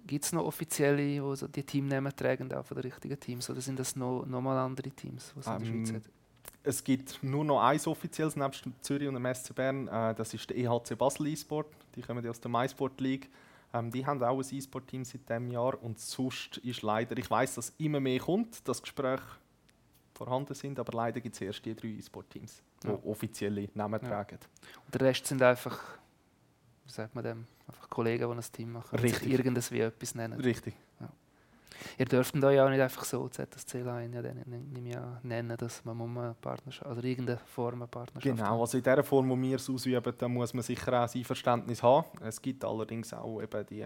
gibt 0.05 0.25
es 0.25 0.31
noch 0.31 0.45
offizielle, 0.45 0.97
die 0.97 1.35
so 1.35 1.47
die 1.47 1.63
Teamnamen 1.63 2.15
tragen, 2.15 2.53
auch 2.53 2.65
von 2.65 2.75
den 2.75 2.83
richtigen 2.91 3.19
Teams? 3.19 3.49
Oder 3.49 3.61
sind 3.61 3.79
das 3.79 3.95
noch, 3.95 4.25
noch 4.25 4.41
mal 4.41 4.63
andere 4.63 4.91
Teams, 4.91 5.33
die 5.35 5.39
es 5.39 5.47
ähm, 5.47 5.53
in 5.53 5.59
der 5.59 5.65
Schweiz 5.65 5.89
ähm, 5.89 5.95
hat? 5.95 6.03
Es 6.65 6.83
gibt 6.83 7.23
nur 7.23 7.43
noch 7.43 7.61
eins 7.61 7.87
offizielles 7.87 8.35
nebst 8.35 8.63
Zürich 8.81 9.07
und 9.07 9.15
dem 9.15 9.33
SC 9.33 9.53
Bern. 9.53 9.87
Äh, 9.87 10.15
das 10.15 10.33
ist 10.33 10.49
der 10.49 10.57
EHC 10.57 10.95
Basel 10.97 11.27
E-Sport. 11.27 11.67
Die 11.95 12.01
kommen 12.01 12.25
aus 12.27 12.39
der 12.39 12.51
MySport 12.51 13.01
League. 13.01 13.29
Ähm, 13.73 13.91
die 13.91 14.05
haben 14.05 14.23
auch 14.23 14.39
ein 14.39 14.55
E-Sport-Team 14.55 15.03
seit 15.03 15.27
diesem 15.27 15.51
Jahr. 15.51 15.81
Und 15.83 15.99
sonst 15.99 16.57
ist 16.57 16.81
leider, 16.81 17.17
ich 17.17 17.29
weiß, 17.29 17.55
dass 17.55 17.73
immer 17.79 17.99
mehr 17.99 18.19
kommt, 18.19 18.65
das 18.67 18.81
Gespräch 18.81 19.21
vorhanden 20.13 20.53
sind, 20.53 20.79
aber 20.79 20.95
leider 20.95 21.19
gibt 21.19 21.35
es 21.35 21.41
erst 21.41 21.65
die 21.65 21.75
drei 21.75 21.89
E-Sport-Teams, 21.89 22.63
die 22.83 22.87
ja. 22.87 22.99
offizielle 23.05 23.67
Namen 23.73 23.99
ja. 24.01 24.07
tragen. 24.07 24.39
Und 24.85 24.93
der 24.93 25.01
Rest 25.07 25.25
sind 25.25 25.41
einfach, 25.41 25.79
wie 26.85 26.91
sagt 26.91 27.15
man 27.15 27.23
dem, 27.23 27.45
einfach 27.67 27.89
Kollegen, 27.89 28.29
die 28.29 28.35
ein 28.35 28.51
Team 28.51 28.71
machen 28.73 28.97
sich 28.97 29.27
irgendwas 29.27 29.71
wie 29.71 29.79
etwas 29.79 30.15
nennen. 30.15 30.39
Richtig. 30.39 30.75
Ja. 30.99 31.09
Ihr 31.97 32.05
dürft 32.05 32.35
euch 32.35 32.59
auch 32.59 32.69
nicht 32.69 32.81
einfach 32.81 33.03
so 33.03 33.27
ZSC-Line 33.27 34.43
ja, 34.85 35.19
nennen, 35.23 35.57
dass 35.57 35.83
man 35.83 35.99
eine 35.99 36.35
Partnerschaft, 36.39 36.85
also 36.85 37.01
irgendeine 37.01 37.39
Form 37.39 37.75
einer 37.75 37.87
Partnerschaft 37.87 38.35
Genau, 38.35 38.61
also 38.61 38.77
in 38.77 38.83
der 38.83 39.03
Form, 39.03 39.29
wo 39.29 39.37
wir 39.37 39.55
es 39.55 39.69
ausüben, 39.69 40.13
da 40.17 40.27
muss 40.27 40.53
man 40.53 40.63
sicher 40.63 41.03
auch 41.03 41.13
ein 41.13 41.23
Verständnis 41.23 41.83
haben. 41.83 42.07
Es 42.21 42.41
gibt 42.41 42.63
allerdings 42.63 43.13
auch 43.13 43.41
eben 43.41 43.65
die 43.65 43.85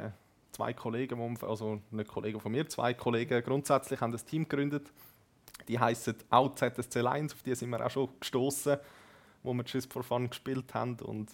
zwei 0.51 0.73
Kollegen, 0.73 1.37
also 1.41 1.81
nicht 1.91 2.07
Kollegen 2.09 2.39
von 2.39 2.51
mir, 2.51 2.67
zwei 2.67 2.93
Kollegen 2.93 3.43
grundsätzlich 3.43 3.99
haben 4.01 4.11
das 4.11 4.25
Team 4.25 4.43
gegründet 4.43 4.91
die 5.67 5.79
heißen 5.79 6.15
auch 6.29 6.53
ZSC 6.55 7.01
Lions, 7.01 7.33
auf 7.33 7.43
die 7.43 7.55
sind 7.55 7.69
wir 7.69 7.85
auch 7.85 7.89
schon 7.89 8.09
gestoßen, 8.19 8.77
wo 9.43 9.53
wir 9.53 9.63
Just 9.65 9.91
for 9.91 10.03
Fun 10.03 10.29
gespielt 10.29 10.73
haben. 10.73 10.97
Und 11.01 11.31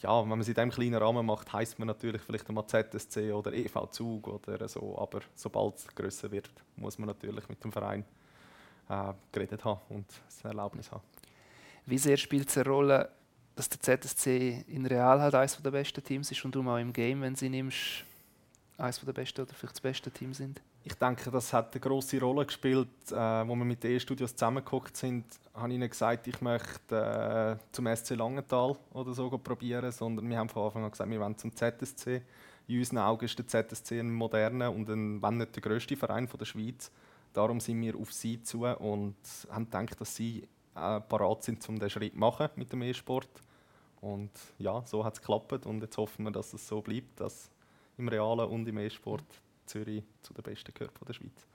ja, 0.00 0.20
wenn 0.20 0.28
man 0.28 0.40
es 0.40 0.48
in 0.48 0.54
diesem 0.54 0.70
kleinen 0.70 0.94
Rahmen 0.94 1.26
macht, 1.26 1.52
heißt 1.52 1.78
man 1.78 1.88
natürlich 1.88 2.22
vielleicht 2.22 2.48
einmal 2.48 2.66
ZSC 2.66 3.32
oder 3.32 3.52
EV 3.52 3.90
Zug 3.90 4.28
oder 4.28 4.68
so. 4.68 4.98
Aber 4.98 5.20
sobald 5.34 5.76
es 5.76 5.94
grösser 5.94 6.30
wird, 6.30 6.50
muss 6.76 6.98
man 6.98 7.08
natürlich 7.08 7.48
mit 7.48 7.62
dem 7.62 7.72
Verein 7.72 8.04
äh, 8.88 9.12
geredet 9.32 9.64
haben 9.64 9.80
und 9.88 10.06
das 10.26 10.44
Erlaubnis 10.44 10.90
haben. 10.90 11.02
Wie 11.86 11.98
sehr 11.98 12.16
spielt 12.16 12.48
es 12.48 12.56
eine 12.58 12.68
Rolle, 12.68 13.10
dass 13.56 13.68
der 13.68 14.00
ZSC 14.00 14.64
in 14.68 14.86
Real 14.86 15.20
halt 15.20 15.34
eines 15.34 15.60
der 15.60 15.70
besten 15.70 16.02
Teams 16.02 16.30
ist 16.30 16.44
und 16.44 16.54
darum 16.54 16.68
auch 16.68 16.78
im 16.78 16.92
Game, 16.92 17.20
wenn 17.22 17.36
sie 17.36 17.48
nimmst, 17.48 18.04
eines 18.78 19.00
der 19.00 19.12
besten 19.12 19.42
oder 19.42 19.52
vielleicht 19.52 19.74
das 19.74 19.80
beste 19.80 20.10
Team 20.10 20.32
sind? 20.32 20.60
Ich 20.82 20.94
denke, 20.94 21.30
das 21.30 21.52
hat 21.52 21.74
eine 21.74 21.80
große 21.80 22.18
Rolle 22.20 22.46
gespielt. 22.46 22.88
Äh, 23.10 23.14
wir 23.14 23.56
mit 23.56 23.82
den 23.84 23.92
E-Studios 23.92 24.34
zusammengeguckt 24.34 24.96
sind, 24.96 25.24
habe 25.54 25.68
ich 25.68 25.74
ihnen 25.74 25.90
gesagt, 25.90 26.26
ich 26.26 26.40
möchte 26.40 27.58
äh, 27.60 27.72
zum 27.72 27.94
SC 27.94 28.10
Langenthal 28.10 28.76
oder 28.92 29.12
so 29.12 29.28
probieren, 29.30 29.92
sondern 29.92 30.28
wir 30.28 30.38
haben 30.38 30.48
von 30.48 30.64
Anfang 30.64 30.84
an 30.84 30.90
gesagt, 30.90 31.10
wir 31.10 31.20
wollen 31.20 31.36
zum 31.36 31.54
ZSC. 31.54 32.22
In 32.66 32.78
unseren 32.78 32.98
Augen 32.98 33.24
ist 33.24 33.38
der 33.38 33.46
ZSC 33.46 34.00
ein 34.00 34.10
moderner 34.10 34.72
und 34.72 34.88
ein, 34.88 35.22
wenn 35.22 35.36
nicht 35.38 35.54
der 35.54 35.62
grösste 35.62 35.96
Verein 35.96 36.28
von 36.28 36.38
der 36.38 36.46
Schweiz. 36.46 36.90
Darum 37.32 37.60
sind 37.60 37.80
wir 37.82 37.96
auf 37.96 38.12
sie 38.12 38.42
zu 38.42 38.64
und 38.64 39.16
haben 39.50 39.64
gedacht, 39.66 40.00
dass 40.00 40.16
sie 40.16 40.48
äh, 40.74 41.00
parat 41.00 41.42
sind, 41.42 41.68
um 41.68 41.76
diesen 41.76 41.90
Schritt 41.90 42.14
zu 42.14 42.18
machen 42.18 42.48
mit 42.56 42.72
dem 42.72 42.82
E-Sport. 42.82 43.28
Und 44.00 44.30
ja, 44.58 44.82
so 44.86 45.04
hat 45.04 45.14
es 45.14 45.20
geklappt 45.20 45.66
und 45.66 45.82
jetzt 45.82 45.96
hoffen 45.98 46.24
wir, 46.24 46.30
dass 46.30 46.54
es 46.54 46.66
so 46.66 46.80
bleibt, 46.80 47.20
dass 47.20 47.50
im 47.98 48.08
Realen 48.08 48.48
und 48.48 48.66
im 48.66 48.78
E-Sport 48.78 49.26
Zürich 49.70 50.02
zu 50.22 50.34
den 50.34 50.42
Besten 50.42 50.72
gehört 50.74 50.98
von 50.98 51.06
der 51.06 51.14
Schweiz. 51.14 51.46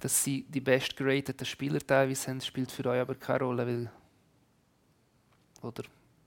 Dass 0.00 0.24
sie 0.24 0.44
die 0.48 0.60
bestgerateten 0.60 1.46
Spieler 1.46 1.80
teilweise 1.80 2.22
sind, 2.22 2.42
spielt 2.42 2.72
für 2.72 2.86
euch 2.86 3.00
aber 3.00 3.14
keine 3.14 3.44
Rolle, 3.44 3.66
weil 3.66 3.90
oder? 5.62 5.82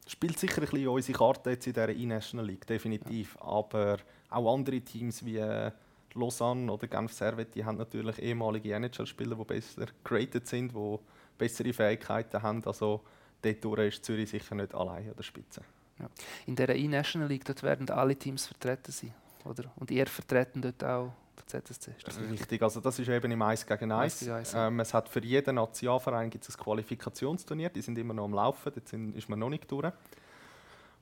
Spielt 0.06 0.38
sicher 0.38 0.62
ein 0.62 0.68
bisschen 0.68 0.88
unsere 0.88 1.18
Karte 1.18 1.52
jetzt 1.52 1.66
in 1.66 1.74
dieser 1.74 1.90
E-National 1.90 2.46
League, 2.46 2.68
definitiv. 2.68 3.36
Ja. 3.40 3.48
Aber 3.48 3.98
auch 4.30 4.54
andere 4.54 4.82
Teams 4.82 5.24
wie 5.25 5.38
äh, 5.38 5.72
Lausanne 6.13 6.72
oder 6.72 6.88
Genf 6.88 7.13
Servet, 7.13 7.56
die 7.56 7.63
haben 7.63 7.78
natürlich 7.78 8.20
ehemalige 8.20 8.75
NHL-Spieler, 8.75 9.36
die 9.36 9.46
besser 9.46 9.88
geratet 10.04 10.48
sind, 10.48 10.74
die 10.75 11.00
bessere 11.38 11.74
Fähigkeiten 11.74 12.42
haben. 12.42 12.63
Also 12.66 13.02
dort 13.42 13.80
ist 13.80 14.06
Zürich 14.06 14.30
sicher 14.30 14.56
nicht 14.56 14.75
allein 14.75 15.10
an 15.10 15.16
der 15.16 15.24
Spitze. 15.24 15.62
Ja. 16.00 16.10
In 16.46 16.56
der 16.56 16.75
E-National 16.75 17.30
League 17.30 17.46
dort 17.46 17.63
werden 17.63 17.90
alle 17.90 18.16
Teams 18.16 18.46
vertreten 18.46 18.92
sein, 18.92 19.13
oder? 19.46 19.72
Und 19.78 19.90
ihr 19.90 20.06
vertreten 20.08 20.62
dort 20.62 20.84
auch 20.84 21.13
ZSC. 21.46 21.92
Ist 21.98 22.20
Richtig, 22.32 22.62
also 22.62 22.80
das 22.80 23.00
ist 23.00 23.10
eben 23.10 23.32
im 23.32 23.42
1 23.42 23.66
gegen 23.66 23.92
1. 23.92 24.28
Ähm, 24.56 24.80
es 24.80 24.94
hat 24.94 25.10
für 25.10 25.24
jeden 25.24 25.56
Nationalverein 25.56 26.30
gibt 26.30 26.48
es 26.48 26.58
ein 26.58 26.64
Qualifikationsturnier, 26.64 27.70
die 27.70 27.82
sind 27.82 27.98
immer 27.98 28.14
noch 28.14 28.26
am 28.26 28.34
Laufen, 28.34 28.72
dort 28.74 28.88
sind, 28.88 29.16
ist 29.16 29.30
man 29.30 29.40
noch 29.40 29.50
nicht 29.50 29.70
durch. 29.72 29.92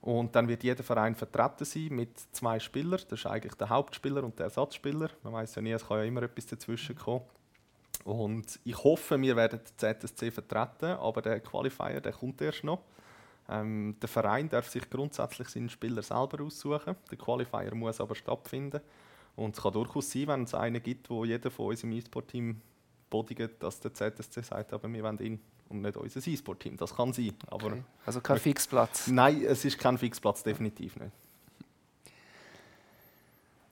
Und 0.01 0.35
dann 0.35 0.47
wird 0.47 0.63
jeder 0.63 0.83
Verein 0.83 1.15
vertreten 1.15 1.63
sein 1.63 1.89
mit 1.91 2.09
zwei 2.31 2.59
Spielern. 2.59 2.99
Das 3.07 3.19
ist 3.19 3.25
eigentlich 3.27 3.53
der 3.53 3.69
Hauptspieler 3.69 4.23
und 4.23 4.37
der 4.39 4.45
Ersatzspieler. 4.45 5.09
Man 5.23 5.33
weiß 5.33 5.55
ja 5.55 5.61
nie, 5.61 5.71
es 5.71 5.87
kann 5.87 5.97
ja 5.97 6.03
immer 6.03 6.23
etwas 6.23 6.47
dazwischen 6.47 6.95
kommen. 6.95 7.23
Und 8.03 8.59
ich 8.63 8.83
hoffe, 8.83 9.21
wir 9.21 9.35
werden 9.35 9.59
den 9.59 9.99
ZSC 9.99 10.31
vertreten, 10.31 10.97
aber 10.97 11.21
der 11.21 11.39
Qualifier 11.39 12.01
der 12.01 12.13
kommt 12.13 12.41
erst 12.41 12.63
noch. 12.63 12.79
Ähm, 13.47 13.95
der 14.01 14.09
Verein 14.09 14.49
darf 14.49 14.69
sich 14.69 14.89
grundsätzlich 14.89 15.49
seinen 15.49 15.69
Spieler 15.69 16.01
selber 16.01 16.43
aussuchen. 16.43 16.95
Der 17.11 17.17
Qualifier 17.17 17.75
muss 17.75 18.01
aber 18.01 18.15
stattfinden. 18.15 18.81
Und 19.35 19.55
es 19.55 19.63
kann 19.63 19.73
durchaus 19.73 20.11
sein, 20.11 20.27
wenn 20.27 20.43
es 20.43 20.53
einen 20.53 20.81
gibt, 20.81 21.09
wo 21.09 21.25
jeder 21.25 21.49
von 21.49 21.67
uns 21.67 21.83
im 21.83 21.91
E-Sport-Team 21.91 22.61
bodigt, 23.09 23.51
dass 23.59 23.79
der 23.79 23.93
ZSC 23.93 24.41
sagt, 24.41 24.73
aber 24.73 24.91
wir 24.91 25.03
wollen 25.03 25.19
ihn 25.19 25.39
und 25.69 25.81
nicht 25.81 25.97
unser 25.97 26.25
E-Sport-Team. 26.25 26.77
Das 26.77 26.95
kann 26.95 27.13
sein. 27.13 27.33
Aber 27.47 27.67
okay. 27.67 27.83
Also 28.05 28.21
kein 28.21 28.37
Fixplatz? 28.37 29.07
Nein, 29.07 29.41
es 29.43 29.65
ist 29.65 29.79
kein 29.79 29.97
Fixplatz, 29.97 30.43
definitiv 30.43 30.97
nicht. 30.97 31.11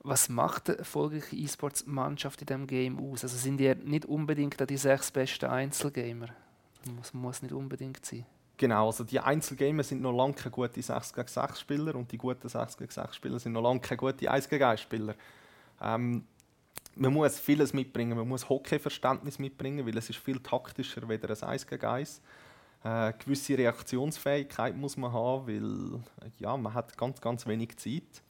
Was 0.02 0.30
macht 0.30 0.70
eine 0.70 0.80
erfolgreiche 0.80 1.36
E-Sports-Mannschaft 1.36 2.42
in 2.42 2.48
diesem 2.48 2.68
Game 2.68 3.00
aus? 3.00 3.24
Also 3.24 3.38
sind 3.38 3.58
die 3.58 3.76
nicht 3.76 4.06
unbedingt 4.06 4.70
die 4.70 4.78
sechs 4.78 5.12
besten 5.12 5.46
Einzelgamer? 5.46 6.30
Das 6.98 7.14
muss, 7.14 7.42
nicht 7.42 7.54
unbedingt 7.54 8.06
sein. 8.06 8.26
Genau, 8.56 8.88
also 8.88 9.04
die 9.04 9.20
Einzelgamer 9.20 9.84
sind 9.84 10.02
noch 10.02 10.14
lange 10.14 10.34
keine 10.34 10.52
gute 10.52 10.82
6 10.82 11.14
gegen 11.14 11.28
6 11.28 11.60
Spieler 11.60 11.96
und 11.96 12.12
die 12.12 12.18
guten 12.18 12.48
6 12.48 12.78
gegen 12.78 12.92
6 12.92 13.16
Spieler 13.16 13.40
sind 13.40 13.54
noch 13.54 13.62
lange 13.62 13.80
keine 13.80 13.98
guten 13.98 14.28
1 14.28 14.50
gegen 14.50 14.64
1 14.64 14.82
Spieler. 14.82 15.16
Ähm, 15.82 16.26
man 16.96 17.14
muss 17.14 17.40
vieles 17.40 17.74
mitbringen. 17.74 18.18
Man 18.18 18.28
muss 18.28 18.50
Hockeyverständnis 18.50 19.40
mitbringen, 19.40 19.86
weil 19.86 19.98
es 19.98 20.10
ist 20.10 20.20
viel 20.20 20.40
taktischer 20.40 21.02
als 21.10 21.44
ein 21.44 21.50
1 21.50 21.68
gegen 21.68 21.86
1. 21.86 22.22
Äh, 22.84 23.14
gewisse 23.14 23.58
Reaktionsfähigkeit 23.58 24.76
muss 24.76 24.98
man 24.98 25.12
haben, 25.12 25.48
weil 25.48 26.02
ja, 26.38 26.56
man 26.56 26.74
hat 26.74 26.98
ganz, 26.98 27.20
ganz 27.22 27.46
wenig 27.46 27.78
Zeit. 27.78 28.24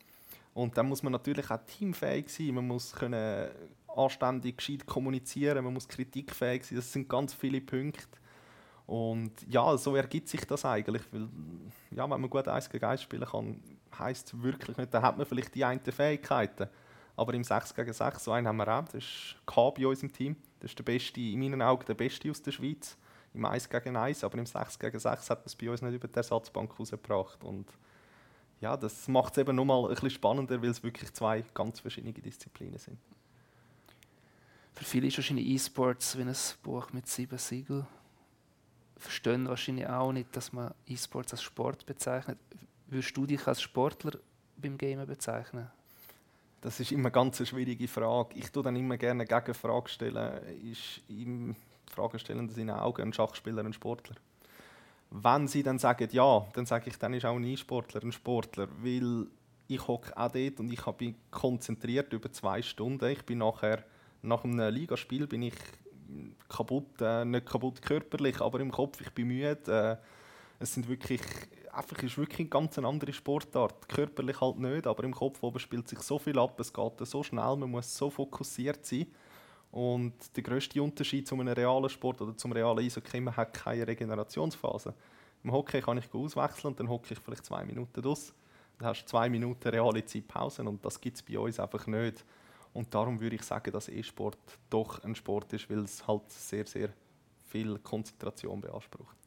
Und 0.53 0.77
dann 0.77 0.87
muss 0.87 1.03
man 1.03 1.11
natürlich 1.11 1.49
auch 1.51 1.59
teamfähig 1.65 2.29
sein. 2.29 2.55
Man 2.55 2.67
muss 2.67 2.93
können 2.93 3.49
anständig, 3.95 4.57
gescheit 4.57 4.85
kommunizieren. 4.85 5.63
Man 5.63 5.73
muss 5.73 5.87
kritikfähig 5.87 6.65
sein. 6.65 6.77
Das 6.77 6.91
sind 6.91 7.07
ganz 7.07 7.33
viele 7.33 7.61
Punkte. 7.61 8.07
Und 8.85 9.31
ja, 9.47 9.77
so 9.77 9.95
ergibt 9.95 10.29
sich 10.29 10.45
das 10.45 10.65
eigentlich. 10.65 11.03
Weil, 11.11 11.27
ja, 11.91 12.09
wenn 12.09 12.21
man 12.21 12.29
gut 12.29 12.47
1 12.47 12.69
gegen 12.69 12.85
1 12.85 13.03
spielen 13.03 13.25
kann, 13.25 13.61
heisst 13.97 14.33
es 14.33 14.41
wirklich 14.41 14.77
nicht, 14.77 14.93
dann 14.93 15.03
hat 15.03 15.17
man 15.17 15.27
vielleicht 15.27 15.53
die 15.53 15.63
einen 15.63 15.79
Fähigkeiten. 15.79 16.67
Aber 17.19 17.33
im 17.33 17.43
6 17.43 17.75
gegen 17.75 17.91
6, 17.91 18.23
so 18.23 18.31
einen 18.31 18.47
haben 18.47 18.55
wir 18.55 18.67
auch. 18.69 18.85
Das 18.85 18.95
ist 18.95 19.35
K 19.45 19.69
bei 19.71 19.85
uns 19.85 20.01
im 20.01 20.09
Team. 20.09 20.37
Das 20.61 20.71
ist 20.71 20.79
der 20.79 20.85
beste, 20.85 21.19
in 21.19 21.37
meinen 21.37 21.61
Augen 21.61 21.83
der 21.85 21.93
beste 21.93 22.31
aus 22.31 22.41
der 22.41 22.53
Schweiz. 22.53 22.97
Im 23.33 23.43
1 23.43 23.67
gegen 23.67 23.97
1, 23.97 24.23
aber 24.23 24.37
im 24.37 24.45
6 24.45 24.79
gegen 24.79 24.97
6 24.97 25.29
hat 25.29 25.39
man 25.39 25.45
es 25.45 25.55
bei 25.55 25.69
uns 25.69 25.81
nicht 25.81 25.93
über 25.93 26.07
die 26.07 26.15
Ersatzbank 26.15 26.79
rausgebracht. 26.79 27.43
Und 27.43 27.67
ja, 28.61 28.77
das 28.77 29.09
macht 29.09 29.33
es 29.33 29.39
eben 29.39 29.53
nochmal 29.53 29.83
ein 29.83 29.89
bisschen 29.89 30.11
spannender, 30.11 30.61
weil 30.61 30.69
es 30.69 30.81
wirklich 30.81 31.13
zwei 31.13 31.43
ganz 31.53 31.81
verschiedene 31.81 32.13
Disziplinen 32.13 32.79
sind. 32.79 32.97
Für 34.71 34.85
viele 34.85 35.07
ist 35.07 35.17
wahrscheinlich 35.17 35.47
E-Sports 35.47 36.17
wie 36.17 36.21
ein 36.21 36.33
Buch 36.63 36.93
mit 36.93 37.05
sieben 37.05 37.37
Siegeln. 37.37 37.85
Verstehen 38.95 39.49
wahrscheinlich 39.49 39.87
auch 39.87 40.13
nicht, 40.13 40.33
dass 40.37 40.53
man 40.53 40.73
E-Sports 40.87 41.33
als 41.33 41.43
Sport 41.43 41.85
bezeichnet. 41.85 42.39
Würdest 42.87 43.17
du 43.17 43.25
dich 43.25 43.45
als 43.45 43.61
Sportler 43.61 44.19
beim 44.55 44.77
Gamen 44.77 45.05
bezeichnen? 45.05 45.69
Das 46.61 46.79
ist 46.79 46.91
immer 46.91 47.05
eine 47.05 47.11
ganz 47.11 47.47
schwierige 47.47 47.87
Frage. 47.87 48.35
Ich 48.35 48.51
tue 48.51 48.63
dann 48.63 48.75
immer 48.75 48.97
gerne 48.97 49.23
eine 49.23 49.41
Gegenfrage 49.41 49.89
stellen. 49.89 50.43
Ist 50.63 51.01
im 51.07 51.55
Fragen 51.89 52.19
in 52.57 52.69
Augen 52.69 53.01
ein 53.01 53.13
Schachspieler 53.13 53.63
ein 53.63 53.73
Sportler? 53.73 54.15
Wenn 55.11 55.47
sie 55.47 55.63
dann 55.63 55.79
sagen 55.79 56.09
ja, 56.11 56.45
dann 56.53 56.65
sage 56.65 56.89
ich, 56.89 56.97
dann 56.97 57.13
ist 57.13 57.25
auch 57.25 57.35
ein 57.35 57.43
E-Sportler 57.43 58.03
ein 58.03 58.11
Sportler, 58.11 58.67
weil 58.81 59.27
ich 59.67 59.87
hocke 59.87 60.15
auch 60.15 60.31
dort 60.31 60.59
und 60.59 60.71
ich 60.71 60.81
bin 60.81 61.15
konzentriert 61.31 62.11
über 62.13 62.31
zwei 62.31 62.61
Stunden. 62.61 63.09
Ich 63.09 63.25
bin 63.25 63.39
nachher 63.39 63.83
nach 64.21 64.43
einem 64.43 64.73
Ligaspiel 64.73 65.27
bin 65.27 65.43
ich 65.43 65.55
kaputt, 66.49 67.01
äh, 67.01 67.23
nicht 67.23 67.45
kaputt 67.45 67.81
körperlich, 67.81 68.41
aber 68.41 68.59
im 68.59 68.71
Kopf. 68.71 68.99
Ich 69.01 69.11
bin 69.11 69.27
müde. 69.27 69.99
Äh, 69.99 70.05
es 70.61 70.73
sind 70.73 70.89
wirklich 70.89 71.21
einfach 71.73 72.01
ist 72.03 72.17
wirklich 72.17 72.39
eine 72.39 72.49
ganz 72.49 72.77
andere 72.77 73.13
Sportart. 73.13 73.87
Körperlich 73.89 74.39
halt 74.41 74.59
nicht, 74.59 74.87
aber 74.87 75.03
im 75.03 75.13
Kopf 75.13 75.41
oben 75.43 75.59
spielt 75.59 75.87
sich 75.87 75.99
so 75.99 76.19
viel 76.19 76.37
ab, 76.39 76.59
es 76.59 76.73
geht 76.73 76.93
so 77.01 77.23
schnell, 77.23 77.55
man 77.55 77.71
muss 77.71 77.95
so 77.95 78.09
fokussiert 78.09 78.85
sein. 78.85 79.07
Und 79.71 80.13
der 80.35 80.43
grösste 80.43 80.81
Unterschied 80.81 81.27
zu 81.27 81.35
einem 81.35 81.49
realen 81.49 81.89
Sport 81.89 82.21
oder 82.21 82.35
zum 82.35 82.51
realen 82.51 82.79
Eishockey, 82.79 83.21
man 83.21 83.37
hat 83.37 83.53
keine 83.53 83.85
Regenerationsphase. 83.87 84.93
Im 85.43 85.51
Hockey 85.51 85.81
kann 85.81 85.97
ich 85.97 86.13
auswechseln 86.13 86.73
und 86.73 86.79
dann 86.79 86.89
hocke 86.89 87.13
ich 87.13 87.19
vielleicht 87.19 87.45
zwei 87.45 87.63
Minuten 87.63 88.05
aus. 88.05 88.33
Dann 88.77 88.89
hast 88.89 89.03
du 89.03 89.07
zwei 89.07 89.29
Minuten 89.29 89.69
reale 89.69 90.03
Zeitpause 90.03 90.63
und 90.63 90.83
das 90.83 90.99
gibt 90.99 91.17
es 91.17 91.23
bei 91.23 91.37
uns 91.37 91.59
einfach 91.59 91.85
nicht. 91.87 92.25
Und 92.73 92.93
darum 92.93 93.19
würde 93.19 93.35
ich 93.35 93.43
sagen, 93.43 93.71
dass 93.71 93.89
E-Sport 93.89 94.37
doch 94.69 95.03
ein 95.03 95.15
Sport 95.15 95.53
ist, 95.53 95.69
weil 95.69 95.79
es 95.79 96.05
halt 96.07 96.29
sehr, 96.31 96.65
sehr 96.65 96.89
viel 97.47 97.79
Konzentration 97.79 98.61
beansprucht. 98.61 99.17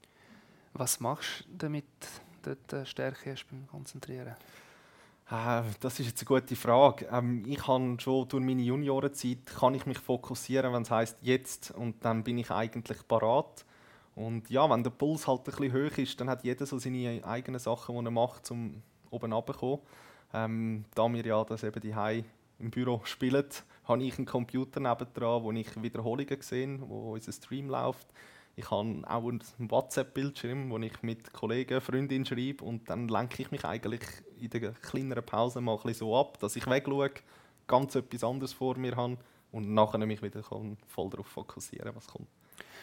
Was 0.75 1.01
machst 1.01 1.45
du 1.49 1.57
damit, 1.59 1.85
dort 2.43 2.73
äh, 2.73 2.87
Stärke 2.87 3.33
hast 3.33 3.47
beim 3.47 3.67
Konzentrieren? 3.69 4.35
Äh, 5.31 5.63
das 5.81 5.99
ist 5.99 6.07
jetzt 6.07 6.21
eine 6.21 6.41
gute 6.41 6.57
Frage. 6.57 7.09
Ähm, 7.11 7.45
ich 7.47 7.59
kann 7.59 7.99
schon 8.01 8.29
durch 8.29 8.45
meine 8.45 8.63
Juniorenzeit 8.63 9.47
kann 9.47 9.75
ich 9.75 9.87
mich 9.87 9.99
fokussieren, 9.99 10.73
wenn 10.73 10.83
es 10.83 10.91
heißt 10.91 11.19
jetzt 11.23 11.71
und 11.73 12.05
dann 12.05 12.23
bin 12.23 12.39
ich 12.39 12.51
eigentlich 12.51 13.07
parat. 13.09 13.65
Und 14.15 14.51
ja, 14.51 14.69
wenn 14.69 14.83
der 14.83 14.91
Puls 14.91 15.27
halt 15.27 15.41
ein 15.41 15.45
bisschen 15.45 15.73
hoch 15.73 15.97
ist, 15.97 16.21
dann 16.21 16.29
hat 16.29 16.45
jeder 16.45 16.67
so 16.67 16.79
seine 16.79 17.23
eigenen 17.25 17.61
Sachen, 17.61 17.97
die 17.99 18.05
er 18.05 18.11
macht, 18.11 18.51
um 18.51 18.83
oben 19.11 19.33
runterzukommen. 19.33 19.81
Ähm, 20.35 20.85
da 20.95 21.11
wir 21.13 21.25
ja 21.25 21.45
das 21.45 21.63
eben 21.63 21.81
die 21.81 22.25
im 22.59 22.71
Büro 22.71 23.01
spielen, 23.05 23.47
habe 23.85 24.03
ich 24.03 24.19
einen 24.19 24.27
Computer 24.27 24.81
nebendran, 24.81 25.43
wo 25.43 25.53
ich 25.53 25.83
Wiederholungen 25.83 26.41
sehe, 26.41 26.79
wo 26.81 27.13
unser 27.13 27.33
Stream 27.33 27.69
läuft. 27.69 28.07
Ich 28.55 28.71
habe 28.71 29.03
auch 29.07 29.29
einen 29.29 29.43
WhatsApp-Bildschirm, 29.59 30.71
wo 30.71 30.79
ich 30.79 31.03
mit 31.03 31.33
Kollegen, 31.33 31.81
Freundinnen 31.81 32.27
schreibe 32.27 32.65
und 32.65 32.88
dann 32.91 33.09
lenke 33.09 33.43
ich 33.43 33.51
mich 33.51 33.65
eigentlich 33.65 34.03
in 34.38 34.51
der 34.51 34.73
kleineren 34.73 35.25
Pause 35.25 35.61
mal 35.61 35.79
ein 35.83 35.95
so 35.95 36.17
ab, 36.17 36.38
dass 36.38 36.57
ich 36.57 36.67
wegschaue, 36.67 37.11
ganz 37.67 37.95
etwas 37.95 38.25
anderes 38.25 38.53
vor 38.53 38.77
mir 38.77 38.95
habe 38.95 39.17
und 39.53 39.73
nachher 39.73 39.99
mich 39.99 40.23
wieder 40.23 40.43
voll 40.43 41.11
darauf 41.11 41.27
fokussieren, 41.27 41.95
was 41.95 42.07
kommt. 42.07 42.29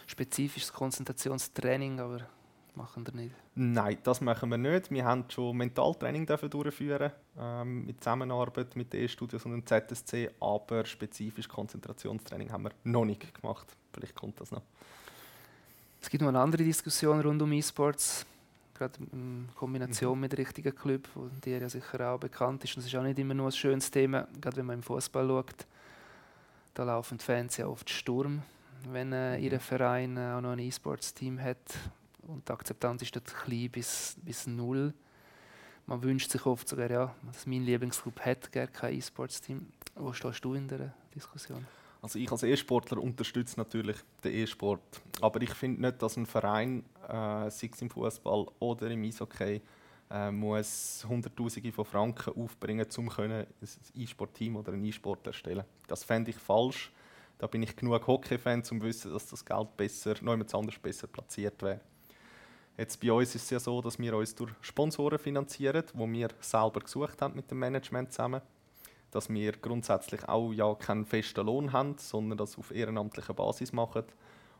Spezifisches 0.06 0.72
Konzentrationstraining, 0.72 2.00
aber 2.00 2.26
machen 2.74 3.06
wir 3.06 3.14
nicht? 3.14 3.34
Nein, 3.54 3.98
das 4.02 4.20
machen 4.20 4.50
wir 4.50 4.58
nicht. 4.58 4.90
Wir 4.90 5.04
haben 5.04 5.24
schon 5.28 5.56
Mentaltraining 5.56 6.26
durchführen 6.26 7.12
ähm, 7.38 7.84
mit 7.84 8.02
Zusammenarbeit 8.02 8.74
mit 8.74 8.92
den 8.92 9.04
E-Studios 9.04 9.44
und 9.44 9.52
dem 9.52 9.66
ZSC, 9.66 10.30
aber 10.40 10.84
spezifisch 10.84 11.48
Konzentrationstraining 11.48 12.50
haben 12.50 12.64
wir 12.64 12.72
noch 12.84 13.04
nicht 13.04 13.34
gemacht. 13.34 13.68
Vielleicht 13.92 14.14
kommt 14.14 14.40
das 14.40 14.50
noch. 14.50 14.62
Es 16.00 16.08
gibt 16.08 16.22
noch 16.22 16.28
eine 16.28 16.40
andere 16.40 16.64
Diskussion 16.64 17.20
rund 17.20 17.42
um 17.42 17.52
E-Sports, 17.52 18.24
gerade 18.74 18.98
in 19.12 19.48
Kombination 19.54 20.14
mhm. 20.14 20.20
mit 20.22 20.38
richtigen 20.38 20.74
Club, 20.74 21.08
wo 21.14 21.28
dir 21.44 21.58
ja 21.58 21.68
sicher 21.68 22.10
auch 22.10 22.18
bekannt 22.18 22.64
ist. 22.64 22.74
Und 22.76 22.80
es 22.80 22.86
ist 22.86 22.96
auch 22.96 23.02
nicht 23.02 23.18
immer 23.18 23.34
nur 23.34 23.48
ein 23.48 23.52
schönes 23.52 23.90
Thema, 23.90 24.26
gerade 24.40 24.56
wenn 24.56 24.66
man 24.66 24.76
im 24.76 24.82
Fußball 24.82 25.26
schaut. 25.28 25.66
Da 26.74 26.84
laufen 26.84 27.18
die 27.18 27.24
Fans 27.24 27.56
ja 27.58 27.66
oft 27.66 27.90
Sturm, 27.90 28.42
wenn 28.90 29.12
äh, 29.12 29.36
mhm. 29.36 29.44
ihr 29.44 29.60
Verein 29.60 30.16
äh, 30.16 30.32
auch 30.32 30.40
noch 30.40 30.52
ein 30.52 30.58
E-Sports-Team 30.58 31.40
hat. 31.40 31.58
Und 32.22 32.48
die 32.48 32.52
Akzeptanz 32.52 33.02
ist 33.02 33.14
dort 33.14 33.26
klein 33.26 33.70
bis, 33.70 34.16
bis 34.22 34.46
null. 34.46 34.94
Man 35.86 36.02
wünscht 36.02 36.30
sich 36.30 36.46
oft 36.46 36.68
sogar, 36.68 36.90
ja, 36.90 37.14
dass 37.26 37.46
mein 37.46 37.64
Lieblingsclub 37.64 38.20
hat 38.20 38.50
gar 38.52 38.68
kein 38.68 38.94
E-Sports-Team. 38.94 39.66
Wo 39.96 40.12
stehst 40.12 40.44
du 40.44 40.54
in 40.54 40.68
der 40.68 40.94
Diskussion? 41.14 41.66
Also 42.02 42.18
ich 42.18 42.30
als 42.32 42.42
E-Sportler 42.42 42.98
unterstütze 42.98 43.58
natürlich 43.58 43.96
den 44.24 44.34
E-Sport, 44.34 45.02
aber 45.20 45.42
ich 45.42 45.52
finde 45.52 45.82
nicht, 45.82 46.00
dass 46.00 46.16
ein 46.16 46.24
Verein, 46.24 46.84
äh, 47.06 47.50
sei 47.50 47.70
es 47.72 47.82
im 47.82 47.90
Fußball 47.90 48.46
oder 48.58 48.90
im 48.90 49.02
Eishockey, 49.02 49.60
äh, 50.10 50.30
muss 50.30 51.04
Hunderttausende 51.06 51.72
von 51.72 51.84
Franken 51.84 52.34
aufbringen, 52.34 52.86
um 52.96 53.10
ein 53.18 53.46
E-Sport-Team 53.94 54.56
oder 54.56 54.72
einen 54.72 54.84
E-Sport 54.84 55.26
erstellen. 55.26 55.64
Das 55.86 56.02
fände 56.02 56.30
ich 56.30 56.36
falsch. 56.36 56.90
Da 57.38 57.46
bin 57.46 57.62
ich 57.62 57.76
genug 57.76 58.06
Hockey-Fan, 58.06 58.60
um 58.60 58.64
zu 58.64 58.82
wissen, 58.82 59.12
dass 59.12 59.28
das 59.28 59.44
Geld 59.44 59.76
besser, 59.76 60.16
jemand 60.16 60.54
anders 60.54 60.78
besser 60.78 61.06
platziert 61.06 61.62
wäre. 61.62 61.80
Jetzt 62.78 62.98
bei 63.00 63.12
uns 63.12 63.34
ist 63.34 63.44
es 63.44 63.50
ja 63.50 63.60
so, 63.60 63.80
dass 63.82 63.98
wir 63.98 64.16
uns 64.16 64.34
durch 64.34 64.52
Sponsoren 64.62 65.18
finanzieren, 65.18 65.84
wo 65.92 66.08
wir 66.08 66.28
selber 66.40 66.80
gesucht 66.80 67.20
haben 67.20 67.36
mit 67.36 67.50
dem 67.50 67.58
Management 67.58 68.10
zusammen 68.10 68.40
dass 69.10 69.28
wir 69.28 69.52
grundsätzlich 69.52 70.28
auch 70.28 70.52
ja 70.52 70.74
keinen 70.74 71.04
festen 71.04 71.46
Lohn 71.46 71.72
haben, 71.72 71.96
sondern 71.98 72.38
das 72.38 72.58
auf 72.58 72.70
ehrenamtlicher 72.70 73.34
Basis 73.34 73.72
machen. 73.72 74.04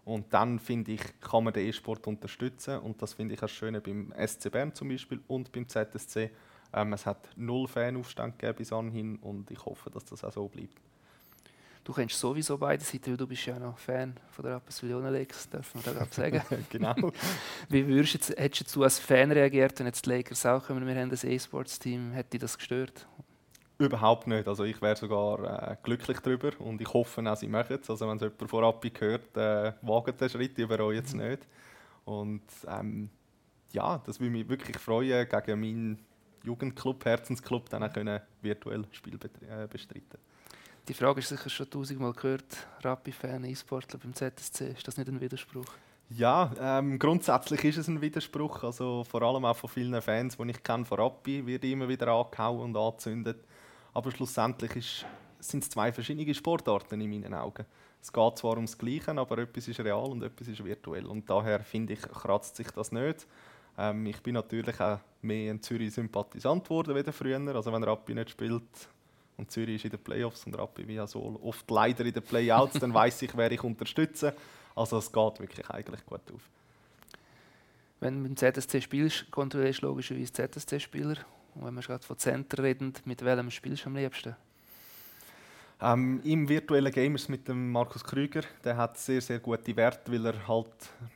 Und 0.05 0.33
dann 0.33 0.59
finde 0.59 0.93
ich, 0.93 1.21
kann 1.21 1.45
man 1.45 1.53
den 1.53 1.67
E-Sport 1.67 2.07
unterstützen 2.07 2.79
und 2.79 3.01
das 3.03 3.13
finde 3.13 3.35
ich 3.35 3.41
das 3.41 3.51
Schöne 3.51 3.81
beim 3.81 4.13
SC 4.27 4.51
Bern 4.51 4.75
zum 4.75 4.89
Beispiel 4.89 5.21
und 5.29 5.53
beim 5.53 5.69
ZSC. 5.69 6.31
Ähm, 6.73 6.93
es 6.93 7.05
hat 7.05 7.29
null 7.37 7.69
Fanaufstand 7.69 8.39
gegeben 8.39 8.57
bis 8.59 8.73
anhin 8.73 9.17
und 9.17 9.51
ich 9.51 9.65
hoffe, 9.65 9.91
dass 9.91 10.05
das 10.05 10.25
auch 10.25 10.33
so 10.33 10.49
bleibt. 10.49 10.81
Du 11.83 11.93
kennst 11.95 12.19
sowieso 12.19 12.59
beide 12.59 12.85
Seiten, 12.85 13.11
weil 13.11 13.17
du 13.17 13.27
bist 13.27 13.47
ja 13.47 13.59
noch 13.59 13.79
Fan 13.79 14.15
von 14.31 14.45
der 14.45 14.55
Rapperswil 14.55 14.91
Lakers, 14.91 15.49
darf 15.49 15.75
man 15.75 15.83
da 15.83 15.93
gerade 15.93 16.15
sagen. 16.15 16.43
genau. 16.71 16.95
Wie 17.69 17.87
würdest 17.87 18.15
jetzt, 18.15 18.39
hättest 18.39 18.77
du 18.77 18.85
als 18.85 18.99
Fan 18.99 19.33
reagiert, 19.33 19.79
wenn 19.79 19.87
jetzt 19.87 20.05
die 20.05 20.11
Lakers 20.11 20.45
auch 20.47 20.65
kommen, 20.67 20.87
wir 20.87 20.95
haben 20.95 21.11
das 21.11 21.25
E-Sports-Team, 21.25 22.13
hätte 22.13 22.31
dich 22.31 22.41
das 22.41 22.59
gestört? 22.59 23.07
Überhaupt 23.81 24.27
nicht. 24.27 24.47
Also 24.47 24.65
ich 24.65 24.81
wäre 24.83 24.95
sogar 24.95 25.71
äh, 25.71 25.77
glücklich 25.83 26.19
darüber 26.21 26.51
und 26.61 26.83
ich 26.83 26.93
hoffe 26.93 27.23
auch, 27.27 27.37
sie 27.37 27.49
machen 27.49 27.79
es. 27.81 27.89
Also 27.89 28.07
wenn 28.07 28.17
es 28.17 28.23
jemand 28.23 28.51
vorab 28.51 28.85
hört, 28.99 29.37
äh, 29.39 29.73
wagt 29.81 30.21
den 30.21 30.29
Schritt, 30.29 30.59
ich 30.59 30.69
bereue 30.69 30.97
jetzt 30.97 31.15
nicht. 31.15 31.49
Und 32.05 32.43
ähm, 32.69 33.09
ja, 33.73 33.97
das 34.05 34.21
würde 34.21 34.33
mich 34.33 34.47
wirklich 34.47 34.79
freuen, 34.79 35.27
gegen 35.27 35.61
meinen 35.61 35.99
Jugendclub, 36.45 37.03
Herzensclub, 37.07 37.71
dann 37.71 37.83
auch 37.83 37.93
können 37.93 38.21
virtuell 38.43 38.85
Spiel 38.93 39.15
äh, 39.15 39.67
bestreiten 39.67 40.19
Die 40.87 40.93
Frage 40.93 41.21
ist 41.21 41.31
sicher 41.31 41.49
schon 41.49 41.71
tausendmal 41.71 42.13
gehört, 42.13 42.67
Rappi-Fan, 42.83 43.45
E-Sportler 43.45 43.99
beim 43.99 44.13
ZSC, 44.13 44.73
ist 44.77 44.87
das 44.87 44.99
nicht 44.99 45.09
ein 45.09 45.23
Widerspruch? 45.23 45.73
Ja, 46.11 46.51
ähm, 46.61 46.99
grundsätzlich 46.99 47.65
ist 47.65 47.79
es 47.79 47.89
ein 47.89 48.03
Widerspruch. 48.03 48.63
Also 48.65 49.05
vor 49.05 49.23
allem 49.23 49.47
auch 49.47 49.57
von 49.57 49.71
vielen 49.71 50.03
Fans, 50.03 50.37
die 50.37 50.51
ich 50.51 50.63
kenne 50.63 50.85
von 50.85 50.99
Rappi, 50.99 51.47
wird 51.47 51.65
immer 51.65 51.89
wieder 51.89 52.09
angehauen 52.09 52.75
und 52.75 52.77
angezündet. 52.77 53.43
Aber 53.93 54.11
schlussendlich 54.11 55.05
sind 55.41 55.63
es 55.63 55.71
zwei 55.71 55.93
verschiedene 55.93 56.35
Sportarten 56.35 57.01
in 57.01 57.11
meinen 57.11 57.35
Augen. 57.35 57.65
Es 58.03 58.13
geht 58.13 58.39
zwar 58.39 58.57
ums 58.57 58.79
Gleiche, 58.79 59.11
aber 59.11 59.39
etwas 59.39 59.69
ist 59.69 59.81
real 59.81 60.11
und 60.11 60.23
etwas 60.23 60.49
ist 60.49 60.65
virtuell. 60.65 61.07
Und 61.07 61.29
daher 61.29 61.61
finde 61.61 61.93
ich, 61.93 62.01
kratzt 62.01 62.57
sich 62.57 62.71
das 62.71 62.93
nicht. 62.93 63.27
Ähm, 63.77 64.07
ich 64.07 64.21
bin 64.23 64.35
natürlich 64.35 64.81
auch 64.81 65.01
mehr 65.23 65.53
ein 65.53 65.63
Zürich-Sympathisant 65.63 66.65
geworden 66.65 66.95
wie 66.95 67.13
früher. 67.13 67.55
Also 67.55 67.73
wenn 67.73 67.85
Rappi 67.85 68.15
nicht 68.15 68.31
spielt 68.31 68.63
und 69.37 69.51
Zürich 69.51 69.77
ist 69.77 69.85
in 69.85 69.91
den 69.91 70.01
Playoffs 70.01 70.47
und 70.47 70.59
Rappi 70.59 70.87
wie 70.87 71.07
so 71.07 71.39
oft 71.43 71.71
leider 71.71 72.05
in 72.05 72.13
den 72.13 72.23
Playouts, 72.23 72.79
dann 72.79 72.95
weiß 72.95 73.23
ich, 73.23 73.37
wer 73.37 73.51
ich 73.51 73.63
unterstütze. 73.63 74.35
Also 74.75 74.99
es 74.99 75.13
geht 75.13 75.41
wirklich 75.41 75.69
eigentlich 75.69 76.05
gut 76.07 76.21
auf. 76.33 76.49
Wenn 78.01 78.15
du 78.15 78.29
mit 78.29 78.41
dem 78.41 78.55
ZSC 78.55 78.81
spielst, 78.81 79.31
kontrollierst 79.31 79.83
du 79.83 79.87
logischerweise 79.87 80.33
ZSC-Spieler 80.33 81.17
und 81.55 81.65
wenn 81.65 81.75
wir 81.75 81.83
gerade 81.83 82.05
von 82.05 82.19
Center 82.19 82.63
reden, 82.63 82.93
mit 83.05 83.25
welchem 83.25 83.51
spielst 83.51 83.85
du 83.85 83.89
am 83.89 83.97
liebsten? 83.97 84.37
Ähm, 85.83 86.21
Im 86.25 86.47
virtuellen 86.47 86.93
Gamers 86.93 87.29
mit 87.29 87.49
dem 87.49 87.73
Markus 87.73 88.05
Krüger, 88.05 88.43
der 88.63 88.77
hat 88.77 88.99
sehr, 88.99 89.23
sehr 89.23 89.39
gute 89.39 89.75
Werte, 89.75 90.13
weil 90.13 90.27
er 90.27 90.47
halt 90.47 90.67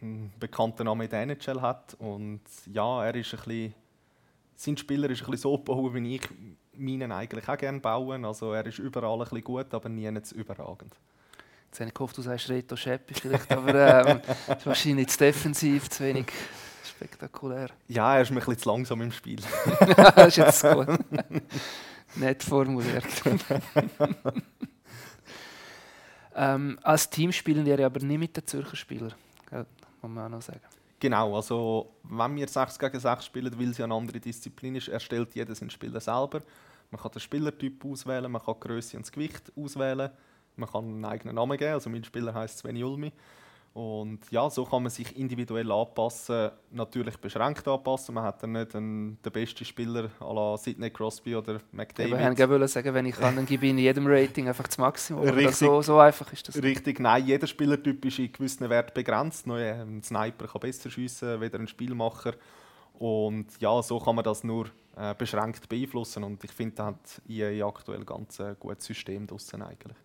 einen 0.00 0.32
bekannten 0.40 0.84
Namen 0.84 1.02
in 1.02 1.10
der 1.10 1.22
NHL 1.22 1.60
hat. 1.60 1.94
Und 1.98 2.40
ja, 2.72 3.04
er 3.04 3.14
ist 3.14 3.34
ein 3.34 3.40
bisschen, 3.44 3.74
sein 4.56 4.76
Spieler 4.78 5.10
ist 5.10 5.20
ein 5.22 5.30
bisschen 5.30 5.50
so 5.50 5.58
gebaut, 5.58 5.92
wie 5.94 6.16
ich 6.16 6.28
meinen 6.76 7.12
eigentlich 7.12 7.46
auch 7.46 7.58
gerne 7.58 7.80
bauen. 7.80 8.24
Also 8.24 8.52
er 8.52 8.64
ist 8.64 8.78
überall 8.78 9.12
ein 9.12 9.18
bisschen 9.24 9.44
gut, 9.44 9.74
aber 9.74 9.88
nie 9.90 10.10
nicht 10.10 10.32
überragend. 10.32 10.94
Jetzt 11.66 11.80
habe 11.80 11.88
ich 11.88 11.94
gehofft, 11.94 12.16
du 12.16 12.22
sagst 12.22 12.48
Reto 12.48 12.74
Scheppi 12.74 13.14
vielleicht, 13.14 13.50
aber 13.50 14.06
ähm, 14.06 14.20
ist 14.56 14.64
wahrscheinlich 14.64 15.08
zu 15.08 15.18
defensiv, 15.18 15.90
zu 15.90 16.04
wenig 16.04 16.26
spektakulär. 16.88 17.68
Ja, 17.88 18.16
er 18.16 18.22
ist 18.22 18.30
mir 18.30 18.40
ein 18.40 18.44
bisschen 18.44 18.58
zu 18.58 18.68
langsam 18.68 19.00
im 19.02 19.12
Spiel. 19.12 19.40
das 19.96 20.28
ist 20.28 20.36
jetzt 20.36 20.62
gut. 20.62 20.88
Nett 22.16 22.42
formuliert. 22.42 23.04
ähm, 26.36 26.78
als 26.82 27.10
Team 27.10 27.32
spielen 27.32 27.66
wir 27.66 27.84
aber 27.84 28.00
nicht 28.00 28.18
mit 28.18 28.36
den 28.36 28.46
Zürcher 28.46 28.76
Spielern. 28.76 29.14
Das 29.50 29.66
muss 30.02 30.10
man 30.10 30.26
auch 30.26 30.36
noch 30.36 30.42
sagen. 30.42 30.60
Genau, 31.00 31.36
also 31.36 31.90
wenn 32.04 32.36
wir 32.36 32.48
6 32.48 32.78
gegen 32.78 32.98
6 32.98 33.26
spielen, 33.26 33.58
weil 33.58 33.70
es 33.70 33.78
ja 33.78 33.84
eine 33.84 33.94
andere 33.94 34.20
Disziplin 34.20 34.76
ist, 34.76 34.88
erstellt 34.88 35.34
jeder 35.34 35.54
seinen 35.54 35.70
Spieler 35.70 36.00
selber. 36.00 36.40
Man 36.90 37.00
kann 37.00 37.10
den 37.10 37.20
Spielertyp 37.20 37.84
auswählen, 37.84 38.30
man 38.30 38.42
kann 38.42 38.54
die 38.54 38.68
Größe 38.68 38.96
und 38.96 39.04
das 39.04 39.12
Gewicht 39.12 39.52
auswählen, 39.56 40.10
man 40.56 40.70
kann 40.70 40.84
einen 40.84 41.04
eigenen 41.04 41.34
Namen 41.34 41.58
geben, 41.58 41.74
also 41.74 41.90
mein 41.90 42.04
Spieler 42.04 42.32
heißt 42.32 42.58
Sven 42.58 42.82
Ulmi. 42.82 43.12
Und 43.74 44.20
ja, 44.30 44.48
so 44.50 44.64
kann 44.64 44.84
man 44.84 44.90
sich 44.90 45.18
individuell 45.18 45.70
anpassen, 45.72 46.52
natürlich 46.70 47.16
beschränkt 47.16 47.66
anpassen. 47.66 48.14
Man 48.14 48.22
hat 48.22 48.40
dann 48.40 48.52
nicht 48.52 48.72
einen, 48.76 49.20
den 49.20 49.32
besten 49.32 49.64
Spieler 49.64 50.10
à 50.20 50.32
la 50.32 50.56
Sidney 50.56 50.90
Crosby 50.90 51.34
oder 51.34 51.58
McDavid. 51.72 52.38
Ich 52.38 52.48
wollte 52.48 52.68
sagen, 52.68 52.94
wenn 52.94 53.06
ich 53.06 53.16
kann, 53.16 53.34
dann 53.34 53.46
gebe 53.46 53.66
ich 53.66 53.70
in 53.72 53.78
jedem 53.78 54.06
Rating 54.06 54.46
einfach 54.46 54.68
das 54.68 54.78
Maximum. 54.78 55.24
Richtig, 55.24 55.56
so, 55.56 55.82
so 55.82 55.98
einfach 55.98 56.32
ist 56.32 56.46
das. 56.46 56.62
Richtig, 56.62 57.00
nein, 57.00 57.26
jeder 57.26 57.48
Spielertyp 57.48 58.04
ist 58.04 58.20
in 58.20 58.30
gewissen 58.30 58.70
Wert 58.70 58.94
begrenzt. 58.94 59.48
Ein 59.48 60.00
Sniper 60.04 60.46
kann 60.46 60.60
besser 60.60 60.88
schiessen, 60.88 61.42
als 61.42 61.54
ein 61.54 61.66
Spielmacher. 61.66 62.34
Und 63.00 63.46
ja, 63.58 63.82
so 63.82 63.98
kann 63.98 64.14
man 64.14 64.24
das 64.24 64.44
nur 64.44 64.66
äh, 64.96 65.16
beschränkt 65.18 65.68
beeinflussen. 65.68 66.22
Und 66.22 66.44
ich 66.44 66.52
finde, 66.52 66.76
da 66.76 66.86
hat 66.86 67.20
EA 67.28 67.66
aktuell 67.66 67.98
ein 67.98 68.06
ganz 68.06 68.38
äh, 68.38 68.54
gutes 68.56 68.84
System 68.84 69.26
draussen 69.26 69.62
eigentlich. 69.62 69.96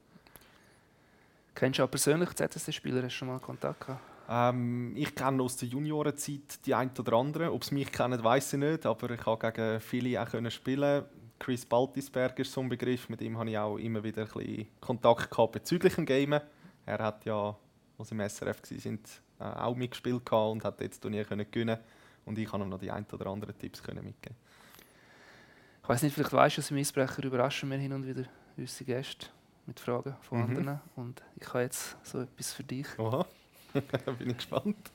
Kennst 1.59 1.77
du 1.77 1.83
auch 1.83 1.91
persönlich 1.91 2.33
ZSC-Spieler? 2.33 3.03
Hast 3.03 3.07
du 3.07 3.17
schon 3.17 3.27
mal 3.27 3.39
Kontakt 3.39 3.81
gehabt? 3.81 4.01
Ähm, 4.29 4.93
ich 4.95 5.13
kenne 5.13 5.43
aus 5.43 5.57
der 5.57 5.67
Juniorenzeit 5.67 6.65
die 6.65 6.73
ein 6.73 6.89
oder 6.97 7.17
andere. 7.17 7.51
Ob 7.51 7.65
sie 7.65 7.75
mich 7.75 7.91
kennen, 7.91 8.23
weiß 8.23 8.53
ich 8.53 8.59
nicht, 8.59 8.85
aber 8.85 9.09
ich 9.09 9.25
habe 9.25 9.51
gegen 9.51 9.81
viele 9.81 10.21
auch 10.21 10.29
können 10.29 10.51
spielen. 10.51 11.03
Chris 11.37 11.65
Baltisberg 11.65 12.39
ist 12.39 12.53
so 12.53 12.61
ein 12.61 12.69
Begriff, 12.69 13.09
mit 13.09 13.21
ihm 13.21 13.37
habe 13.37 13.49
ich 13.49 13.57
auch 13.57 13.75
immer 13.75 14.01
wieder 14.01 14.21
ein 14.21 14.29
bisschen 14.29 14.67
Kontakt 14.79 15.29
gehabt 15.29 15.51
bezüglich 15.51 15.95
dem 15.95 16.05
Game. 16.05 16.39
Er 16.85 16.99
hat 16.99 17.25
ja, 17.25 17.53
als 17.97 18.11
im 18.11 18.21
SRF 18.21 18.61
waren, 18.61 18.99
äh, 19.41 19.43
auch 19.43 19.75
mitgespielt 19.75 20.31
und 20.31 20.63
hat 20.63 20.79
jetzt 20.79 21.01
Turnier 21.01 21.25
können 21.25 21.45
gewinnen 21.51 21.77
und 22.23 22.39
ich 22.39 22.49
kann 22.49 22.61
ihm 22.61 22.69
noch 22.69 22.79
die 22.79 22.89
ein 22.89 23.05
oder 23.11 23.25
anderen 23.25 23.57
Tipps 23.57 23.81
mitgeben. 23.85 24.37
Ich 25.83 25.89
weiß 25.89 26.03
nicht, 26.03 26.13
vielleicht 26.13 26.31
weißt 26.31 26.55
du, 26.55 26.61
dass 26.61 26.71
im 26.71 26.77
Eisbrecher 26.77 27.21
überraschen 27.25 27.69
wir 27.69 27.77
hin 27.77 27.91
und 27.91 28.07
wieder 28.07 28.23
unsere 28.55 28.85
Gäste 28.85 29.27
mit 29.69 29.79
Fragen 29.79 30.15
von 30.21 30.39
mhm. 30.39 30.43
anderen. 30.45 30.79
Und 30.95 31.21
ich 31.39 31.47
habe 31.49 31.61
jetzt 31.61 31.95
so 32.03 32.21
etwas 32.21 32.53
für 32.53 32.63
dich. 32.63 32.87
Oha, 32.97 33.25
bin 34.17 34.31
ich 34.31 34.37
gespannt. 34.37 34.91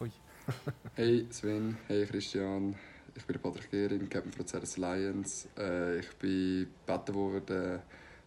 Ui. 0.00 0.10
hey 0.94 1.26
Sven, 1.30 1.76
hey 1.86 2.06
Christian. 2.06 2.74
Ich 3.14 3.24
bin 3.24 3.38
Patrick 3.38 3.70
Gehring, 3.70 4.08
Captain 4.08 4.32
von 4.32 4.46
CRS 4.46 4.78
Lions. 4.78 5.48
Äh, 5.58 5.98
ich 5.98 6.08
bin 6.16 6.66
gebeten 6.86 7.14
worden, 7.14 7.80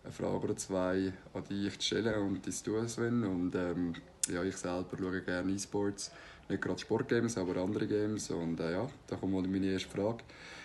eine 0.04 0.14
Frage 0.14 0.44
oder 0.46 0.58
zwei 0.58 1.12
an 1.34 1.44
dich 1.50 1.80
zu 1.80 1.88
stellen 1.88 2.22
und 2.22 2.46
das 2.46 2.62
tun, 2.62 2.88
Sven. 2.88 3.24
Und 3.24 3.56
ähm, 3.56 3.94
ja, 4.32 4.44
ich 4.44 4.58
selber 4.58 4.96
schaue 4.98 5.22
gerne 5.22 5.52
E-Sports. 5.52 6.12
Nicht 6.50 6.62
gerade 6.62 6.80
Sportgames, 6.80 7.38
aber 7.38 7.58
andere 7.62 7.88
Games. 7.88 8.30
Und 8.30 8.60
äh, 8.60 8.74
ja, 8.74 8.88
da 9.08 9.16
kommt 9.16 9.34
mal 9.34 9.42
meine 9.42 9.72
erste 9.72 9.90
Frage. 9.90 10.24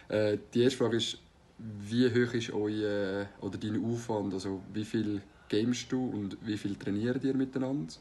Äh, 0.09 0.38
die 0.52 0.62
erste 0.62 0.78
Frage 0.78 0.98
ist, 0.98 1.18
wie 1.64 2.11
hoch 2.11 2.35
ist 2.35 2.53
euer 2.53 3.27
oder 3.40 3.59
dein 3.59 3.83
Aufwand? 3.85 4.35
Also 4.35 4.62
wie 4.72 4.85
viel 4.85 5.22
gamest 5.48 5.90
du 5.90 6.05
und 6.05 6.37
wie 6.42 6.59
viel 6.59 6.77
trainiert 6.77 7.24
ihr 7.24 7.35
miteinander? 7.35 7.94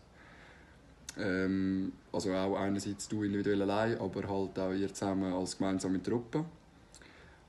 Ähm, 1.18 1.94
also 2.12 2.34
auch 2.34 2.58
einerseits 2.58 3.08
du 3.08 3.24
individuell 3.24 3.62
allein, 3.62 3.98
aber 4.00 4.28
halt 4.28 4.60
auch 4.60 4.74
ihr 4.74 4.94
zusammen 4.94 5.32
als 5.32 5.58
gemeinsame 5.58 6.02
Truppe. 6.02 6.44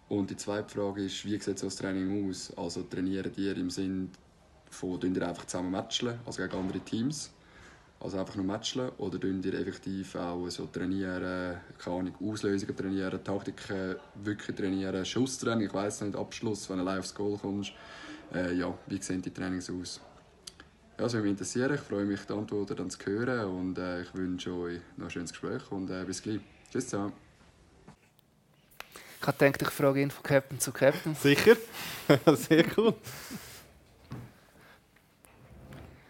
Und 0.09 0.31
die 0.31 0.37
zweite 0.37 0.69
Frage 0.69 1.05
ist, 1.05 1.25
wie 1.25 1.39
sieht 1.41 1.59
so 1.59 1.67
das 1.67 1.77
Training 1.77 2.29
aus? 2.29 2.53
Also 2.57 2.83
trainiert 2.83 3.37
ihr 3.39 3.57
im 3.57 3.71
Sinn 3.71 4.11
von, 4.71 5.01
ihr 5.01 5.29
einfach 5.29 5.47
zusammen 5.47 5.71
matchen, 5.71 6.15
also 6.27 6.43
gegen 6.43 6.55
andere 6.55 6.81
Teams? 6.81 7.33
Also 8.01 8.19
einfach 8.19 8.35
nur 8.37 8.45
matchen 8.45 8.91
oder 8.99 9.19
tun 9.19 9.43
ihr 9.43 9.55
effektiv 9.55 10.15
auch 10.17 10.49
so 10.51 10.67
trainieren, 10.67 11.59
keine 11.79 11.97
Ahnung, 11.97 12.15
Auslösungen 12.21 12.77
trainieren, 12.77 13.25
Taktiken 13.25 13.97
wirklich 14.17 14.57
trainieren, 14.57 15.05
Schusstraining, 15.05 15.69
ich 15.69 15.75
weiß 15.75 16.03
nicht, 16.03 16.17
Abschluss, 16.17 16.69
wenn 16.69 16.79
du 16.79 16.85
live 16.85 16.99
aufs 16.99 17.15
Goal 17.15 17.39
kommst. 17.39 17.73
Äh, 18.35 18.55
ja, 18.55 18.77
wie 18.87 19.01
sehen 19.01 19.23
die 19.23 19.31
Trainings 19.31 19.71
aus? 19.71 20.01
Ja, 20.99 21.05
das 21.05 21.13
würde 21.15 21.23
mich 21.23 21.31
interessieren. 21.33 21.75
Ich 21.75 21.81
freue 21.81 22.05
mich, 22.05 22.21
die 22.21 22.33
Antworten 22.33 22.77
dann 22.77 22.91
zu 22.91 22.99
hören 23.05 23.49
und 23.49 23.79
äh, 23.79 24.03
ich 24.03 24.15
wünsche 24.15 24.53
euch 24.53 24.81
noch 24.97 25.07
ein 25.07 25.11
schönes 25.11 25.31
Gespräch 25.31 25.63
und 25.71 25.91
äh, 25.91 26.05
bis 26.05 26.23
gleich. 26.23 26.41
Tschüss 26.71 26.89
zusammen. 26.89 27.13
Ich 29.21 29.27
habe 29.27 29.39
gedacht, 29.39 29.63
ich 29.63 29.71
frage 29.71 30.03
ihn 30.03 30.11
von 30.11 30.23
Captain 30.23 30.61
zu 30.61 30.71
Captain. 30.71 31.15
Sicher? 31.15 31.57
Sehr 32.37 32.67
cool. 32.77 32.95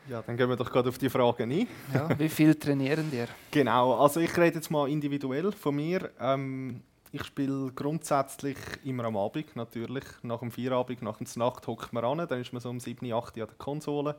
Ja, 0.08 0.20
dann 0.20 0.36
gehen 0.36 0.48
wir 0.50 0.56
doch 0.56 0.70
gerade 0.70 0.88
auf 0.90 0.98
die 0.98 1.08
Fragen 1.08 1.50
ein. 1.50 1.66
Ja, 1.92 2.18
wie 2.18 2.28
viel 2.28 2.54
trainieren 2.54 3.10
dir? 3.10 3.26
Genau, 3.50 3.94
also 3.94 4.20
ich 4.20 4.36
rede 4.36 4.56
jetzt 4.56 4.70
mal 4.70 4.88
individuell 4.88 5.50
von 5.52 5.76
mir. 5.76 6.10
Ähm, 6.20 6.82
ich 7.10 7.24
spiele 7.24 7.70
grundsätzlich 7.74 8.56
immer 8.84 9.04
am 9.04 9.16
Abend, 9.16 9.56
natürlich. 9.56 10.04
Nach 10.22 10.40
dem 10.40 10.50
Feierabend, 10.50 11.00
nach 11.00 11.16
der 11.16 11.26
Nacht 11.36 11.66
hockt 11.66 11.92
man 11.92 12.04
an, 12.04 12.28
dann 12.28 12.40
ist 12.40 12.52
man 12.52 12.60
so 12.60 12.68
um 12.68 12.80
7, 12.80 13.10
8 13.10 13.36
Uhr 13.36 13.42
an 13.44 13.48
der 13.48 13.56
Konsole. 13.56 14.16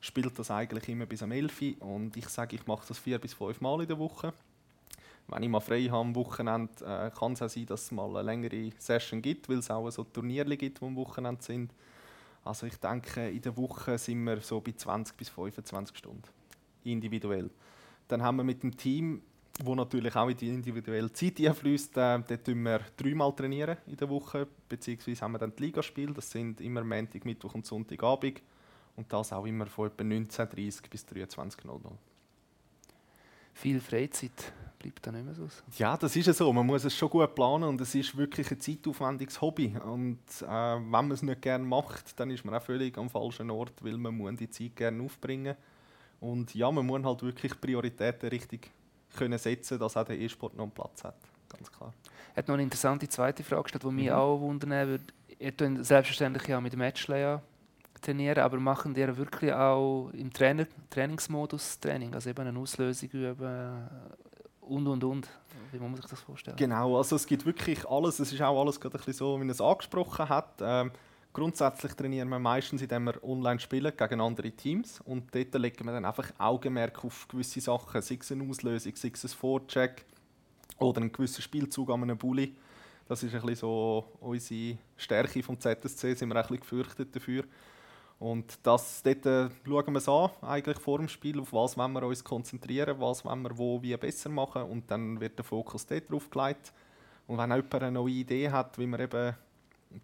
Spielt 0.00 0.38
das 0.38 0.50
eigentlich 0.50 0.88
immer 0.88 1.06
bis 1.06 1.22
am 1.22 1.32
11 1.32 1.62
Uhr 1.62 1.82
und 1.82 2.16
ich 2.16 2.28
sage, 2.28 2.54
ich 2.54 2.66
mache 2.66 2.86
das 2.86 2.98
vier 2.98 3.18
bis 3.18 3.34
fünf 3.34 3.60
Mal 3.60 3.80
in 3.80 3.88
der 3.88 3.98
Woche. 3.98 4.32
Wenn 5.28 5.42
ich 5.42 5.48
mal 5.48 5.60
frei 5.60 5.84
habe 5.84 6.02
am 6.02 6.14
Wochenende, 6.14 6.72
äh, 6.84 7.10
kann 7.10 7.32
es 7.32 7.42
auch 7.42 7.48
sein, 7.48 7.66
dass 7.66 7.84
es 7.84 7.90
mal 7.90 8.08
eine 8.10 8.22
längere 8.22 8.70
Session 8.78 9.20
gibt, 9.20 9.48
weil 9.48 9.58
es 9.58 9.70
auch 9.70 9.90
so 9.90 10.04
Turniere 10.04 10.56
gibt, 10.56 10.80
die 10.80 10.84
am 10.84 10.94
Wochenende 10.94 11.42
sind. 11.42 11.72
Also 12.46 12.66
ich 12.66 12.76
denke, 12.76 13.28
in 13.28 13.42
der 13.42 13.56
Woche 13.56 13.98
sind 13.98 14.22
wir 14.24 14.40
so 14.40 14.60
bei 14.60 14.72
20 14.72 15.16
bis 15.16 15.28
25 15.28 15.96
Stunden. 15.96 16.22
Individuell. 16.84 17.50
Dann 18.08 18.22
haben 18.22 18.36
wir 18.36 18.44
mit 18.44 18.62
dem 18.62 18.76
Team, 18.76 19.22
wo 19.62 19.74
natürlich 19.74 20.14
auch 20.14 20.28
in 20.28 20.36
die 20.36 20.48
individuelle 20.48 21.12
Zeit 21.12 21.40
einfließt, 21.40 21.96
äh, 21.96 22.18
dort 22.20 22.46
trainieren 22.46 22.62
wir 22.64 22.80
dreimal 22.96 23.34
trainieren 23.34 23.78
in 23.86 23.96
der 23.96 24.08
Woche, 24.08 24.46
beziehungsweise 24.68 25.22
haben 25.22 25.32
wir 25.32 25.38
dann 25.38 25.54
die 25.56 25.64
Ligaspiele, 25.64 26.12
das 26.12 26.30
sind 26.30 26.60
immer 26.60 26.84
Montag, 26.84 27.24
Mittwoch 27.24 27.54
und 27.54 27.66
Sonntagabend 27.66 28.42
und 28.96 29.12
das 29.12 29.32
auch 29.32 29.46
immer 29.46 29.66
von 29.66 29.88
etwa 29.88 30.04
19.30 30.04 30.90
bis 30.90 31.04
23.00. 31.06 31.80
Viel 33.54 33.80
Freizeit 33.80 34.52
bleibt 34.78 35.06
da 35.06 35.12
nicht 35.12 35.24
mehr 35.24 35.34
so. 35.34 35.48
Ja, 35.76 35.96
das 35.96 36.14
ist 36.16 36.26
ja 36.26 36.32
so. 36.32 36.52
Man 36.52 36.66
muss 36.66 36.84
es 36.84 36.96
schon 36.96 37.10
gut 37.10 37.34
planen 37.34 37.64
und 37.64 37.80
es 37.80 37.94
ist 37.94 38.16
wirklich 38.16 38.50
ein 38.50 38.60
zeitaufwendiges 38.60 39.40
Hobby. 39.40 39.76
Und 39.84 40.18
äh, 40.42 40.46
wenn 40.46 40.90
man 40.90 41.10
es 41.10 41.22
nicht 41.22 41.42
gerne 41.42 41.64
macht, 41.64 42.18
dann 42.18 42.30
ist 42.30 42.44
man 42.44 42.54
auch 42.54 42.62
völlig 42.62 42.96
am 42.98 43.10
falschen 43.10 43.50
Ort, 43.50 43.82
weil 43.82 43.96
man 43.96 44.16
muss 44.16 44.36
die 44.36 44.50
Zeit 44.50 44.76
gerne 44.76 45.02
aufbringen 45.02 45.56
Und 46.20 46.54
ja, 46.54 46.70
man 46.70 46.86
muss 46.86 47.04
halt 47.04 47.22
wirklich 47.22 47.60
Prioritäten 47.60 48.28
richtig 48.28 48.70
können 49.16 49.38
setzen, 49.38 49.78
dass 49.78 49.96
auch 49.96 50.04
der 50.04 50.18
E-Sport 50.18 50.54
noch 50.56 50.64
einen 50.64 50.72
Platz 50.72 51.04
hat. 51.04 51.16
Ganz 51.48 51.70
klar. 51.72 51.92
Hat 52.34 52.48
noch 52.48 52.54
eine 52.54 52.62
interessante 52.62 53.08
zweite 53.08 53.42
Frage 53.42 53.62
gestellt, 53.64 53.84
die 53.84 53.90
mich 53.90 54.06
mhm. 54.06 54.12
auch 54.12 54.40
wundern 54.40 54.88
würde. 54.88 55.04
Ihr 55.38 55.56
tut 55.56 55.84
selbstverständlich 55.84 56.48
ja 56.48 56.60
mit 56.60 56.76
Matchlay 56.76 57.38
trainieren, 58.00 58.38
aber 58.38 58.58
machen 58.58 58.94
die 58.94 59.16
wirklich 59.16 59.52
auch 59.52 60.10
im 60.12 60.32
Trainer 60.32 60.66
Trainingsmodus 60.90 61.80
Training, 61.80 62.14
also 62.14 62.30
eben 62.30 62.46
eine 62.46 62.58
Auslösung 62.58 63.10
üben 63.10 63.88
und 64.66 64.86
und 64.86 65.04
und. 65.04 65.28
Wie 65.72 65.78
muss 65.78 65.90
man 65.90 65.96
sich 65.96 66.10
das 66.10 66.20
vorstellen? 66.20 66.56
Genau, 66.56 66.96
also 66.96 67.16
es 67.16 67.26
gibt 67.26 67.44
wirklich 67.46 67.86
alles. 67.88 68.18
Es 68.18 68.32
ist 68.32 68.42
auch 68.42 68.60
alles 68.60 68.80
gerade 68.80 68.94
ein 68.94 68.98
bisschen 68.98 69.14
so, 69.14 69.40
wie 69.40 69.44
er 69.44 69.50
es 69.50 69.60
angesprochen 69.60 70.28
hat. 70.28 70.54
Ähm, 70.60 70.90
grundsätzlich 71.32 71.92
trainieren 71.94 72.28
wir 72.28 72.38
meistens, 72.38 72.82
indem 72.82 73.04
wir 73.04 73.22
online 73.22 73.60
spielen 73.60 73.92
gegen 73.96 74.20
andere 74.20 74.50
Teams 74.52 75.00
und 75.02 75.34
dort 75.34 75.54
legen 75.54 75.84
wir 75.84 75.92
dann 75.92 76.04
einfach 76.04 76.30
Augenmerk 76.38 77.04
auf 77.04 77.28
gewisse 77.28 77.60
Sachen, 77.60 78.00
sei 78.00 78.18
es 78.20 78.32
eine 78.32 78.48
Auslösung, 78.48 78.96
sei 78.96 79.10
es 79.12 79.24
ein 79.24 79.28
Vorcheck 79.28 80.04
oder 80.78 81.00
einen 81.00 81.12
gewissen 81.12 81.42
Spielzug 81.42 81.90
an 81.90 82.02
einem 82.02 82.16
Bully. 82.16 82.54
Das 83.08 83.22
ist 83.22 83.34
ein 83.34 83.40
bisschen 83.40 83.56
so 83.56 84.04
unsere 84.20 84.78
Stärke 84.96 85.42
vom 85.42 85.60
ZSC, 85.60 86.14
sind 86.14 86.28
wir 86.28 86.36
ein 86.36 86.42
bisschen 86.42 86.60
gefürchtet 86.60 87.14
dafür. 87.14 87.44
Und 88.18 88.58
das, 88.62 89.02
dort 89.02 89.26
äh, 89.26 89.50
schauen 89.66 89.92
wir 89.92 89.98
es 89.98 90.08
an, 90.08 90.30
eigentlich 90.40 90.78
vor 90.78 90.98
dem 90.98 91.08
Spiel, 91.08 91.38
auf 91.38 91.52
was 91.52 91.76
wollen 91.76 91.92
wir 91.92 92.02
uns 92.02 92.24
konzentrieren, 92.24 92.98
was 92.98 93.24
wollen 93.24 93.42
wir 93.42 93.58
wo 93.58 93.82
wie 93.82 93.96
besser 93.96 94.30
machen. 94.30 94.62
Und 94.62 94.90
dann 94.90 95.20
wird 95.20 95.38
der 95.38 95.44
Fokus 95.44 95.86
dort 95.86 96.10
drauf 96.10 96.30
gelegt. 96.30 96.72
Und 97.26 97.36
wenn 97.36 97.50
jemand 97.50 97.74
eine 97.74 97.92
neue 97.92 98.12
Idee 98.12 98.50
hat, 98.50 98.78
wie 98.78 98.86
wir 98.86 99.00
eben 99.00 99.34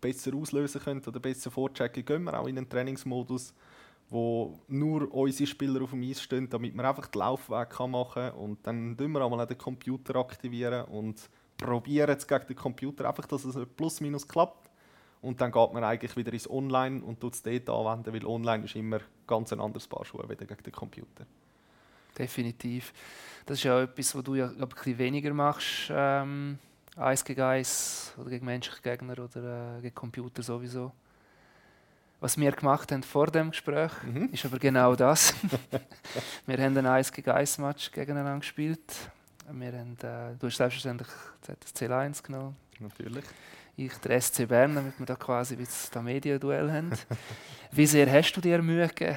besser 0.01 0.35
auslösen 0.35 0.83
können 0.83 1.03
oder 1.07 1.21
besser 1.21 1.51
vorchecken, 1.51 2.05
gehen 2.05 2.25
wir 2.25 2.39
auch 2.39 2.47
in 2.47 2.59
einen 2.59 2.69
Trainingsmodus, 2.69 3.55
wo 4.11 4.59
nur 4.69 5.13
unsere 5.15 5.47
Spieler 5.47 5.81
auf 5.83 5.91
dem 5.91 6.03
Eis 6.03 6.21
stehen, 6.21 6.51
damit 6.51 6.75
man 6.75 6.85
einfach 6.85 7.07
den 7.07 7.21
Laufweg 7.21 7.79
machen 7.89 8.13
kann. 8.13 8.35
Und 8.35 8.67
dann 8.67 8.95
tun 8.95 9.13
wir 9.13 9.25
einmal 9.25 9.47
den 9.47 9.57
Computer 9.57 10.17
aktivieren 10.17 10.85
und 10.85 11.31
probieren 11.57 12.15
es 12.15 12.27
gegen 12.27 12.47
den 12.47 12.57
Computer 12.57 13.09
einfach, 13.09 13.27
dass 13.27 13.45
es 13.47 13.57
plus 13.75 14.03
minus 14.03 14.29
klappt 14.29 14.62
und 15.23 15.41
dann 15.41 15.53
geht 15.53 15.73
man 15.73 15.85
eigentlich 15.85 16.17
wieder 16.17 16.33
ins 16.33 16.51
Online 16.51 17.03
und 17.03 17.21
tut 17.21 17.35
es 17.35 17.43
dort 17.43 17.71
anwenden, 17.71 18.13
weil 18.13 18.27
Online 18.27 18.65
ist 18.65 18.75
immer 18.75 18.99
ganz 19.27 19.53
ein 19.53 19.61
anderes 19.61 19.87
Paar 19.87 20.05
Schuhe 20.05 20.29
wieder 20.29 20.45
gegen 20.45 20.63
den 20.63 20.73
Computer. 20.73 21.25
Definitiv. 22.19 22.93
Das 23.47 23.59
ist 23.59 23.65
ja 23.65 23.83
etwas, 23.83 24.15
was 24.15 24.25
du 24.25 24.35
ja 24.35 24.49
glaub, 24.49 24.71
ein 24.71 24.75
bisschen 24.75 24.99
weniger 24.99 25.33
machst, 25.33 25.91
ähm, 25.91 26.59
Eis 26.97 27.25
gegen 27.25 27.41
Eis 27.41 28.13
oder 28.19 28.31
gegen 28.31 28.45
menschliche 28.45 28.83
Gegner 28.83 29.13
oder 29.19 29.79
äh, 29.79 29.81
gegen 29.81 29.95
Computer 29.95 30.43
sowieso. 30.43 30.93
Was 32.21 32.37
wir 32.37 32.53
gemacht 32.53 32.93
haben 32.93 33.03
vor 33.03 33.29
dem 33.29 33.51
Gespräch, 33.51 33.93
mhm. 34.03 34.29
ist 34.33 34.45
aber 34.45 34.59
genau 34.59 34.95
das. 34.95 35.35
wir 36.47 36.59
haben 36.59 36.77
ein 36.77 36.87
Eis 36.87 37.11
gegen 37.11 37.31
Eis 37.31 37.59
Match 37.59 37.91
gegeneinander 37.91 38.41
gespielt. 38.41 38.93
Wir 39.51 39.73
haben, 39.73 39.97
äh, 40.03 40.37
du 40.39 40.49
hast 40.49 40.57
selbstverständlich 40.57 41.09
ZSC 41.41 41.89
1 41.89 42.23
genommen. 42.23 42.57
Natürlich 42.79 43.25
ich 43.77 43.93
der 43.99 44.21
SC 44.21 44.47
Bern, 44.47 44.75
damit 44.75 44.99
wir 44.99 45.07
da 45.07 45.17
quasi 45.17 45.57
ein 45.57 46.05
Medienduell 46.05 46.71
haben. 46.71 46.91
Wie 47.73 47.87
sehr 47.87 48.11
hast 48.11 48.33
du 48.35 48.41
dir 48.41 48.61
Mühe 48.61 48.87
gegeben? 48.87 49.17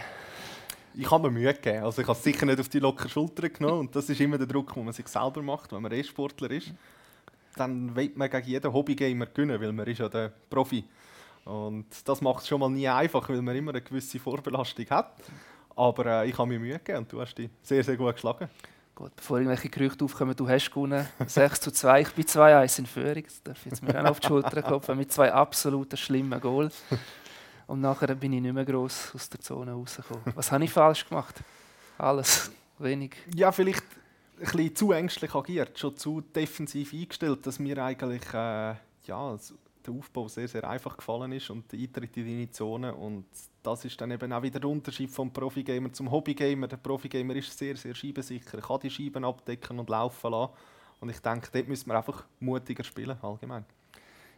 Ich 0.94 1.12
habe 1.12 1.30
mir 1.30 1.40
Mühe 1.40 1.54
gegeben. 1.54 1.84
Also 1.84 2.02
ich 2.02 2.08
habe 2.08 2.18
es 2.18 2.24
sicher 2.24 2.46
nicht 2.46 2.60
auf 2.60 2.70
die 2.70 2.80
lockere 2.80 3.10
Schulter 3.10 3.50
genommen. 3.50 3.82
Und 3.82 3.96
das 3.96 4.10
ist 4.10 4.22
immer 4.22 4.38
der 4.38 4.48
Druck, 4.48 4.74
den 4.74 4.86
man 4.86 4.94
sich 4.94 5.08
selber 5.08 5.42
macht, 5.42 5.74
wenn 5.74 5.82
man 5.82 5.92
E-Sportler 5.92 6.52
ist. 6.52 6.74
Dann 7.56 7.94
will 7.96 8.12
man 8.16 8.30
gegen 8.30 8.48
jeden 8.48 8.74
Hobbygamer 8.74 9.26
gewinnen, 9.26 9.60
weil 9.60 9.74
man 9.74 9.88
ist 9.88 10.00
ja 10.00 10.08
der 10.08 10.32
Profi. 10.50 10.86
Und 11.44 11.86
das 12.06 12.22
macht 12.22 12.42
es 12.42 12.48
schon 12.48 12.60
mal 12.60 12.70
nie 12.70 12.88
einfach, 12.88 13.28
weil 13.30 13.42
man 13.42 13.56
immer 13.56 13.72
eine 13.72 13.82
gewisse 13.82 14.20
Vorbelastung 14.20 14.90
hat. 14.90 15.14
Aber 15.76 16.06
äh, 16.06 16.30
ich 16.30 16.38
habe 16.38 16.48
mir 16.48 16.60
Mühe 16.60 16.80
gegeben 16.80 17.00
und 17.00 17.12
du 17.12 17.20
hast 17.20 17.36
dich 17.36 17.50
sehr, 17.62 17.84
sehr 17.84 17.98
gut 17.98 18.14
geschlagen. 18.14 18.50
Gut, 18.96 19.14
bevor 19.14 19.40
irgendwelche 19.40 19.68
Gerüchte 19.68 20.06
aufkommen, 20.06 20.34
du 20.38 20.48
hast 20.48 20.70
gewonnen. 20.72 21.06
6 21.28 21.60
zu 21.60 21.72
2, 21.72 22.02
ich 22.02 22.14
bin 22.14 22.24
2-1 22.24 22.80
in 22.80 22.86
Führung. 22.86 23.24
Das 23.24 23.44
darf 23.44 23.58
ich 23.66 23.66
jetzt 23.66 23.84
mir 23.84 24.02
auch 24.02 24.12
auf 24.12 24.22
die 24.22 24.28
Schulter 24.28 24.62
klopfen 24.62 24.98
mit 24.98 25.12
zwei 25.12 25.34
absoluten 25.34 25.98
schlimmen 25.98 26.40
Goals. 26.40 26.82
Und 27.68 27.82
nachher 27.82 28.16
bin 28.16 28.32
ich 28.32 28.42
nicht 28.42 28.54
mehr 28.54 28.64
gross 28.64 29.12
aus 29.14 29.30
der 29.30 29.42
Zone 29.42 29.74
rausgekommen. 29.74 30.24
Was 30.34 30.50
habe 30.50 30.64
ich 30.64 30.72
falsch 30.72 31.10
gemacht? 31.10 31.36
Alles. 31.98 32.52
Wenig. 32.80 33.18
Ja, 33.36 33.52
vielleicht 33.52 33.84
ein 34.40 34.46
bisschen 34.46 34.76
zu 34.76 34.92
ängstlich 34.94 35.36
agiert, 35.36 35.78
schon 35.78 35.98
zu 35.98 36.22
defensiv 36.22 36.94
eingestellt, 36.94 37.46
dass 37.46 37.60
mir 37.60 37.78
eigentlich 37.84 38.24
äh, 38.34 38.76
ja, 39.08 39.38
der 39.86 39.94
Aufbau 39.94 40.30
sehr, 40.30 40.48
sehr 40.48 40.70
einfach 40.70 40.96
gefallen 40.96 41.34
ist 41.34 41.50
und 41.50 41.70
der 41.70 41.80
Eintritt 41.80 42.16
in 42.16 42.26
die 42.26 42.52
Zone. 42.52 42.94
Und 42.94 43.26
das 43.66 43.86
ist 43.86 44.00
dann 44.00 44.12
eben 44.12 44.32
auch 44.32 44.42
wieder 44.42 44.60
der 44.60 44.70
Unterschied 44.70 45.10
vom 45.10 45.32
Profigamer 45.32 45.92
zum 45.92 46.12
Hobbygamer. 46.12 46.68
Der 46.68 46.78
Profigamer 46.78 47.36
ist 47.36 47.58
sehr, 47.58 47.76
sehr 47.76 47.96
scheibensicher. 47.96 48.58
Er 48.58 48.62
kann 48.62 48.80
die 48.80 48.90
Scheiben 48.90 49.26
abdecken 49.26 49.80
und 49.80 49.90
laufen 49.90 50.32
lassen. 50.32 50.54
Und 51.00 51.10
ich 51.10 51.20
denke, 51.20 51.50
dort 51.52 51.68
müssen 51.68 51.90
wir 51.90 51.98
einfach 51.98 52.26
mutiger 52.40 52.84
spielen, 52.84 53.18
allgemein. 53.22 53.66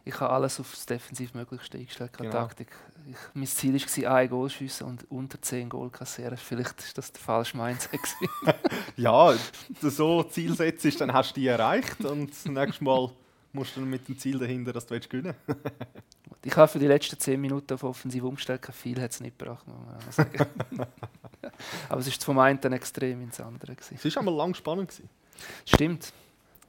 Ich 0.04 0.18
habe 0.20 0.32
alles 0.32 0.58
auf 0.58 0.70
das 0.70 0.86
defensiv 0.86 1.34
Möglichste 1.34 1.76
eingestellt, 1.76 2.12
keine 2.14 2.30
genau. 2.30 2.42
Taktik. 2.42 2.68
Ich, 3.06 3.16
mein 3.34 3.46
Ziel 3.46 3.74
war, 3.74 4.14
ein 4.14 4.28
Goal 4.30 4.48
schiessen 4.48 4.86
und 4.86 5.10
unter 5.10 5.40
10 5.40 5.68
Goal 5.68 5.90
kassieren. 5.90 6.38
Vielleicht 6.38 6.78
ist 6.80 6.96
das 6.96 7.12
der 7.12 7.20
falsche 7.20 7.56
Mindset. 7.56 8.00
ja, 8.96 9.34
so 9.82 10.22
Ziel 10.22 10.54
setzt, 10.54 11.00
dann 11.00 11.12
hast 11.12 11.36
du 11.36 11.40
die 11.40 11.46
erreicht 11.46 12.02
und 12.04 12.30
das 12.30 12.46
nächste 12.46 12.84
Mal 12.84 13.10
musst 13.52 13.76
du 13.76 13.80
mit 13.80 14.06
dem 14.08 14.18
Ziel 14.18 14.38
dahinter, 14.38 14.72
dass 14.72 14.86
du 14.86 14.98
gewinnen 15.00 15.34
willst. 15.46 15.60
ich 16.44 16.56
habe 16.56 16.68
für 16.68 16.78
die 16.78 16.86
letzten 16.86 17.18
10 17.18 17.40
Minuten 17.40 17.74
auf 17.74 17.82
offensiv 17.84 18.22
umgestellt, 18.22 18.66
viel 18.72 19.00
hat 19.00 19.10
es 19.10 19.20
nicht 19.20 19.38
gebracht, 19.38 19.66
muss 19.66 19.76
man 19.76 20.12
sagen. 20.12 20.46
Aber 21.88 22.00
es 22.00 22.06
ist 22.06 22.24
vom 22.24 22.38
einen 22.38 22.72
extrem 22.72 23.22
ins 23.22 23.40
andere. 23.40 23.76
Es 23.78 24.04
war 24.04 24.20
einmal 24.20 24.34
lang 24.34 24.54
spannend. 24.54 24.88
Gewesen. 24.90 25.08
Stimmt. 25.64 26.12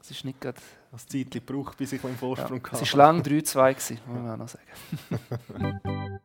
Es 0.01 0.11
ist 0.11 0.25
nicht 0.25 0.39
gerade... 0.39 0.59
Das 0.91 1.05
Zeit 1.05 1.29
gebraucht, 1.29 1.77
bis 1.77 1.93
ich 1.93 2.03
einen 2.03 2.17
Vorsprung 2.17 2.61
ja, 2.65 2.71
hatte. 2.71 2.83
Es 2.83 2.97
war 2.97 3.13
lang 3.13 3.21
3-2, 3.21 3.97
muss 4.07 4.21
man 4.23 4.31
auch 4.31 4.37
noch 4.37 4.47
sagen. 4.47 4.63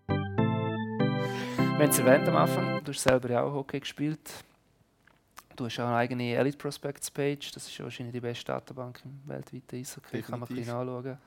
Wir 1.74 1.80
haben 1.80 1.90
es 1.90 1.98
erwähnt 1.98 2.28
am 2.28 2.36
Anfang, 2.36 2.82
du 2.82 2.92
hast 2.92 3.02
selber 3.02 3.28
ja 3.28 3.42
auch 3.42 3.52
Hockey 3.52 3.80
gespielt. 3.80 4.30
Du 5.56 5.66
hast 5.66 5.78
auch 5.78 5.86
eine 5.86 5.96
eigene 5.96 6.34
Elite 6.34 6.58
Prospects 6.58 7.10
Page. 7.10 7.52
Das 7.52 7.68
ist 7.68 7.78
wahrscheinlich 7.80 8.14
die 8.14 8.20
beste 8.20 8.46
Datenbank 8.46 9.00
im 9.04 9.20
weltweiten 9.28 9.76
Eishockey. 9.76 10.22
Kann 10.22 10.40
man 10.40 10.48
ein 10.48 10.54
bisschen 10.54 10.74
anschauen. 10.74 11.18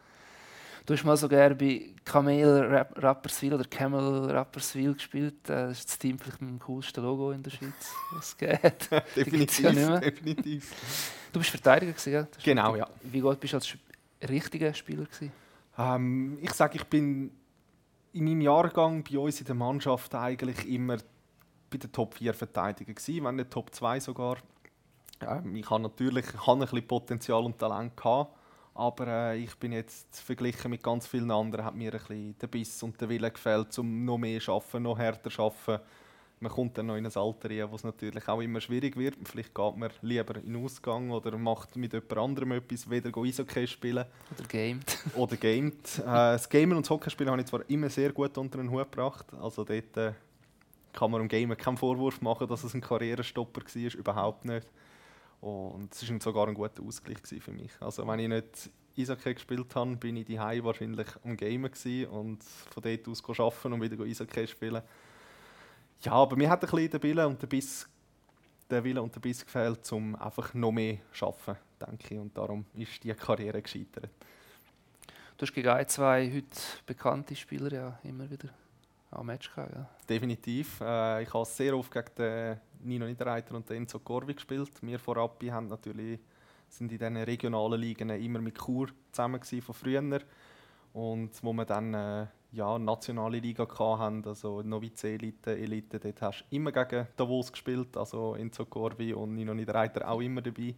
Du 0.85 0.93
hast 0.93 1.03
mal 1.03 1.17
sogar 1.17 1.49
bei 1.49 1.93
Camel 2.05 2.85
Rapperswil 2.95 3.53
oder 3.53 3.65
Camel 3.65 4.31
Rapperswil 4.31 4.93
gespielt. 4.93 5.35
Das 5.43 5.79
ist 5.79 5.89
das 5.89 5.99
Team 5.99 6.17
vielleicht 6.17 6.41
mit 6.41 6.49
dem 6.49 6.59
coolsten 6.59 7.03
Logo 7.03 7.31
in 7.31 7.43
der 7.43 7.51
Schweiz, 7.51 7.93
was 8.13 8.29
es 8.29 8.37
geht. 8.37 8.89
definitiv, 9.15 9.73
ja 9.73 9.99
definitiv. 9.99 11.11
Du 11.33 11.39
bist 11.39 11.51
Verteidiger, 11.51 11.91
gewesen? 11.91 12.27
Genau, 12.41 12.77
ja. 12.77 12.87
Wie 13.03 13.19
gut 13.19 13.37
bist 13.39 13.51
du 13.51 13.57
als 13.57 13.77
richtiger 14.29 14.73
Spieler? 14.73 15.07
Ähm, 15.77 16.37
ich 16.41 16.53
sage, 16.53 16.77
ich 16.77 16.85
bin 16.85 17.31
in 18.13 18.23
meinem 18.23 18.41
Jahrgang 18.41 19.03
bei 19.03 19.19
uns 19.19 19.41
in 19.41 19.45
der 19.45 19.55
Mannschaft 19.55 20.15
eigentlich 20.15 20.67
immer 20.69 20.97
bei 21.69 21.77
den 21.77 21.91
Top 21.91 22.15
4 22.15 22.33
Verteidigern 22.33 22.95
gewesen, 22.95 23.25
wenn 23.25 23.35
nicht 23.35 23.51
Top 23.51 23.73
2 23.73 23.99
sogar. 23.99 24.37
Ähm, 25.21 25.55
ich 25.55 25.69
habe 25.69 25.83
natürlich 25.83 26.25
ich 26.25 26.47
habe 26.47 26.53
ein 26.53 26.59
bisschen 26.59 26.87
Potenzial 26.87 27.43
und 27.43 27.57
Talent 27.57 27.97
gehabt, 27.97 28.31
aber 28.75 29.07
äh, 29.07 29.37
ich 29.37 29.55
bin 29.55 29.71
jetzt 29.71 30.19
verglichen 30.19 30.71
mit 30.71 30.83
ganz 30.83 31.07
vielen 31.07 31.31
anderen 31.31 31.65
hat 31.65 31.75
mir 31.75 31.93
ein 31.93 31.99
bisschen 31.99 32.37
der 32.39 32.47
Biss 32.47 32.83
und 32.83 32.99
der 33.01 33.09
Wille 33.09 33.31
gefällt, 33.31 33.77
um 33.79 34.05
noch 34.05 34.17
mehr 34.17 34.39
zu 34.39 34.53
arbeiten, 34.53 34.83
noch 34.83 34.97
härter 34.97 35.31
zu 35.31 35.41
arbeiten. 35.41 35.83
man 36.39 36.51
kommt 36.51 36.77
dann 36.77 36.85
noch 36.85 36.95
in 36.95 37.05
ein 37.05 37.15
Alter 37.15 37.49
rein, 37.49 37.71
wo 37.71 37.75
es 37.75 37.83
natürlich 37.83 38.27
auch 38.27 38.39
immer 38.39 38.61
schwierig 38.61 38.95
wird. 38.95 39.15
Vielleicht 39.23 39.55
geht 39.55 39.77
man 39.77 39.89
lieber 40.03 40.35
in 40.35 40.53
den 40.53 40.63
Ausgang 40.63 41.09
oder 41.09 41.35
macht 41.35 41.75
mit 41.75 41.93
jemand 41.93 42.17
anderem 42.17 42.51
etwas, 42.51 42.87
weder 42.87 43.09
Eishockey 43.17 43.65
spielen. 43.65 44.05
Oder 44.37 44.47
gamet. 44.47 44.97
oder 45.15 45.35
gamet. 45.35 45.99
Äh, 45.99 46.03
das 46.03 46.47
Gamen 46.47 46.73
und 46.73 46.85
das 46.85 46.91
Hockeyspielen 46.91 47.31
habe 47.31 47.41
ich 47.41 47.47
zwar 47.47 47.67
immer 47.67 47.89
sehr 47.89 48.11
gut 48.11 48.37
unter 48.37 48.59
den 48.59 48.69
Hut 48.69 48.91
gebracht. 48.91 49.25
Also 49.41 49.63
dort 49.63 49.97
äh, 49.97 50.13
kann 50.97 51.11
man 51.11 51.21
dem 51.21 51.27
Gamen 51.27 51.55
keinen 51.55 51.77
Vorwurf 51.77 52.21
machen, 52.21 52.47
dass 52.47 52.63
es 52.63 52.73
ein 52.73 52.81
Karrierestopper 52.81 53.61
war, 53.61 53.95
überhaupt 53.95 54.45
nicht. 54.45 54.67
Und 55.41 55.93
es 55.93 56.09
war 56.09 56.19
sogar 56.19 56.47
ein 56.47 56.55
guter 56.55 56.81
Ausgleich 56.81 57.19
für 57.39 57.51
mich. 57.51 57.71
Also 57.79 58.07
wenn 58.07 58.19
ich 58.19 58.27
nicht 58.27 58.71
Eishockey 58.97 59.35
gespielt 59.35 59.75
habe, 59.75 59.95
bin 59.95 60.17
ich 60.17 60.25
die 60.25 60.39
wahrscheinlich 60.39 61.07
am 61.23 61.37
Gamen 61.37 61.71
und 62.09 62.43
von 62.43 62.83
dort 62.83 63.07
aus 63.07 63.39
arbeiten 63.39 63.73
und 63.73 63.81
wieder 63.81 64.03
Eishockey 64.03 64.47
spielen. 64.47 64.81
Ja, 66.01 66.13
aber 66.13 66.35
mir 66.35 66.49
hat 66.49 66.63
ein 66.63 66.69
bisschen 66.71 66.89
der 66.89 67.03
Wille 67.03 67.27
und 67.27 67.39
der 67.43 67.47
Biss, 67.47 67.87
der 68.67 68.83
Wille 68.83 68.99
und 68.99 69.13
der 69.13 69.19
Biss 69.19 69.45
gefehlt, 69.45 69.91
um 69.91 70.15
einfach 70.15 70.55
noch 70.55 70.71
mehr 70.71 70.97
zu 71.13 71.27
arbeiten, 71.27 71.59
denke 71.79 72.15
ich. 72.15 72.19
Und 72.19 72.35
darum 72.35 72.65
ist 72.73 73.03
die 73.03 73.13
Karriere 73.13 73.61
gescheitert. 73.61 74.09
Du 75.37 75.43
hast 75.45 75.53
gegen 75.53 75.69
ein, 75.69 75.87
zwei 75.87 76.27
heute 76.33 76.47
bekannte 76.87 77.35
Spieler 77.35 77.71
ja 77.71 77.99
immer 78.03 78.27
wieder 78.31 78.49
am 79.11 79.25
Match 79.25 79.53
gehabt, 79.53 79.73
ja. 79.73 79.89
Definitiv. 80.07 80.81
Äh, 80.81 81.23
ich 81.23 81.33
habe 81.33 81.45
sehr 81.45 81.75
oft 81.77 81.91
gegen 81.91 82.15
den 82.17 82.59
Nino 82.83 83.05
Niederreiter 83.05 83.55
und 83.55 83.69
den 83.69 83.77
Enzo 83.77 83.99
Corvi 83.99 84.33
gespielt. 84.33 84.71
Wir 84.81 84.99
vor 84.99 85.17
Appi 85.17 85.47
haben 85.47 85.67
natürlich, 85.67 86.19
sind 86.67 86.91
in 86.91 86.97
diesen 86.97 87.17
regionalen 87.17 87.79
Ligen 87.79 88.09
immer 88.09 88.39
mit 88.39 88.57
Chur 88.57 88.87
zusammen 89.11 89.41
von 89.41 89.75
früher. 89.75 90.19
Und 90.93 91.31
wo 91.43 91.53
wir 91.53 91.65
dann 91.65 91.93
äh, 91.93 92.27
ja, 92.51 92.79
nationale 92.79 93.39
Liga 93.39 93.67
hatten, 93.77 94.25
also 94.25 94.61
Novice 94.61 95.03
Elite, 95.03 95.57
Elite, 95.57 95.99
dort 95.99 96.21
hast 96.21 96.45
du 96.49 96.55
immer 96.55 96.71
gegen 96.71 97.07
Davos 97.15 97.51
gespielt, 97.51 97.95
also 97.97 98.35
Enzo 98.35 98.65
Corvi 98.65 99.13
und 99.13 99.35
Nino 99.35 99.53
Niederreiter 99.53 100.09
auch 100.09 100.21
immer 100.21 100.41
dabei. 100.41 100.75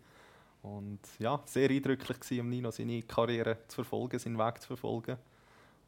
Und 0.61 0.99
ja, 1.19 1.41
sehr 1.45 1.69
eindrücklich 1.69 2.19
war, 2.19 2.39
um 2.41 2.49
Nino 2.49 2.71
seine 2.71 3.01
Karriere 3.03 3.59
zu 3.67 3.75
verfolgen, 3.75 4.19
seinen 4.19 4.37
Weg 4.37 4.61
zu 4.61 4.67
verfolgen. 4.67 5.17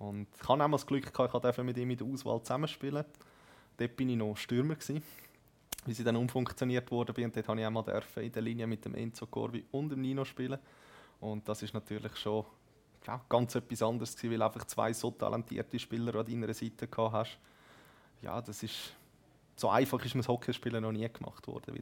Und 0.02 0.28
ich 0.34 0.50
hatte 0.50 0.64
auch 0.64 0.72
das 0.72 0.86
Glück, 0.86 1.14
gehabt, 1.14 1.36
ich 1.36 1.42
durfte 1.42 1.64
mit 1.64 1.78
ihm 1.78 1.92
in 1.92 1.98
der 1.98 2.08
Auswahl 2.08 2.42
zusammenspielen. 2.42 3.06
Dort 3.78 4.00
war 4.00 4.08
ich 4.08 4.16
noch 4.16 4.36
Stürmer. 4.36 4.76
Gewesen, 4.76 5.04
wie 5.86 5.94
sie 5.94 6.04
dann 6.04 6.16
umfunktioniert 6.16 6.90
wurde. 6.90 7.12
Und 7.12 7.36
dort 7.36 7.48
durfte 7.48 8.18
ich 8.18 8.18
auch 8.18 8.18
in 8.18 8.32
der 8.32 8.42
Linie 8.42 8.68
mit 8.68 8.84
dem 8.84 8.96
Enzo 8.96 9.28
Corvi 9.28 9.64
und 9.72 9.90
dem 9.90 10.02
Nino 10.02 10.26
spielen. 10.26 10.60
Und 11.20 11.48
das 11.48 11.62
ist 11.62 11.74
natürlich 11.74 12.16
schon 12.18 12.46
ja, 13.06 13.22
ganz 13.30 13.54
etwas 13.56 13.84
anderes 13.84 14.16
gewesen, 14.16 14.34
weil 14.34 14.42
einfach 14.42 14.66
zwei 14.66 14.92
so 14.92 15.12
talentierte 15.12 15.78
Spieler 15.78 16.16
an 16.16 16.26
deiner 16.26 16.54
Seite 16.54 16.88
gehabt 16.88 17.14
hast. 17.14 17.38
Ja, 18.22 18.42
das 18.42 18.64
ist 18.64 18.94
so 19.56 19.70
einfach 19.70 20.04
ist 20.04 20.16
mir 20.16 20.22
das 20.22 20.28
Hockeyspielen 20.28 20.82
noch 20.82 20.92
nie 20.92 21.08
gemacht 21.08 21.48
worden 21.48 21.76
wie 21.76 21.82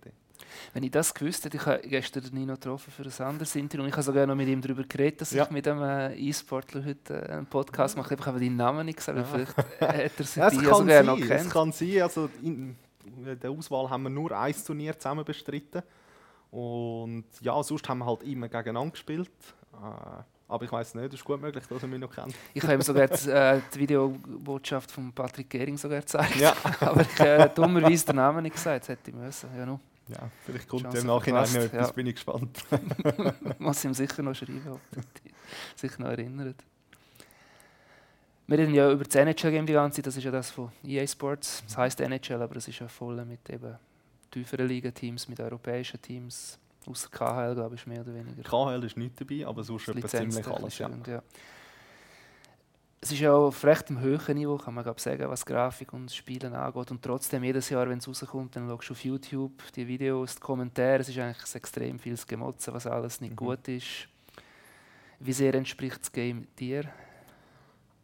Wenn 0.73 0.83
ich 0.83 0.91
das 0.91 1.13
gewusst 1.13 1.45
hätte, 1.45 1.57
ich 1.57 1.65
habe 1.65 1.79
gestern 1.79 2.23
Nino 2.31 2.53
getroffen 2.53 2.91
für 2.91 3.03
ein 3.03 3.27
anderes 3.27 3.55
Interview 3.55 3.83
und 3.83 3.89
ich 3.89 3.93
habe 3.93 4.03
sogar 4.03 4.25
noch 4.27 4.35
mit 4.35 4.47
ihm 4.47 4.61
darüber 4.61 4.83
geredet, 4.83 5.21
dass 5.21 5.31
ja. 5.31 5.43
ich 5.43 5.49
mit 5.51 5.67
einem 5.67 5.81
äh, 5.81 6.15
E-Sportler 6.15 6.83
heute 6.85 7.13
äh, 7.13 7.31
einen 7.33 7.45
Podcast 7.45 7.97
mache. 7.97 8.15
Ich 8.15 8.25
habe 8.25 8.39
deinen 8.39 8.55
Namen 8.55 8.85
nicht 8.85 8.97
gesagt, 8.97 9.17
ja. 9.17 9.23
vielleicht 9.23 9.57
hätte 9.79 10.23
er 10.23 10.25
sich 10.25 10.35
ja, 10.37 10.49
die 10.49 10.57
sogar 10.57 11.03
noch 11.03 11.17
kennt. 11.17 11.31
Es 11.31 11.49
kann 11.49 11.71
sein, 11.71 12.01
also 12.01 12.29
in 12.41 12.75
der 13.41 13.49
Auswahl 13.49 13.89
haben 13.89 14.03
wir 14.03 14.09
nur 14.09 14.31
ein 14.37 14.55
Turnier 14.65 14.97
zusammen 14.97 15.25
bestritten 15.25 15.81
und 16.51 17.25
ja, 17.41 17.61
sonst 17.61 17.87
haben 17.87 17.99
wir 17.99 18.05
halt 18.05 18.23
immer 18.23 18.47
gegeneinander 18.47 18.91
gespielt. 18.91 19.29
Äh, 19.73 20.23
aber 20.49 20.65
ich 20.65 20.71
weiß 20.71 20.95
nicht, 20.95 21.05
es 21.09 21.13
ist 21.13 21.23
gut 21.23 21.39
möglich, 21.39 21.63
dass 21.67 21.81
er 21.83 21.87
mich 21.87 21.99
noch 21.99 22.11
kennt. 22.11 22.33
Ich 22.55 22.63
habe 22.63 22.73
ihm 22.73 22.81
sogar 22.81 23.07
die, 23.07 23.29
äh, 23.29 23.61
die 23.71 23.79
Videobotschaft 23.79 24.89
von 24.89 25.13
Patrick 25.13 25.47
Gehring 25.47 25.77
sogar 25.77 25.99
gezeigt. 25.99 26.37
Ja. 26.37 26.53
Aber 26.79 27.01
ich 27.01 27.19
habe 27.19 27.29
äh, 27.29 27.49
dummerweise 27.53 28.07
den 28.07 28.15
Namen 28.15 28.41
nicht 28.41 28.55
gesagt, 28.55 28.81
das 28.81 28.89
hätte 28.89 29.11
ich 29.11 29.15
müssen. 29.15 29.47
Ja, 29.55 29.65
no. 29.67 29.79
Ja 30.09 30.29
vielleicht 30.45 30.67
kommt 30.67 30.85
er 30.85 31.01
im 31.01 31.07
Nachhinein 31.07 31.53
noch 31.53 31.61
etwas, 31.61 31.87
ja. 31.87 31.93
bin 31.93 32.07
ich 32.07 32.15
gespannt. 32.15 32.65
Muss 33.59 33.83
ihm 33.85 33.93
sicher 33.93 34.21
noch 34.21 34.35
schreiben, 34.35 34.61
ob 34.69 34.79
er 34.95 35.03
sich 35.75 35.97
noch 35.99 36.09
erinnert. 36.09 36.63
Wir 38.47 38.57
reden 38.57 38.73
ja 38.73 38.91
über 38.91 39.03
das 39.03 39.13
NHL-Game 39.15 39.65
die 39.65 39.73
ganze 39.73 39.97
Zeit, 39.97 40.07
das 40.07 40.17
ist 40.17 40.23
ja 40.23 40.31
das 40.31 40.49
von 40.49 40.71
EA 40.83 41.05
Sports. 41.05 41.63
Das 41.67 41.77
heisst 41.77 42.01
NHL, 42.01 42.41
aber 42.41 42.55
es 42.55 42.67
ist 42.67 42.79
ja 42.79 42.87
voll 42.87 43.23
mit 43.23 43.47
eben 43.49 43.77
tieferen 44.31 44.67
Liga-Teams, 44.67 45.27
mit 45.27 45.39
europäischen 45.39 46.01
Teams 46.01 46.57
Außer 46.89 47.09
KHL, 47.09 47.55
glaube 47.55 47.75
ich, 47.75 47.85
mehr 47.85 48.01
oder 48.01 48.13
weniger. 48.13 48.41
KHL 48.41 48.83
ist 48.83 48.97
nicht 48.97 49.19
dabei, 49.19 49.45
aber 49.45 49.63
sonst 49.63 49.87
etwa 49.89 50.07
ziemlich 50.07 50.47
alles. 50.47 50.77
Ja. 50.77 50.89
ja. 51.07 51.21
Es 53.01 53.13
ist 53.13 53.19
ja 53.21 53.33
auf 53.33 53.63
recht 53.63 53.89
höheren 53.89 54.35
Niveau, 54.35 54.57
kann 54.57 54.73
man 54.73 54.83
glaub, 54.83 54.99
sagen, 54.99 55.29
was 55.29 55.45
Grafik 55.45 55.93
und 55.93 56.11
Spielen 56.11 56.53
angeht. 56.53 56.91
Und 56.91 57.01
trotzdem, 57.01 57.43
jedes 57.45 57.69
Jahr, 57.69 57.89
wenn 57.89 57.99
es 57.99 58.07
rauskommt, 58.07 58.55
dann 58.55 58.67
schaust 58.67 58.89
du 58.89 58.93
auf 58.93 59.05
YouTube 59.05 59.71
die 59.73 59.87
Videos, 59.87 60.35
die 60.35 60.41
Kommentare. 60.41 60.99
Es 60.99 61.09
ist 61.09 61.17
eigentlich 61.17 61.55
extrem 61.55 61.97
viel 61.97 62.17
Gemotzen, 62.27 62.73
was 62.73 62.85
alles 62.85 63.21
nicht 63.21 63.31
mhm. 63.31 63.35
gut 63.37 63.67
ist. 63.69 64.09
Wie 65.19 65.33
sehr 65.33 65.55
entspricht 65.55 66.01
das 66.01 66.11
Game 66.11 66.47
dir? 66.57 66.91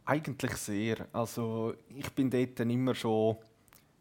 Eigentlich 0.05 0.55
sehr. 0.55 1.08
Also 1.12 1.73
ich 1.89 2.10
bin 2.12 2.29
dort 2.29 2.60
immer 2.62 2.95
schon 2.95 3.38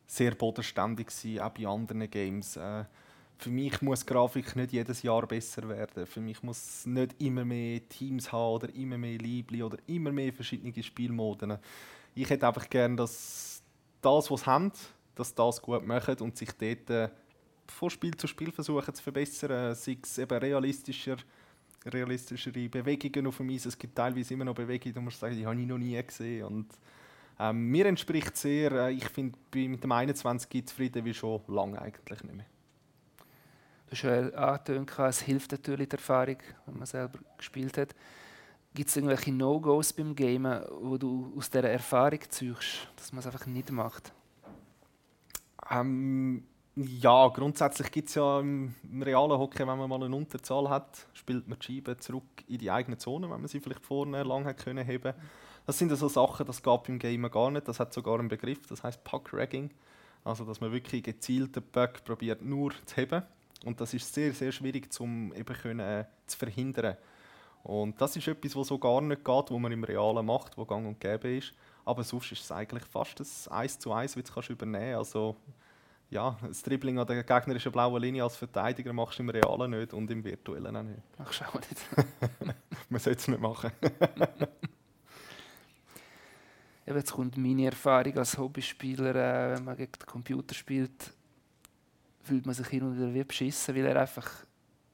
sehr 0.07 0.35
bodenständig 0.37 1.09
gewesen, 1.09 1.41
auch 1.41 1.51
bei 1.51 1.67
anderen 1.67 2.09
Games. 2.09 2.57
Äh, 2.57 2.85
für 3.39 3.51
mich 3.51 3.83
muss 3.83 4.07
Grafik 4.07 4.57
nicht 4.57 4.73
jedes 4.73 5.03
Jahr 5.03 5.27
besser 5.27 5.69
werden. 5.69 6.07
Für 6.07 6.21
mich 6.21 6.43
muss 6.43 6.87
nicht 6.87 7.21
immer 7.21 7.45
mehr 7.45 7.87
Teams 7.89 8.31
haben 8.33 8.55
oder 8.55 8.75
immer 8.75 8.99
mehr 8.99 9.19
Liebli 9.19 9.63
oder 9.63 9.79
immer 9.87 10.13
mehr 10.13 10.33
verschiedene 10.33 10.83
Spielmoden. 10.83 11.59
Ich 12.15 12.31
hätte 12.31 12.47
einfach 12.47 12.69
gerne, 12.69 12.97
dass 12.97 13.63
das, 14.01 14.31
was 14.31 14.41
sie 14.41 14.47
haben, 14.47 14.73
dass 15.15 15.35
das 15.35 15.61
gut 15.61 15.87
machen 15.87 16.17
und 16.21 16.37
sich 16.37 16.51
dort 16.53 16.91
äh, 16.91 17.09
von 17.67 17.91
Spiel 17.91 18.17
zu 18.17 18.27
Spiel 18.27 18.53
versuchen 18.53 18.95
zu 18.95 19.03
verbessern. 19.03 19.75
Sei 19.75 19.99
es 20.03 20.19
eben 20.19 20.39
realistischer, 20.39 21.17
realistischere 21.85 22.69
Bewegungen 22.69 23.27
auf 23.27 23.39
dem 23.39 23.51
Eis. 23.51 23.67
Es 23.67 23.79
gibt 23.79 23.97
teilweise 23.97 24.35
immer 24.35 24.45
noch 24.45 24.55
Bewegungen, 24.55 24.95
die 24.95 25.01
man 25.01 25.11
sagen, 25.11 25.37
die 25.37 25.47
habe 25.47 25.61
ich 25.61 25.67
noch 25.67 25.79
nie 25.79 26.01
gesehen. 26.03 26.45
Und, 26.45 26.69
ähm, 27.39 27.69
mir 27.69 27.87
entspricht 27.87 28.37
sehr, 28.37 28.71
äh, 28.73 28.93
ich 28.93 29.09
finde, 29.09 29.37
mit 29.55 29.83
dem 29.83 29.93
21 29.93 30.67
zufrieden 30.67 31.05
wie 31.05 31.15
schon 31.15 31.41
lange 31.49 31.81
eigentlich 31.81 32.23
nicht 32.23 32.35
mehr. 32.35 32.47
Hast 33.95 34.03
ja 34.03 34.29
angetönt, 34.31 34.91
es 34.99 35.21
hilft 35.21 35.53
natürlich 35.53 35.89
die 35.89 35.95
Erfahrung, 35.95 36.39
wenn 36.67 36.79
man 36.79 36.87
selber 36.87 37.21
gespielt 37.37 37.79
hat. 37.79 37.95
Gibt 38.75 38.89
es 38.89 38.97
irgendwelche 38.97 39.33
No-Gos 39.33 39.93
beim 39.93 40.17
Gamen, 40.17 40.65
wo 40.81 40.99
du 40.99 41.33
aus 41.37 41.49
dieser 41.49 41.71
Erfahrung 41.71 42.19
ziehst, 42.29 42.89
dass 42.97 43.13
man 43.13 43.21
es 43.21 43.27
einfach 43.27 43.47
nicht 43.47 43.71
macht? 43.71 44.13
Ähm, 45.71 46.43
ja, 46.75 47.29
grundsätzlich 47.29 47.93
gibt 47.93 48.09
es 48.09 48.17
ja 48.17 48.41
im, 48.41 48.75
im, 48.83 49.03
realen 49.03 49.39
Hockey, 49.39 49.61
wenn 49.61 49.79
man 49.79 49.89
mal 49.89 50.03
eine 50.03 50.17
Unterzahl 50.17 50.69
hat, 50.69 51.07
spielt 51.13 51.47
man 51.47 51.61
die 51.61 51.75
Scheibe 51.75 51.97
zurück 51.97 52.25
in 52.49 52.59
die 52.59 52.73
eigene 52.73 52.99
Zone, 52.99 53.31
wenn 53.31 53.41
man 53.41 53.47
sie 53.47 53.61
vielleicht 53.61 53.87
vorne 53.87 54.25
lang 54.25 54.45
hat 54.45 54.59
können 54.59 54.85
heben. 54.85 55.15
Das 55.67 55.79
sind 55.79 55.97
so 55.97 56.09
Sachen, 56.09 56.47
das 56.47 56.65
geht 56.65 56.83
beim 56.83 56.99
Gamen 56.99 57.31
gar 57.31 57.53
nicht. 57.53 57.69
Das 57.69 57.79
hat 57.79 57.93
sogar 57.93 58.19
einen 58.19 58.27
Begriff, 58.27 58.67
das 58.67 58.83
heißt 58.83 59.05
Puck-Ragging. 59.05 59.71
Also, 60.25 60.45
dass 60.45 60.61
man 60.61 60.73
wirklich 60.73 61.05
gezielt 61.05 61.55
den 61.55 61.63
Puck 61.63 62.03
probiert 62.05 62.43
nur 62.43 62.73
zu 62.87 62.97
heben 62.97 63.23
und 63.65 63.81
das 63.81 63.95
ist 63.95 64.13
sehr, 64.13 64.33
sehr 64.33 64.53
schwierig 64.53 64.93
zum 64.93 65.33
eben 65.35 65.55
können, 65.57 65.81
äh, 65.81 66.05
zu 66.27 66.37
verhindern. 66.37 66.97
Und 67.63 68.01
das 68.01 68.15
ist 68.17 68.29
etwas, 68.29 68.55
was 68.57 68.69
so 68.69 68.79
gar 68.79 69.01
nicht 69.01 69.25
geht, 69.25 69.51
wo 69.51 69.59
man 69.59 69.73
im 69.73 69.85
Realen 69.85 70.27
macht, 70.27 70.59
wo 70.59 70.67
gang 70.67 70.87
und 70.87 71.01
gäbe 71.01 71.37
ist. 71.37 71.55
Aber 71.85 72.05
sonst 72.05 72.31
ist 72.33 72.43
es 72.43 72.53
eigentlich 72.53 72.85
fast 72.85 73.19
ein 73.21 73.27
1 73.53 73.79
zu 73.79 73.93
1, 73.93 74.17
wie 74.17 74.23
du 74.23 74.33
kannst 74.33 74.51
übernehmen 74.51 74.97
Also 74.97 75.37
ja, 76.11 76.37
das 76.47 76.63
Dribbling 76.63 76.99
an 76.99 77.07
der 77.07 77.25
gegnerischen 77.25 77.73
blauen 77.73 78.03
Linie 78.03 78.23
als 78.23 78.37
Verteidiger 78.37 78.93
machst 78.93 79.19
du 79.19 79.23
im 79.23 79.31
Realen 79.31 79.71
nicht 79.71 79.95
und 79.95 80.11
im 80.11 80.23
Virtuellen 80.23 80.77
auch 80.77 80.83
nicht. 80.83 81.03
Ach, 81.19 81.33
schau 81.33 81.59
nicht. 81.59 81.87
man 82.91 83.01
sollte 83.01 83.19
es 83.19 83.29
nicht 83.29 83.41
machen. 83.41 83.73
Eben, 86.87 86.99
jetzt 86.99 87.13
kommt 87.13 87.39
meine 87.39 87.65
Erfahrung 87.65 88.19
als 88.19 88.37
Hobbyspieler, 88.37 89.15
äh, 89.15 89.57
wenn 89.57 89.65
man 89.65 89.77
gegen 89.79 89.93
den 89.93 90.07
Computer 90.07 90.55
spielt 90.55 91.15
fühlt 92.25 92.47
man 92.47 92.55
sich 92.55 92.67
hin 92.67 92.83
und 92.83 92.97
wieder 92.97 93.13
wie 93.13 93.25
beschissen, 93.25 93.75
weil 93.75 93.87
er 93.87 94.01
einfach 94.01 94.29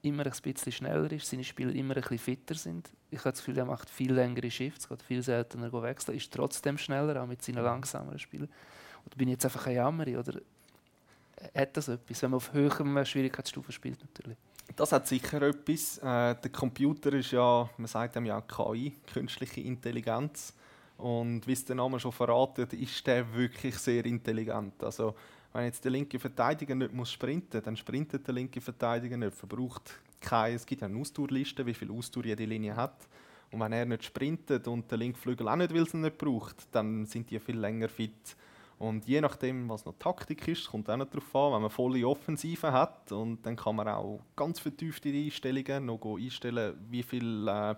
immer 0.02 0.24
ein 0.24 0.32
bisschen 0.42 0.72
schneller 0.72 1.10
ist, 1.12 1.28
seine 1.28 1.44
Spieler 1.44 1.74
immer 1.74 1.94
ein 1.94 2.02
bisschen 2.02 2.18
fitter 2.18 2.54
sind. 2.54 2.90
Ich 3.10 3.18
habe 3.20 3.30
das 3.30 3.40
Gefühl, 3.40 3.58
er 3.58 3.66
macht 3.66 3.90
viel 3.90 4.12
längere 4.12 4.50
Shifts, 4.50 4.88
geht 4.88 5.02
viel 5.02 5.22
seltener 5.22 5.72
wechseln, 5.82 6.16
ist 6.16 6.32
trotzdem 6.32 6.78
schneller, 6.78 7.22
auch 7.22 7.26
mit 7.26 7.42
seinen 7.42 7.62
langsameren 7.62 8.18
Spielern. 8.18 8.48
Oder 9.06 9.16
bin 9.16 9.28
ich 9.28 9.32
jetzt 9.32 9.44
einfach 9.44 9.66
ein 9.66 9.74
Jammeri? 9.74 10.16
Oder 10.16 10.40
hat 11.54 11.76
das 11.76 11.88
etwas, 11.88 12.22
wenn 12.22 12.30
man 12.30 12.36
auf 12.36 12.52
höherem 12.52 13.04
Schwierigkeitsstufe 13.04 13.72
spielt 13.72 14.00
natürlich? 14.00 14.36
Das 14.76 14.92
hat 14.92 15.06
sicher 15.06 15.42
etwas. 15.42 15.98
Äh, 15.98 16.36
der 16.36 16.50
Computer 16.52 17.12
ist 17.12 17.32
ja, 17.32 17.68
man 17.76 17.86
sagt 17.86 18.16
ihm 18.16 18.26
ja 18.26 18.40
KI, 18.40 18.96
künstliche 19.12 19.60
Intelligenz. 19.60 20.54
Und 20.96 21.46
wie 21.46 21.52
es 21.52 21.64
der 21.64 21.76
Name 21.76 21.98
schon 21.98 22.12
verratet, 22.12 22.72
ist 22.74 23.06
der 23.06 23.32
wirklich 23.34 23.76
sehr 23.78 24.04
intelligent. 24.04 24.82
Also 24.82 25.14
wenn 25.52 25.64
jetzt 25.64 25.84
der 25.84 25.90
linke 25.90 26.18
Verteidiger 26.18 26.74
nicht 26.74 26.92
muss 26.92 27.10
sprinten 27.10 27.62
dann 27.62 27.76
sprintet 27.76 28.26
der 28.26 28.34
linke 28.34 28.60
Verteidiger 28.60 29.16
nicht, 29.16 29.34
verbraucht 29.34 30.00
keine, 30.20 30.54
es 30.54 30.66
gibt 30.66 30.82
eine 30.82 30.98
Ausdauerliste, 30.98 31.64
wie 31.66 31.74
viel 31.74 31.90
Ausdauer 31.90 32.26
jede 32.26 32.44
Linie 32.44 32.76
hat. 32.76 33.08
Und 33.50 33.60
wenn 33.60 33.72
er 33.72 33.84
nicht 33.84 34.04
sprintet 34.04 34.68
und 34.68 34.90
der 34.90 34.98
linke 34.98 35.18
Flügel 35.18 35.48
auch 35.48 35.56
nicht, 35.56 35.74
weil 35.74 35.82
es 35.82 35.94
nicht 35.94 36.18
braucht, 36.18 36.68
dann 36.72 37.06
sind 37.06 37.30
die 37.30 37.40
viel 37.40 37.58
länger 37.58 37.88
fit. 37.88 38.36
Und 38.78 39.06
je 39.06 39.20
nachdem, 39.20 39.68
was 39.68 39.84
noch 39.84 39.94
Taktik 39.98 40.46
ist, 40.48 40.70
kommt 40.70 40.88
auch 40.88 40.96
noch 40.96 41.10
darauf 41.10 41.34
an, 41.34 41.54
wenn 41.54 41.62
man 41.62 41.70
volle 41.70 42.06
Offensive 42.06 42.72
hat 42.72 43.12
und 43.12 43.44
dann 43.44 43.56
kann 43.56 43.76
man 43.76 43.88
auch 43.88 44.20
ganz 44.36 44.58
vertiefte 44.58 45.10
Einstellungen 45.10 45.84
noch 45.84 46.00
einstellen, 46.16 46.78
wie 46.88 47.02
viel 47.02 47.46
äh, 47.46 47.74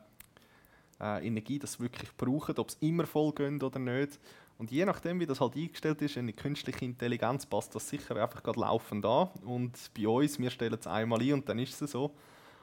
äh, 1.01 1.27
Energie 1.27 1.59
das 1.59 1.81
wirklich 1.81 2.17
braucht, 2.17 2.59
ob 2.59 2.69
es 2.69 2.77
immer 2.81 3.07
voll 3.07 3.33
geht 3.33 3.63
oder 3.63 3.81
nicht. 3.81 4.21
Und 4.63 4.71
je 4.71 4.85
nachdem, 4.85 5.19
wie 5.19 5.27
das 5.27 5.41
halt 5.41 5.57
eingestellt 5.57 6.01
ist, 6.03 6.17
in 6.17 6.29
die 6.29 6.33
künstliche 6.33 6.85
Intelligenz 6.85 7.45
passt 7.47 7.75
das 7.75 7.89
sicher 7.89 8.15
einfach 8.15 8.45
gerade 8.45 8.61
laufend 8.61 9.05
an. 9.05 9.29
Und 9.45 9.77
bei 9.93 10.07
uns, 10.07 10.39
wir 10.39 10.51
stellen 10.51 10.79
es 10.79 10.87
einmal 10.87 11.21
ein 11.21 11.33
und 11.33 11.49
dann 11.49 11.59
ist 11.59 11.83
es 11.83 11.91
so. 11.91 12.15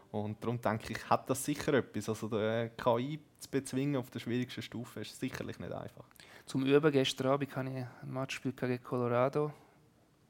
Und 0.10 0.42
darum 0.42 0.62
denke 0.62 0.94
ich, 0.94 1.10
hat 1.10 1.30
das 1.30 1.44
sicher 1.44 1.74
etwas. 1.74 2.08
Also 2.08 2.30
der 2.30 2.70
KI 2.70 3.20
zu 3.40 3.50
bezwingen 3.52 3.98
auf 3.98 4.10
der 4.12 4.20
schwierigsten 4.20 4.62
Stufe 4.62 5.02
ist 5.02 5.20
sicherlich 5.20 5.60
nicht 5.60 5.74
einfach. 5.74 6.06
Zum 6.46 6.66
Üben 6.66 6.90
gestern 6.90 7.28
Abend 7.28 7.54
habe 7.54 7.70
ich 7.70 7.76
ein 7.76 7.90
Match 8.06 8.42
gegen 8.42 8.82
Colorado 8.82 9.52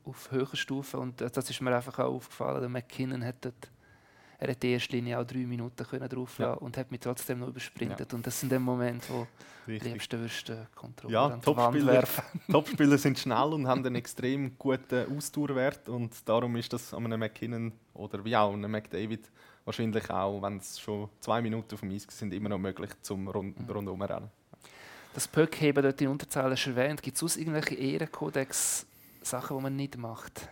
auf 0.05 0.31
höherer 0.31 0.55
Stufe 0.55 0.97
und 0.97 1.21
das 1.21 1.51
ist 1.51 1.61
mir 1.61 1.75
einfach 1.75 1.99
auch 1.99 2.15
aufgefallen. 2.15 2.61
Der 2.61 2.69
McKinnon 2.69 3.23
hat 3.23 3.45
dort 3.45 3.69
er 4.39 4.51
hat 4.51 4.63
die 4.63 4.71
erste 4.71 4.95
Linie 4.95 5.19
auch 5.19 5.25
drei 5.25 5.39
Minuten 5.39 5.85
können 5.85 6.07
drauf 6.07 6.39
ja. 6.39 6.53
und 6.53 6.77
hat 6.77 6.91
mich 6.91 7.01
trotzdem 7.01 7.39
noch 7.39 7.49
übersprintet. 7.49 8.11
Ja. 8.11 8.15
Und 8.15 8.25
das 8.25 8.39
sind 8.39 8.51
die 8.51 8.57
Momente, 8.57 9.05
wo 9.09 9.27
Richtig. 9.67 9.93
liebsten 9.93 10.23
wirst 10.23 10.51
Kontrolle 10.73 11.13
ja, 11.13 11.25
an 11.25 11.41
werfen. 11.43 12.23
Topspieler 12.51 12.97
sind 12.97 13.19
schnell 13.19 13.53
und 13.53 13.67
haben 13.67 13.85
einen 13.85 13.95
extrem 13.95 14.57
guten 14.57 15.17
Ausdauerwert 15.17 15.89
und 15.89 16.15
darum 16.27 16.55
ist 16.55 16.71
das 16.71 16.93
an 16.93 17.05
einem 17.05 17.19
McKinnon 17.19 17.73
oder 17.93 18.23
wie 18.23 18.35
auch 18.35 18.53
einem 18.53 18.71
McDavid 18.71 19.29
wahrscheinlich 19.65 20.09
auch, 20.09 20.41
wenn 20.41 20.57
es 20.57 20.79
schon 20.79 21.09
zwei 21.19 21.41
Minuten 21.41 21.75
auf 21.75 21.81
dem 21.81 21.91
Eis 21.91 22.07
sind, 22.09 22.33
immer 22.33 22.49
noch 22.49 22.59
möglich 22.59 22.91
zum 23.01 23.27
Rund 23.27 23.59
mhm. 23.59 23.69
rundum 23.69 24.01
rennen. 24.01 24.31
Das 25.13 25.27
Pöckheben 25.27 25.83
dort 25.83 25.99
in 25.99 26.07
Unterzahl 26.07 26.51
ist 26.53 26.65
erwähnt. 26.65 27.01
Gibt 27.01 27.21
es 27.21 27.35
irgendwelche 27.35 27.75
Ehrenkodex, 27.75 28.85
Sachen, 29.21 29.57
die 29.57 29.63
man 29.63 29.75
nicht 29.75 29.97
macht? 29.97 30.47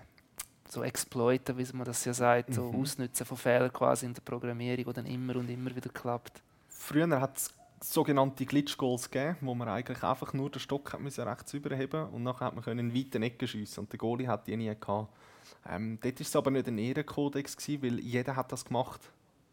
So 0.71 0.83
exploiten, 0.83 1.57
wie 1.57 1.67
man 1.73 1.85
das 1.85 2.03
ja 2.05 2.13
sagt, 2.13 2.53
so 2.53 2.71
mhm. 2.71 2.81
ausnutzen 2.81 3.25
von 3.25 3.37
Fehlern 3.37 3.71
quasi 3.71 4.05
in 4.05 4.13
der 4.13 4.21
Programmierung, 4.21 4.85
die 4.85 4.93
dann 4.93 5.05
immer 5.05 5.35
und 5.35 5.49
immer 5.49 5.75
wieder 5.75 5.89
klappt. 5.89 6.41
Früher 6.69 7.19
hat 7.19 7.37
es 7.37 7.53
sogenannte 7.81 8.45
Glitch 8.45 8.77
Goals 8.77 9.09
gegeben, 9.09 9.37
wo 9.41 9.53
man 9.53 9.67
eigentlich 9.67 10.03
einfach 10.03 10.33
nur 10.33 10.49
den 10.49 10.59
Stock 10.59 10.93
hat 10.93 10.99
müssen 10.99 11.27
rechts 11.27 11.53
überheben 11.53 12.07
und 12.09 12.23
nachher 12.23 12.45
hat 12.45 12.55
man 12.55 12.63
können 12.63 12.91
in 12.91 12.95
weiten 12.95 13.23
Ecken 13.23 13.47
schiessen 13.47 13.81
und 13.81 13.91
der 13.91 13.99
Goalie 13.99 14.27
hat 14.27 14.47
die 14.47 14.57
nie 14.57 14.73
gehabt. 14.79 15.13
Ähm, 15.69 15.99
dort 16.01 16.19
war 16.19 16.25
es 16.25 16.35
aber 16.35 16.51
nicht 16.51 16.67
ein 16.67 16.77
Ehrenkodex, 16.77 17.57
gewesen, 17.57 17.83
weil 17.83 17.99
jeder 17.99 18.35
hat 18.35 18.51
das 18.51 18.65
gemacht. 18.65 19.01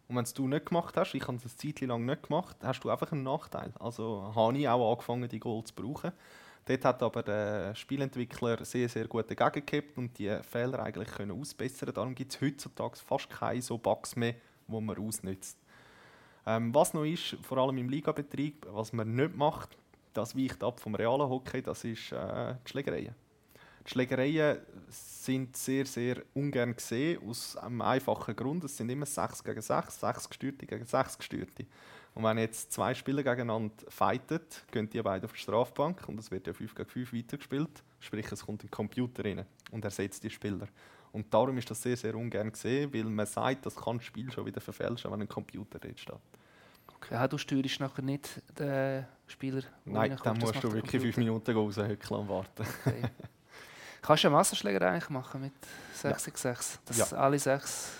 Und 0.06 0.16
wenn 0.16 0.24
du 0.24 0.48
nicht 0.48 0.66
gemacht 0.66 0.96
hast, 0.96 1.14
ich 1.14 1.26
habe 1.26 1.36
es 1.36 1.44
eine 1.44 1.56
Zeit 1.56 1.80
lang 1.86 2.04
nicht 2.04 2.24
gemacht, 2.24 2.56
hast 2.62 2.80
du 2.80 2.90
einfach 2.90 3.12
einen 3.12 3.22
Nachteil. 3.22 3.72
Also 3.78 4.32
habe 4.34 4.56
ich 4.58 4.68
auch 4.68 4.92
angefangen, 4.92 5.28
die 5.28 5.40
Goals 5.40 5.74
zu 5.74 5.74
brauchen. 5.74 6.12
Dort 6.66 6.84
hat 6.84 7.02
aber 7.02 7.22
der 7.22 7.74
Spielentwickler 7.74 8.64
sehr, 8.64 8.88
sehr 8.88 9.06
gut 9.06 9.30
dagegen 9.30 9.66
gehabt 9.66 9.98
und 9.98 10.18
die 10.18 10.34
Fehler 10.42 10.80
eigentlich 10.80 11.10
können 11.10 11.38
ausbessern. 11.38 11.92
Darum 11.92 12.14
gibt 12.14 12.34
es 12.34 12.40
heutzutage 12.40 12.96
fast 12.96 13.28
keine 13.28 13.60
so 13.60 13.76
Bugs 13.76 14.16
mehr, 14.16 14.34
die 14.66 14.80
man 14.80 14.96
ausnutzt. 14.96 15.58
Ähm, 16.46 16.74
was 16.74 16.94
noch 16.94 17.04
ist, 17.04 17.36
vor 17.42 17.58
allem 17.58 17.78
im 17.78 17.88
Ligabetrieb, 17.88 18.66
was 18.70 18.92
man 18.92 19.14
nicht 19.14 19.36
macht, 19.36 19.76
das 20.14 20.36
weicht 20.36 20.62
ab 20.62 20.80
vom 20.80 20.94
realen 20.94 21.28
Hockey, 21.28 21.62
das 21.62 21.84
ist 21.84 22.12
äh, 22.12 22.54
die 22.64 22.70
Schlägereien. 22.70 23.14
Die 23.86 23.90
Schlägereien 23.90 24.58
sind 24.88 25.56
sehr, 25.56 25.84
sehr 25.84 26.22
ungern 26.32 26.74
gesehen, 26.74 27.20
aus 27.28 27.56
einem 27.56 27.82
einfachen 27.82 28.34
Grund. 28.34 28.64
Es 28.64 28.76
sind 28.76 28.88
immer 28.88 29.04
6 29.04 29.44
gegen 29.44 29.60
6, 29.60 30.00
6 30.00 30.28
Gestürte 30.30 30.66
gegen 30.66 30.86
6 30.86 31.18
Gestürte. 31.18 31.66
Und 32.14 32.22
wenn 32.22 32.38
jetzt 32.38 32.72
zwei 32.72 32.94
Spieler 32.94 33.22
gegeneinander 33.22 33.74
fighten, 33.88 34.40
gehen 34.70 34.88
die 34.88 35.02
beide 35.02 35.24
auf 35.24 35.32
die 35.32 35.40
Strafbank 35.40 36.08
und 36.08 36.18
es 36.18 36.30
wird 36.30 36.46
ja 36.46 36.52
5 36.52 36.74
gegen 36.74 36.88
5 36.88 37.12
weitergespielt. 37.12 37.82
Sprich, 37.98 38.30
es 38.30 38.46
kommt 38.46 38.62
ein 38.62 38.70
Computer 38.70 39.24
rein 39.24 39.44
und 39.72 39.84
ersetzt 39.84 40.22
die 40.22 40.30
Spieler. 40.30 40.68
Und 41.10 41.32
darum 41.32 41.58
ist 41.58 41.70
das 41.70 41.82
sehr, 41.82 41.96
sehr 41.96 42.14
ungern 42.14 42.52
gesehen, 42.52 42.92
weil 42.92 43.04
man 43.04 43.26
sagt, 43.26 43.66
das 43.66 43.74
kann 43.76 43.98
das 43.98 44.06
Spiel 44.06 44.30
schon 44.30 44.46
wieder 44.46 44.60
verfälschen, 44.60 45.10
wenn 45.10 45.22
ein 45.22 45.28
Computer 45.28 45.78
dort 45.78 45.98
steht. 45.98 46.16
Okay, 46.96 47.28
du 47.28 47.38
steuerst 47.38 47.80
nachher 47.80 48.02
nicht 48.02 48.42
den 48.58 49.06
Spieler? 49.26 49.62
Nein, 49.84 50.16
dann 50.22 50.38
musst 50.38 50.62
du 50.62 50.72
wirklich 50.72 51.02
fünf 51.02 51.16
Minuten 51.16 51.52
raushöckeln 51.52 52.20
und 52.20 52.28
warten. 52.28 52.64
Okay. 52.86 53.02
Kannst 54.02 54.22
du 54.22 54.28
eine 54.28 54.36
Massenschläger 54.36 54.90
eigentlich 54.90 55.08
machen 55.10 55.40
mit 55.40 55.52
6 55.94 56.24
gegen 56.24 56.36
6? 56.36 56.80
Dass 56.84 57.10
ja. 57.10 57.16
alle 57.16 57.38
sechs 57.38 57.92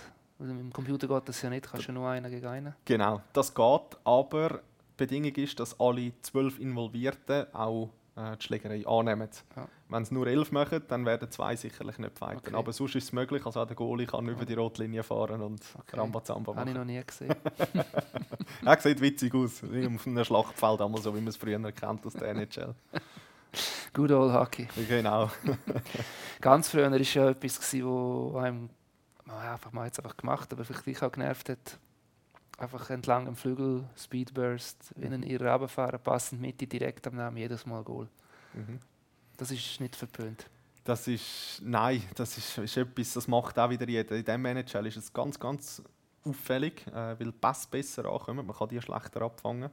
also 0.44 0.54
mit 0.54 0.62
dem 0.62 0.72
Computer 0.72 1.08
geht 1.08 1.28
das 1.28 1.40
ja 1.42 1.50
nicht, 1.50 1.70
kannst 1.70 1.88
du 1.88 1.92
nur 1.92 2.08
einen 2.08 2.30
gegen 2.30 2.46
einen. 2.46 2.74
Genau, 2.84 3.22
das 3.32 3.54
geht, 3.54 3.96
aber 4.04 4.48
die 4.50 4.58
Bedingung 4.96 5.34
ist, 5.36 5.58
dass 5.58 5.78
alle 5.80 6.12
zwölf 6.20 6.58
Involvierten 6.58 7.46
auch 7.54 7.88
äh, 8.14 8.36
die 8.36 8.44
Schlägerei 8.44 8.86
annehmen. 8.86 9.28
Ja. 9.56 9.66
Wenn 9.88 10.04
sie 10.04 10.12
nur 10.12 10.26
elf 10.26 10.52
machen, 10.52 10.82
dann 10.86 11.06
werden 11.06 11.30
zwei 11.30 11.56
sicherlich 11.56 11.98
nicht 11.98 12.18
fighten. 12.18 12.46
Okay. 12.46 12.54
Aber 12.54 12.72
sonst 12.72 12.94
ist 12.94 13.04
es 13.04 13.12
möglich, 13.12 13.44
also 13.46 13.60
auch 13.60 13.66
der 13.66 13.74
Goalie 13.74 14.06
kann 14.06 14.26
ja. 14.26 14.32
über 14.32 14.44
die 14.44 14.54
rote 14.54 14.82
Linie 14.82 15.02
fahren 15.02 15.40
und 15.40 15.62
okay. 15.78 15.96
Rambazamba 15.96 16.52
machen. 16.52 16.60
Habe 16.60 16.70
ich 16.70 16.76
noch 16.76 16.84
nie 16.84 17.02
gesehen. 17.04 17.34
er 18.64 18.80
sieht 18.80 19.00
witzig 19.00 19.34
aus, 19.34 19.62
wie 19.62 19.86
auf 19.86 20.06
einem 20.06 20.24
Schlachtfeld, 20.24 20.82
einmal 20.82 21.00
so 21.00 21.14
wie 21.14 21.20
man 21.20 21.28
es 21.28 21.36
früher 21.36 21.72
kennt 21.72 22.04
aus 22.04 22.12
der 22.12 22.28
NHL. 22.28 22.74
Good 23.94 24.10
old 24.10 24.34
Hockey. 24.34 24.68
Genau. 24.88 25.30
Ganz 26.40 26.68
früher 26.68 26.90
war 26.90 26.98
ja 27.00 27.30
etwas, 27.30 27.60
was 27.60 27.74
einem 27.74 28.68
einfach 29.32 29.72
mal 29.72 29.86
jetzt 29.86 29.98
einfach 29.98 30.16
gemacht, 30.16 30.52
aber 30.52 30.64
vielleicht 30.64 30.86
dich 30.86 31.02
auch 31.02 31.12
genervt 31.12 31.48
hat, 31.48 31.78
einfach 32.58 32.90
entlang 32.90 33.24
dem 33.24 33.36
Flügel, 33.36 33.84
Speedburst, 33.96 34.92
wie 34.96 35.06
ein 35.06 35.22
irrer 35.22 35.52
runterfahren, 35.52 36.00
passend 36.00 36.40
Mitte, 36.40 36.66
direkt 36.66 37.06
am 37.06 37.16
Namen, 37.16 37.36
jedes 37.36 37.66
Mal 37.66 37.82
Goal. 37.82 38.08
Mhm. 38.52 38.80
Das 39.36 39.50
ist 39.50 39.80
nicht 39.80 39.96
verpönt. 39.96 40.46
Das 40.84 41.08
ist, 41.08 41.62
nein, 41.62 42.02
das 42.14 42.36
ist, 42.36 42.58
ist 42.58 42.76
etwas, 42.76 43.14
das 43.14 43.26
macht 43.26 43.58
auch 43.58 43.70
wieder 43.70 43.88
jeder. 43.88 44.16
In 44.16 44.24
diesem 44.24 44.42
Manager 44.42 44.84
ist 44.84 44.96
es 44.96 45.12
ganz, 45.12 45.40
ganz 45.40 45.82
auffällig, 46.24 46.86
äh, 46.88 47.18
weil 47.18 47.32
Pass 47.32 47.66
besser 47.66 48.04
ankommen, 48.04 48.46
man 48.46 48.54
kann 48.54 48.68
die 48.68 48.80
schlechter 48.80 49.22
abfangen 49.22 49.70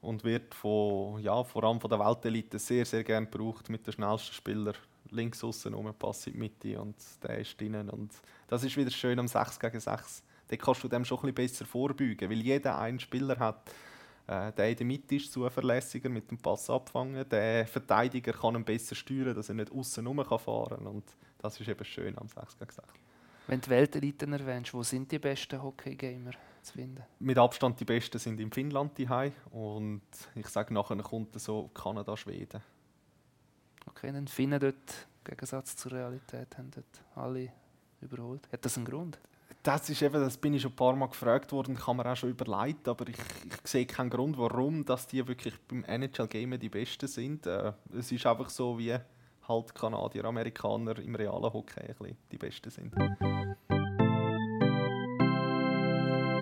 und 0.00 0.22
wird 0.22 0.54
von, 0.54 1.18
ja, 1.20 1.42
vor 1.42 1.64
allem 1.64 1.80
von 1.80 1.90
der 1.90 1.98
Weltelite 1.98 2.58
sehr, 2.58 2.86
sehr 2.86 3.02
gerne 3.02 3.26
gebraucht 3.26 3.68
mit 3.68 3.86
den 3.86 3.94
schnellsten 3.94 4.32
Spielern 4.32 4.74
links 5.14 5.42
außen 5.42 5.72
rum, 5.72 5.92
Pass 5.98 6.26
in 6.26 6.34
die 6.34 6.38
Mitte 6.38 6.80
und 6.80 6.96
der 7.22 7.38
ist 7.38 7.60
drinnen. 7.60 7.88
Und 7.90 8.12
das 8.48 8.64
ist 8.64 8.76
wieder 8.76 8.90
schön 8.90 9.18
am 9.18 9.28
6 9.28 9.58
gegen 9.58 9.80
6. 9.80 10.22
Da 10.48 10.56
kannst 10.56 10.84
du 10.84 10.88
dem 10.88 11.04
schon 11.04 11.18
ein 11.18 11.34
bisschen 11.34 11.34
besser 11.34 11.64
vorbeugen, 11.64 12.28
weil 12.28 12.40
jeder 12.40 12.78
einen 12.78 13.00
Spieler 13.00 13.38
hat, 13.38 13.70
äh, 14.26 14.52
der 14.52 14.70
in 14.70 14.76
der 14.76 14.86
Mitte 14.86 15.16
ist 15.16 15.32
zuverlässiger 15.32 16.08
mit 16.08 16.30
dem 16.30 16.38
Pass 16.38 16.68
abfangen, 16.68 17.28
der 17.28 17.66
Verteidiger 17.66 18.32
kann 18.32 18.56
ihn 18.56 18.64
besser 18.64 18.94
steuern, 18.94 19.34
dass 19.34 19.48
er 19.48 19.54
nicht 19.54 19.72
außen 19.72 20.06
rum 20.06 20.24
fahren 20.24 20.76
kann. 20.76 20.86
Und 20.86 21.04
das 21.38 21.58
ist 21.60 21.68
eben 21.68 21.84
schön 21.84 22.18
am 22.18 22.28
6 22.28 22.58
gegen 22.58 22.70
6. 22.70 22.88
Wenn 23.46 23.60
du 23.60 23.68
Welteliten 23.68 24.32
erwähnst, 24.32 24.72
wo 24.72 24.82
sind 24.82 25.12
die 25.12 25.18
besten 25.18 25.62
Hockey-Gamer 25.62 26.30
zu 26.62 26.72
finden? 26.72 27.02
Mit 27.18 27.36
Abstand 27.36 27.78
die 27.78 27.84
besten 27.84 28.18
sind 28.18 28.40
in 28.40 28.50
Finnland 28.50 28.96
die 28.96 29.06
und 29.50 30.02
ich 30.34 30.46
sage 30.48 30.72
nachher 30.72 30.96
kommt 30.96 31.38
so 31.38 31.68
Kanada, 31.74 32.16
Schweden. 32.16 32.62
Okay, 33.86 34.12
dann 34.12 34.28
Finnen 34.28 34.60
dort, 34.60 34.74
im 34.74 35.24
Gegensatz 35.24 35.76
zur 35.76 35.92
Realität, 35.92 36.56
haben 36.58 36.70
dort 36.70 37.02
alle 37.14 37.52
überholt. 38.00 38.48
Hat 38.52 38.64
das 38.64 38.76
einen 38.76 38.86
Grund? 38.86 39.18
Das 39.62 39.88
ist 39.88 40.02
eben, 40.02 40.20
das 40.20 40.36
bin 40.36 40.52
ich 40.52 40.60
schon 40.60 40.72
ein 40.72 40.76
paar 40.76 40.94
Mal 40.94 41.06
gefragt 41.06 41.50
worden, 41.52 41.74
kann 41.74 41.96
man 41.96 42.06
auch 42.06 42.16
schon 42.16 42.28
überlegt, 42.28 42.86
aber 42.86 43.08
ich, 43.08 43.16
ich 43.16 43.56
sehe 43.66 43.86
keinen 43.86 44.10
Grund, 44.10 44.36
warum 44.36 44.84
dass 44.84 45.06
die 45.06 45.26
wirklich 45.26 45.58
beim 45.68 45.84
NHL-Game 45.84 46.58
die 46.58 46.68
Besten 46.68 47.08
sind. 47.08 47.46
Äh, 47.46 47.72
es 47.96 48.12
ist 48.12 48.26
einfach 48.26 48.50
so, 48.50 48.78
wie 48.78 48.94
halt 49.48 49.74
Kanadier, 49.74 50.26
Amerikaner 50.26 50.98
im 50.98 51.14
realen 51.14 51.52
Hockey 51.52 51.94
die 52.30 52.36
Besten 52.36 52.70
sind. 52.70 52.94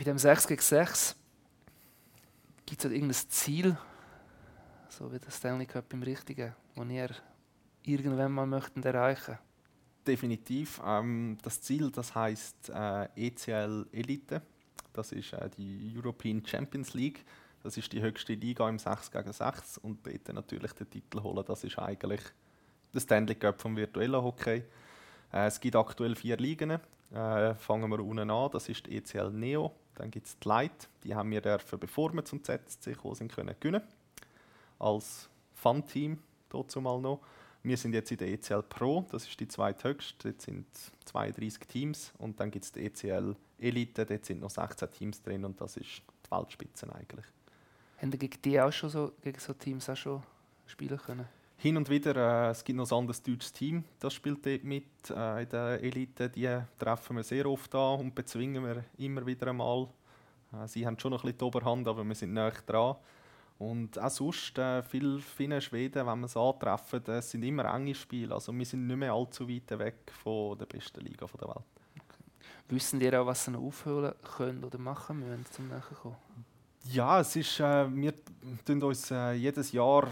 Bei 0.02 0.04
dem 0.04 0.18
6 0.18 0.48
gegen 0.48 0.60
6 0.60 1.14
gibt 2.66 2.84
es 2.84 2.90
irgendein 2.90 3.28
Ziel, 3.28 3.76
so 4.88 5.12
wie 5.12 5.20
der 5.20 5.30
Stanley 5.30 5.66
Cup 5.66 5.92
im 5.92 6.02
Richtigen, 6.02 6.54
das 6.74 6.88
ihr 6.88 7.10
irgendwann 7.84 8.32
mal 8.32 8.46
möchten 8.46 8.82
erreichen 8.82 9.38
Definitiv. 10.06 10.80
Ähm, 10.84 11.38
das 11.42 11.62
Ziel, 11.62 11.90
das 11.90 12.14
heißt 12.14 12.70
äh, 12.74 13.08
ECL 13.14 13.86
Elite. 13.92 14.42
Das 14.92 15.12
ist 15.12 15.32
äh, 15.32 15.48
die 15.56 15.94
European 15.96 16.44
Champions 16.44 16.94
League. 16.94 17.24
Das 17.62 17.76
ist 17.76 17.92
die 17.92 18.02
höchste 18.02 18.34
Liga 18.34 18.68
im 18.68 18.78
6 18.78 19.12
gegen 19.12 19.32
6 19.32 19.78
und 19.78 20.04
dort 20.04 20.32
natürlich 20.34 20.72
den 20.72 20.90
Titel 20.90 21.22
holen. 21.22 21.44
Das 21.46 21.62
ist 21.62 21.78
eigentlich 21.78 22.20
der 22.92 23.00
Stanley 23.00 23.36
Cup 23.36 23.60
vom 23.60 23.76
virtuellen 23.76 24.20
Hockey. 24.20 24.64
Äh, 25.32 25.46
es 25.46 25.60
gibt 25.60 25.76
aktuell 25.76 26.16
vier 26.16 26.36
Ligen. 26.36 26.80
Äh, 27.12 27.54
fangen 27.54 27.88
wir 27.90 28.00
unten 28.00 28.30
an. 28.30 28.50
Das 28.50 28.68
ist 28.68 28.86
die 28.86 28.96
ECL 28.96 29.30
Neo. 29.30 29.72
Dann 29.94 30.10
gibt 30.10 30.26
es 30.26 30.38
die 30.38 30.48
Light. 30.48 30.88
Die 31.04 31.14
haben 31.14 31.30
wir 31.30 31.40
dürfen, 31.40 31.78
bevor 31.78 32.12
wir 32.12 32.24
zum 32.24 32.42
ZSC 32.42 32.92
gekommen 32.92 33.14
sind, 33.14 33.32
können. 33.32 33.82
Als 34.80 35.28
Fun-Team 35.54 36.18
dazu 36.48 36.80
mal 36.80 37.00
noch. 37.00 37.20
Wir 37.62 37.76
sind 37.76 37.94
jetzt 37.94 38.10
in 38.10 38.18
der 38.18 38.28
ECL 38.28 38.62
Pro, 38.62 39.06
das 39.10 39.28
ist 39.28 39.38
die 39.38 39.46
zweithöchste. 39.46 40.30
Dort 40.30 40.42
sind 40.42 40.66
32 41.04 41.68
Teams 41.68 42.12
und 42.18 42.40
dann 42.40 42.50
gibt 42.50 42.64
es 42.64 42.72
die 42.72 42.84
ECL 42.84 43.36
Elite, 43.58 44.04
dort 44.04 44.24
sind 44.24 44.40
noch 44.40 44.50
16 44.50 44.90
Teams 44.90 45.22
drin 45.22 45.44
und 45.44 45.60
das 45.60 45.76
ist 45.76 46.02
die 46.26 46.30
Weltspitze 46.30 46.92
eigentlich. 46.92 47.24
Haben 47.98 48.10
Sie 48.10 48.18
gegen 48.18 48.42
die 48.42 48.60
auch 48.60 48.72
schon 48.72 48.90
so, 48.90 49.12
gegen 49.22 49.38
so 49.38 49.52
Teams 49.52 49.88
auch 49.88 49.96
schon 49.96 50.22
spielen 50.66 50.98
können? 50.98 51.28
hin 51.62 51.76
und 51.76 51.88
wieder, 51.88 52.16
äh, 52.16 52.50
es 52.50 52.64
gibt 52.64 52.76
noch 52.76 52.90
ein 52.90 52.98
anderes 52.98 53.22
deutsches 53.22 53.52
Team, 53.52 53.84
das 54.00 54.12
spielt 54.14 54.44
dort 54.44 54.64
mit 54.64 54.84
äh, 55.10 55.42
in 55.44 55.48
der 55.48 55.80
Elite. 55.80 56.28
Die 56.28 56.58
treffen 56.76 57.16
wir 57.16 57.22
sehr 57.22 57.46
oft 57.46 57.72
an 57.76 58.00
und 58.00 58.14
bezwingen 58.16 58.64
wir 58.64 58.84
immer 58.98 59.24
wieder 59.24 59.46
einmal. 59.46 59.86
Äh, 60.52 60.66
sie 60.66 60.84
haben 60.84 60.98
schon 60.98 61.12
noch 61.12 61.22
ein 61.22 61.28
bisschen 61.28 61.38
die 61.38 61.44
Oberhand, 61.44 61.86
aber 61.86 62.02
wir 62.02 62.14
sind 62.16 62.32
näher 62.32 62.52
dran. 62.66 62.96
Und 63.62 63.96
auch 63.96 64.10
sonst, 64.10 64.58
äh, 64.58 64.82
viele 64.82 65.20
Finnen, 65.20 65.60
Schweden, 65.60 66.04
wenn 66.04 66.18
wir 66.18 66.26
es 66.26 66.36
antreffen, 66.36 67.00
das 67.04 67.30
sind 67.30 67.44
immer 67.44 67.72
enge 67.72 67.94
Spiele. 67.94 68.34
Also 68.34 68.52
wir 68.52 68.66
sind 68.66 68.88
nicht 68.88 68.96
mehr 68.96 69.12
allzu 69.12 69.48
weit 69.48 69.78
weg 69.78 70.10
von 70.24 70.58
der 70.58 70.66
besten 70.66 71.00
Liga 71.00 71.26
der 71.26 71.48
Welt. 71.48 71.64
Okay. 71.94 72.24
Wissen 72.68 72.98
die 72.98 73.16
auch, 73.16 73.24
was 73.24 73.44
sie 73.44 73.52
noch 73.52 73.62
aufholen 73.62 74.14
können 74.36 74.64
oder 74.64 74.78
machen 74.78 75.20
müssen, 75.20 75.46
um 75.58 75.68
näher 75.68 75.82
zu 75.88 75.94
kommen? 75.94 76.16
Ja, 76.90 77.20
es 77.20 77.36
ist, 77.36 77.60
äh, 77.60 77.88
wir 77.88 78.14
tun 78.64 78.82
uns 78.82 79.12
äh, 79.12 79.34
jedes 79.34 79.70
Jahr 79.70 80.08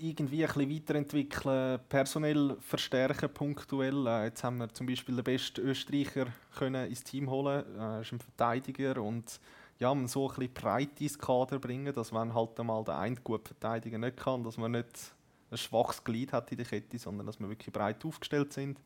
irgendwie 0.00 0.46
ein 0.46 0.54
bisschen 0.54 0.74
weiterentwickeln, 0.74 1.80
personell 1.86 2.56
verstärken, 2.60 3.28
punktuell. 3.28 4.06
Äh, 4.06 4.24
jetzt 4.24 4.42
haben 4.42 4.56
wir 4.56 4.72
zum 4.72 4.86
Beispiel 4.86 5.16
den 5.16 5.24
besten 5.24 5.60
Österreicher 5.60 6.28
können 6.56 6.88
ins 6.88 7.04
Team 7.04 7.28
holen, 7.28 7.62
äh, 7.78 8.00
ist 8.00 8.12
ein 8.12 8.20
Verteidiger 8.20 9.02
und 9.02 9.38
ja, 9.80 9.94
man 9.94 10.06
so 10.06 10.28
ein 10.28 10.34
bisschen 10.34 10.52
breit 10.52 11.00
ins 11.00 11.18
Kader 11.18 11.58
bringen, 11.58 11.92
dass 11.92 12.12
wenn 12.12 12.34
halt 12.34 12.60
einmal 12.60 12.84
der 12.84 12.98
eine 12.98 13.16
gut 13.16 13.48
verteidigen 13.48 14.02
nicht 14.02 14.18
kann, 14.18 14.44
dass 14.44 14.58
man 14.58 14.72
nicht 14.72 15.14
ein 15.50 15.56
schwaches 15.56 16.04
Glied 16.04 16.32
hat 16.34 16.52
in 16.52 16.58
der 16.58 16.66
Kette, 16.66 16.98
sondern 16.98 17.26
dass 17.26 17.40
wir 17.40 17.48
wirklich 17.48 17.72
breit 17.72 18.04
aufgestellt 18.04 18.52
sind. 18.52 18.78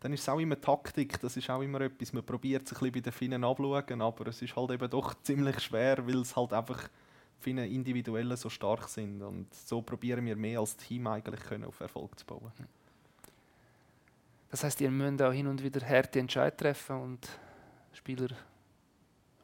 Dann 0.00 0.12
ist 0.12 0.22
es 0.22 0.28
auch 0.28 0.40
immer 0.40 0.60
Taktik, 0.60 1.18
das 1.20 1.36
ist 1.36 1.48
auch 1.48 1.62
immer 1.62 1.80
etwas, 1.80 2.12
man 2.12 2.26
probiert 2.26 2.66
sich 2.66 2.76
ein 2.76 2.90
bisschen 2.90 2.92
bei 2.92 3.00
den 3.00 3.12
Finnen 3.12 3.44
abzuschauen, 3.44 4.02
aber 4.02 4.26
es 4.26 4.42
ist 4.42 4.56
halt 4.56 4.72
eben 4.72 4.90
doch 4.90 5.14
ziemlich 5.22 5.60
schwer, 5.60 6.04
weil 6.04 6.18
es 6.18 6.34
halt 6.34 6.52
einfach 6.52 6.88
Finnen 7.38 7.70
individuell 7.70 8.36
so 8.36 8.50
stark 8.50 8.88
sind 8.88 9.22
und 9.22 9.54
so 9.54 9.82
probieren 9.82 10.26
wir 10.26 10.34
mehr 10.34 10.58
als 10.58 10.76
Team 10.76 11.06
eigentlich 11.06 11.40
können 11.40 11.64
auf 11.64 11.78
Erfolg 11.78 12.18
zu 12.18 12.26
bauen. 12.26 12.52
Das 14.50 14.64
heißt, 14.64 14.80
ihr 14.80 14.90
müsst 14.90 15.22
auch 15.22 15.32
hin 15.32 15.46
und 15.46 15.62
wieder 15.62 15.86
harte 15.86 16.18
Entscheidungen 16.18 16.58
treffen 16.58 17.00
und 17.00 17.28
Spieler 17.92 18.28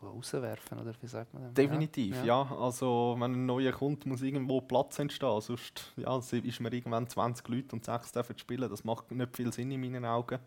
rauswerfen, 0.03 0.78
oder 0.78 0.92
wie 1.01 1.07
sagt 1.07 1.32
man 1.34 1.44
das? 1.44 1.55
Definitiv, 1.55 2.16
ja. 2.18 2.42
ja. 2.44 2.57
Also 2.57 3.16
wenn 3.18 3.32
ein 3.32 3.46
neuer 3.46 3.72
kommt, 3.72 4.07
muss 4.07 4.22
irgendwo 4.22 4.61
Platz 4.61 4.98
entstehen. 4.98 5.40
Sonst 5.40 5.92
ja, 5.96 6.16
ist 6.18 6.61
man 6.61 6.72
irgendwann 6.72 7.09
20 7.09 7.46
Leute 7.48 7.76
und 7.76 7.84
6 7.84 8.12
dürfen 8.12 8.38
spielen. 8.38 8.68
Das 8.70 8.84
macht 8.84 9.11
nicht 9.11 9.36
viel 9.36 9.53
Sinn 9.53 9.70
in 9.70 9.80
meinen 9.80 10.05
Augen. 10.05 10.38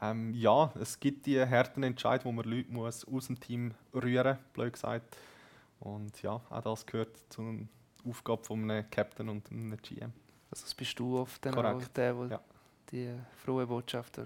Ähm, 0.00 0.34
ja, 0.34 0.72
es 0.80 1.00
gibt 1.00 1.26
die 1.26 1.40
harten 1.40 1.82
Entscheidungen, 1.82 2.36
wo 2.36 2.42
man 2.42 2.50
Leute 2.50 2.70
muss 2.70 3.06
aus 3.06 3.28
dem 3.28 3.40
Team 3.40 3.74
rühren 3.94 4.38
blöd 4.52 4.74
gesagt. 4.74 5.16
Und 5.80 6.20
ja, 6.22 6.40
auch 6.50 6.62
das 6.62 6.84
gehört 6.84 7.16
zur 7.30 7.60
Aufgabe 8.08 8.44
von 8.44 8.70
einem 8.70 8.90
Captain 8.90 9.28
und 9.28 9.50
einem 9.50 9.76
GM. 9.78 10.12
Also 10.50 10.66
bist 10.76 10.98
du 10.98 11.18
oft 11.18 11.44
dann 11.44 11.54
auch 11.54 11.82
der, 11.88 12.14
der 12.14 12.26
ja. 12.28 12.40
die 12.90 13.10
frohe 13.44 13.66
Botschaft 13.66 14.20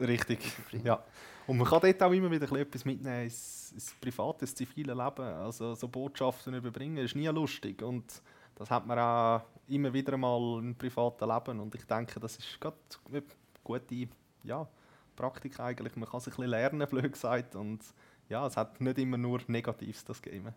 Richtig, 0.00 0.40
ja. 0.84 1.02
Und 1.46 1.58
man 1.58 1.66
kann 1.66 1.80
dort 1.80 2.02
auch 2.02 2.12
immer 2.12 2.30
wieder 2.30 2.50
etwas 2.58 2.84
mitnehmen 2.84 3.24
ins, 3.24 3.72
ins 3.72 3.94
private, 4.00 4.46
zivile 4.46 4.94
Leben. 4.94 5.24
Also 5.24 5.74
so 5.74 5.88
Botschaften 5.88 6.54
überbringen 6.54 6.98
ist 6.98 7.14
nie 7.14 7.26
lustig 7.26 7.82
und 7.82 8.22
das 8.54 8.70
hat 8.70 8.86
man 8.86 8.98
auch 8.98 9.42
immer 9.68 9.92
wieder 9.92 10.16
mal 10.16 10.58
im 10.60 10.74
privaten 10.74 11.28
Leben 11.28 11.60
und 11.60 11.74
ich 11.74 11.84
denke, 11.84 12.20
das 12.20 12.36
ist 12.36 12.60
gerade 12.60 12.76
eine 13.08 13.22
gute 13.62 14.08
ja, 14.44 14.66
Praktik 15.16 15.58
eigentlich. 15.60 15.96
Man 15.96 16.08
kann 16.08 16.20
sich 16.20 16.32
ein 16.34 16.36
bisschen 16.36 16.50
lernen, 16.50 16.88
blöd 16.90 17.12
gesagt 17.12 17.56
und 17.56 17.80
ja, 18.28 18.46
es 18.46 18.56
hat 18.56 18.80
nicht 18.80 18.98
immer 18.98 19.18
nur 19.18 19.40
Negatives, 19.46 20.04
das 20.04 20.22
Game. 20.22 20.48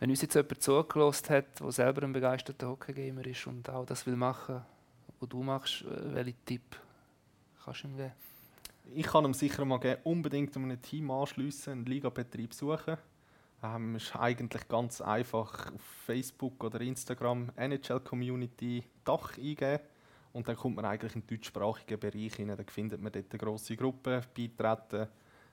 Wenn 0.00 0.10
uns 0.10 0.20
jetzt 0.20 0.34
jemand 0.34 0.62
zugelassen 0.62 1.28
hat, 1.30 1.60
der 1.60 1.72
selber 1.72 2.02
ein 2.02 2.12
begeisterter 2.12 2.68
Hockey-Gamer 2.68 3.24
ist 3.26 3.46
und 3.46 3.70
auch 3.70 3.86
das 3.86 4.04
will 4.04 4.16
machen, 4.16 4.60
was 5.20 5.28
du 5.28 5.42
machst, 5.42 5.82
äh, 5.82 6.14
welchen 6.14 6.44
Tipp 6.44 6.76
kannst 7.64 7.84
du 7.84 7.88
ihm 7.88 7.96
geben? 7.96 8.12
Ich 8.94 9.06
kann 9.06 9.24
ihm 9.24 9.34
sicher 9.34 9.64
mal 9.64 9.78
geben, 9.78 10.00
unbedingt 10.04 10.56
um 10.56 10.68
ein 10.68 10.82
Team 10.82 11.10
anschliessen, 11.10 11.72
einen 11.72 11.86
Ligabetrieb 11.86 12.52
suchen. 12.52 12.96
Ähm, 13.62 13.96
ist 13.96 14.16
eigentlich 14.16 14.66
ganz 14.68 15.00
einfach 15.00 15.72
auf 15.72 15.80
Facebook 16.04 16.62
oder 16.64 16.80
Instagram 16.80 17.50
NHL 17.56 18.00
Community 18.00 18.82
Dach 19.04 19.38
eingeben 19.38 19.80
und 20.32 20.48
dann 20.48 20.56
kommt 20.56 20.76
man 20.76 20.84
eigentlich 20.84 21.14
in 21.14 21.22
den 21.22 21.36
deutschsprachigen 21.36 22.00
Bereich 22.00 22.34
hinein. 22.34 22.56
Da 22.56 22.64
findet 22.66 23.00
man 23.00 23.12
dort 23.12 23.30
eine 23.30 23.38
grosse 23.38 23.76
Gruppe, 23.76 24.22
beitreten, 24.34 25.08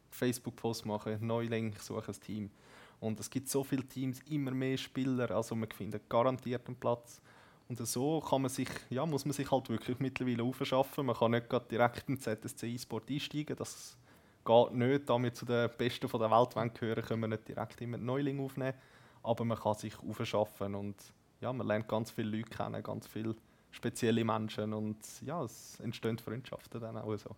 Facebook-Post 0.09 0.85
machen, 0.85 1.17
Neuling, 1.25 1.73
suche 1.79 2.11
ein 2.11 2.19
Team. 2.19 2.51
Und 2.99 3.19
es 3.19 3.29
gibt 3.29 3.47
so 3.47 3.63
viele 3.63 3.83
Teams, 3.83 4.21
immer 4.29 4.51
mehr 4.51 4.77
Spieler, 4.77 5.31
also 5.31 5.55
man 5.55 5.69
findet 5.69 6.09
garantiert 6.09 6.67
einen 6.67 6.77
Platz. 6.77 7.21
Und 7.69 7.87
so 7.87 8.19
kann 8.19 8.41
man 8.41 8.49
sich, 8.49 8.67
ja, 8.89 9.05
muss 9.05 9.25
man 9.25 9.33
sich 9.33 9.49
halt 9.51 9.69
wirklich 9.69 9.99
mittlerweile 9.99 10.41
aufschaffen. 10.41 11.05
Man 11.05 11.15
kann 11.15 11.31
nicht 11.31 11.71
direkt 11.71 12.09
in 12.09 12.15
den 12.15 12.19
ZSC 12.19 12.67
E-Sport 12.67 13.11
einsteigen. 13.11 13.55
Das 13.55 13.95
geht 14.43 14.73
nicht. 14.73 15.07
Da 15.07 15.21
wir 15.21 15.33
zu 15.33 15.45
den 15.45 15.69
Besten 15.77 16.09
der 16.09 16.31
Welt 16.31 16.73
gehören, 16.73 17.03
können 17.05 17.21
wir 17.21 17.27
nicht 17.27 17.47
direkt 17.47 17.79
immer 17.79 17.97
Neuling 17.97 18.39
aufnehmen. 18.43 18.73
Aber 19.21 19.45
man 19.45 19.59
kann 19.59 19.75
sich 19.75 19.93
aufschaffen 19.99 20.73
und 20.73 20.95
ja, 21.41 21.53
man 21.53 21.67
lernt 21.67 21.87
ganz 21.87 22.09
viele 22.09 22.37
Leute 22.37 22.49
kennen, 22.49 22.81
ganz 22.81 23.05
viele 23.05 23.35
spezielle 23.69 24.23
Menschen 24.23 24.73
und 24.73 24.97
ja, 25.21 25.43
es 25.43 25.79
entstehen 25.79 26.17
Freundschaften 26.17 26.81
dann 26.81 26.97
auch 26.97 27.15
so. 27.17 27.35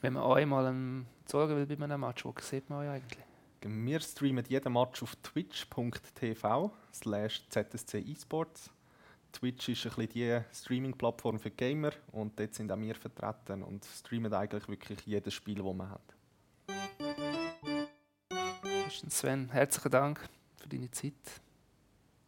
Wenn 0.00 0.14
man 0.14 0.22
euch 0.22 0.46
mal 0.46 1.04
zeigen 1.26 1.56
will 1.56 1.76
bei 1.76 1.84
einem 1.84 2.00
Match, 2.00 2.24
wo 2.24 2.34
sieht 2.40 2.70
man 2.70 2.80
euch 2.80 2.88
eigentlich? 2.88 3.24
Wir 3.60 4.00
streamen 4.00 4.44
jeden 4.48 4.72
Match 4.72 5.02
auf 5.02 5.14
twitch.tv 5.16 6.72
slash 6.92 7.48
zsc 7.48 7.98
esports 8.10 8.70
Twitch 9.32 9.70
ist 9.70 9.86
ein 9.86 10.06
bisschen 10.06 10.08
die 10.08 10.40
Streaming-Plattform 10.54 11.38
für 11.38 11.50
Gamer 11.50 11.92
und 12.12 12.38
dort 12.38 12.54
sind 12.54 12.70
auch 12.70 12.78
wir 12.78 12.94
vertreten 12.94 13.62
und 13.62 13.84
streamen 13.84 14.32
eigentlich 14.32 14.68
wirklich 14.68 15.00
jedes 15.06 15.34
Spiel, 15.34 15.56
das 15.56 15.74
man 15.74 15.90
hat. 15.90 16.14
Sven, 19.08 19.48
herzlichen 19.50 19.90
Dank 19.90 20.20
für 20.56 20.68
deine 20.68 20.90
Zeit. 20.90 21.14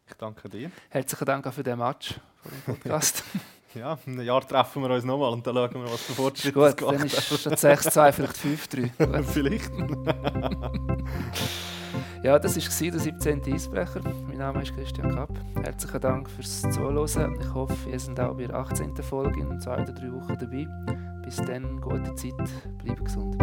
Ich 0.07 0.15
danke 0.15 0.49
dir. 0.49 0.71
Herzlichen 0.89 1.25
Dank 1.25 1.47
auch 1.47 1.53
für 1.53 1.63
den 1.63 1.79
Match 1.79 2.21
von 2.43 2.53
dem 2.53 2.63
Podcast. 2.63 3.23
ja, 3.75 3.99
in 4.07 4.15
einem 4.15 4.27
Jahr 4.27 4.47
treffen 4.47 4.83
wir 4.83 4.91
uns 4.91 5.05
nochmal 5.05 5.33
und 5.33 5.47
dann 5.47 5.55
schauen 5.55 5.75
wir, 5.75 5.93
was 5.93 6.03
für 6.03 6.13
Fortschritte 6.15 6.53
gemacht 6.53 6.83
Dann 6.83 7.07
ist 7.07 7.41
statt 7.41 7.59
6-2 7.59 8.13
vielleicht 8.13 8.37
5-3. 8.37 9.23
vielleicht. 9.23 9.71
Ja, 12.25 12.39
das 12.39 12.57
war 12.57 12.91
der 12.91 13.01
17. 13.01 13.43
Eisbrecher. 13.53 14.01
Mein 14.27 14.39
Name 14.39 14.62
ist 14.62 14.75
Christian 14.75 15.14
Kapp. 15.14 15.29
Herzlichen 15.62 16.01
Dank 16.01 16.31
fürs 16.31 16.62
Zuhören. 16.62 17.39
Ich 17.39 17.53
hoffe, 17.53 17.91
ihr 17.91 18.01
seid 18.01 18.18
auch 18.18 18.35
bei 18.35 18.47
der 18.47 18.57
18. 18.57 18.97
Folge 18.97 19.41
in 19.41 19.61
zwei 19.61 19.83
oder 19.83 19.93
drei 19.93 20.11
Wochen 20.11 20.39
dabei. 20.41 20.66
Bis 21.22 21.37
dann, 21.37 21.83
gute 21.83 22.14
Zeit, 22.14 22.33
bleibt 22.83 23.05
gesund. 23.05 23.37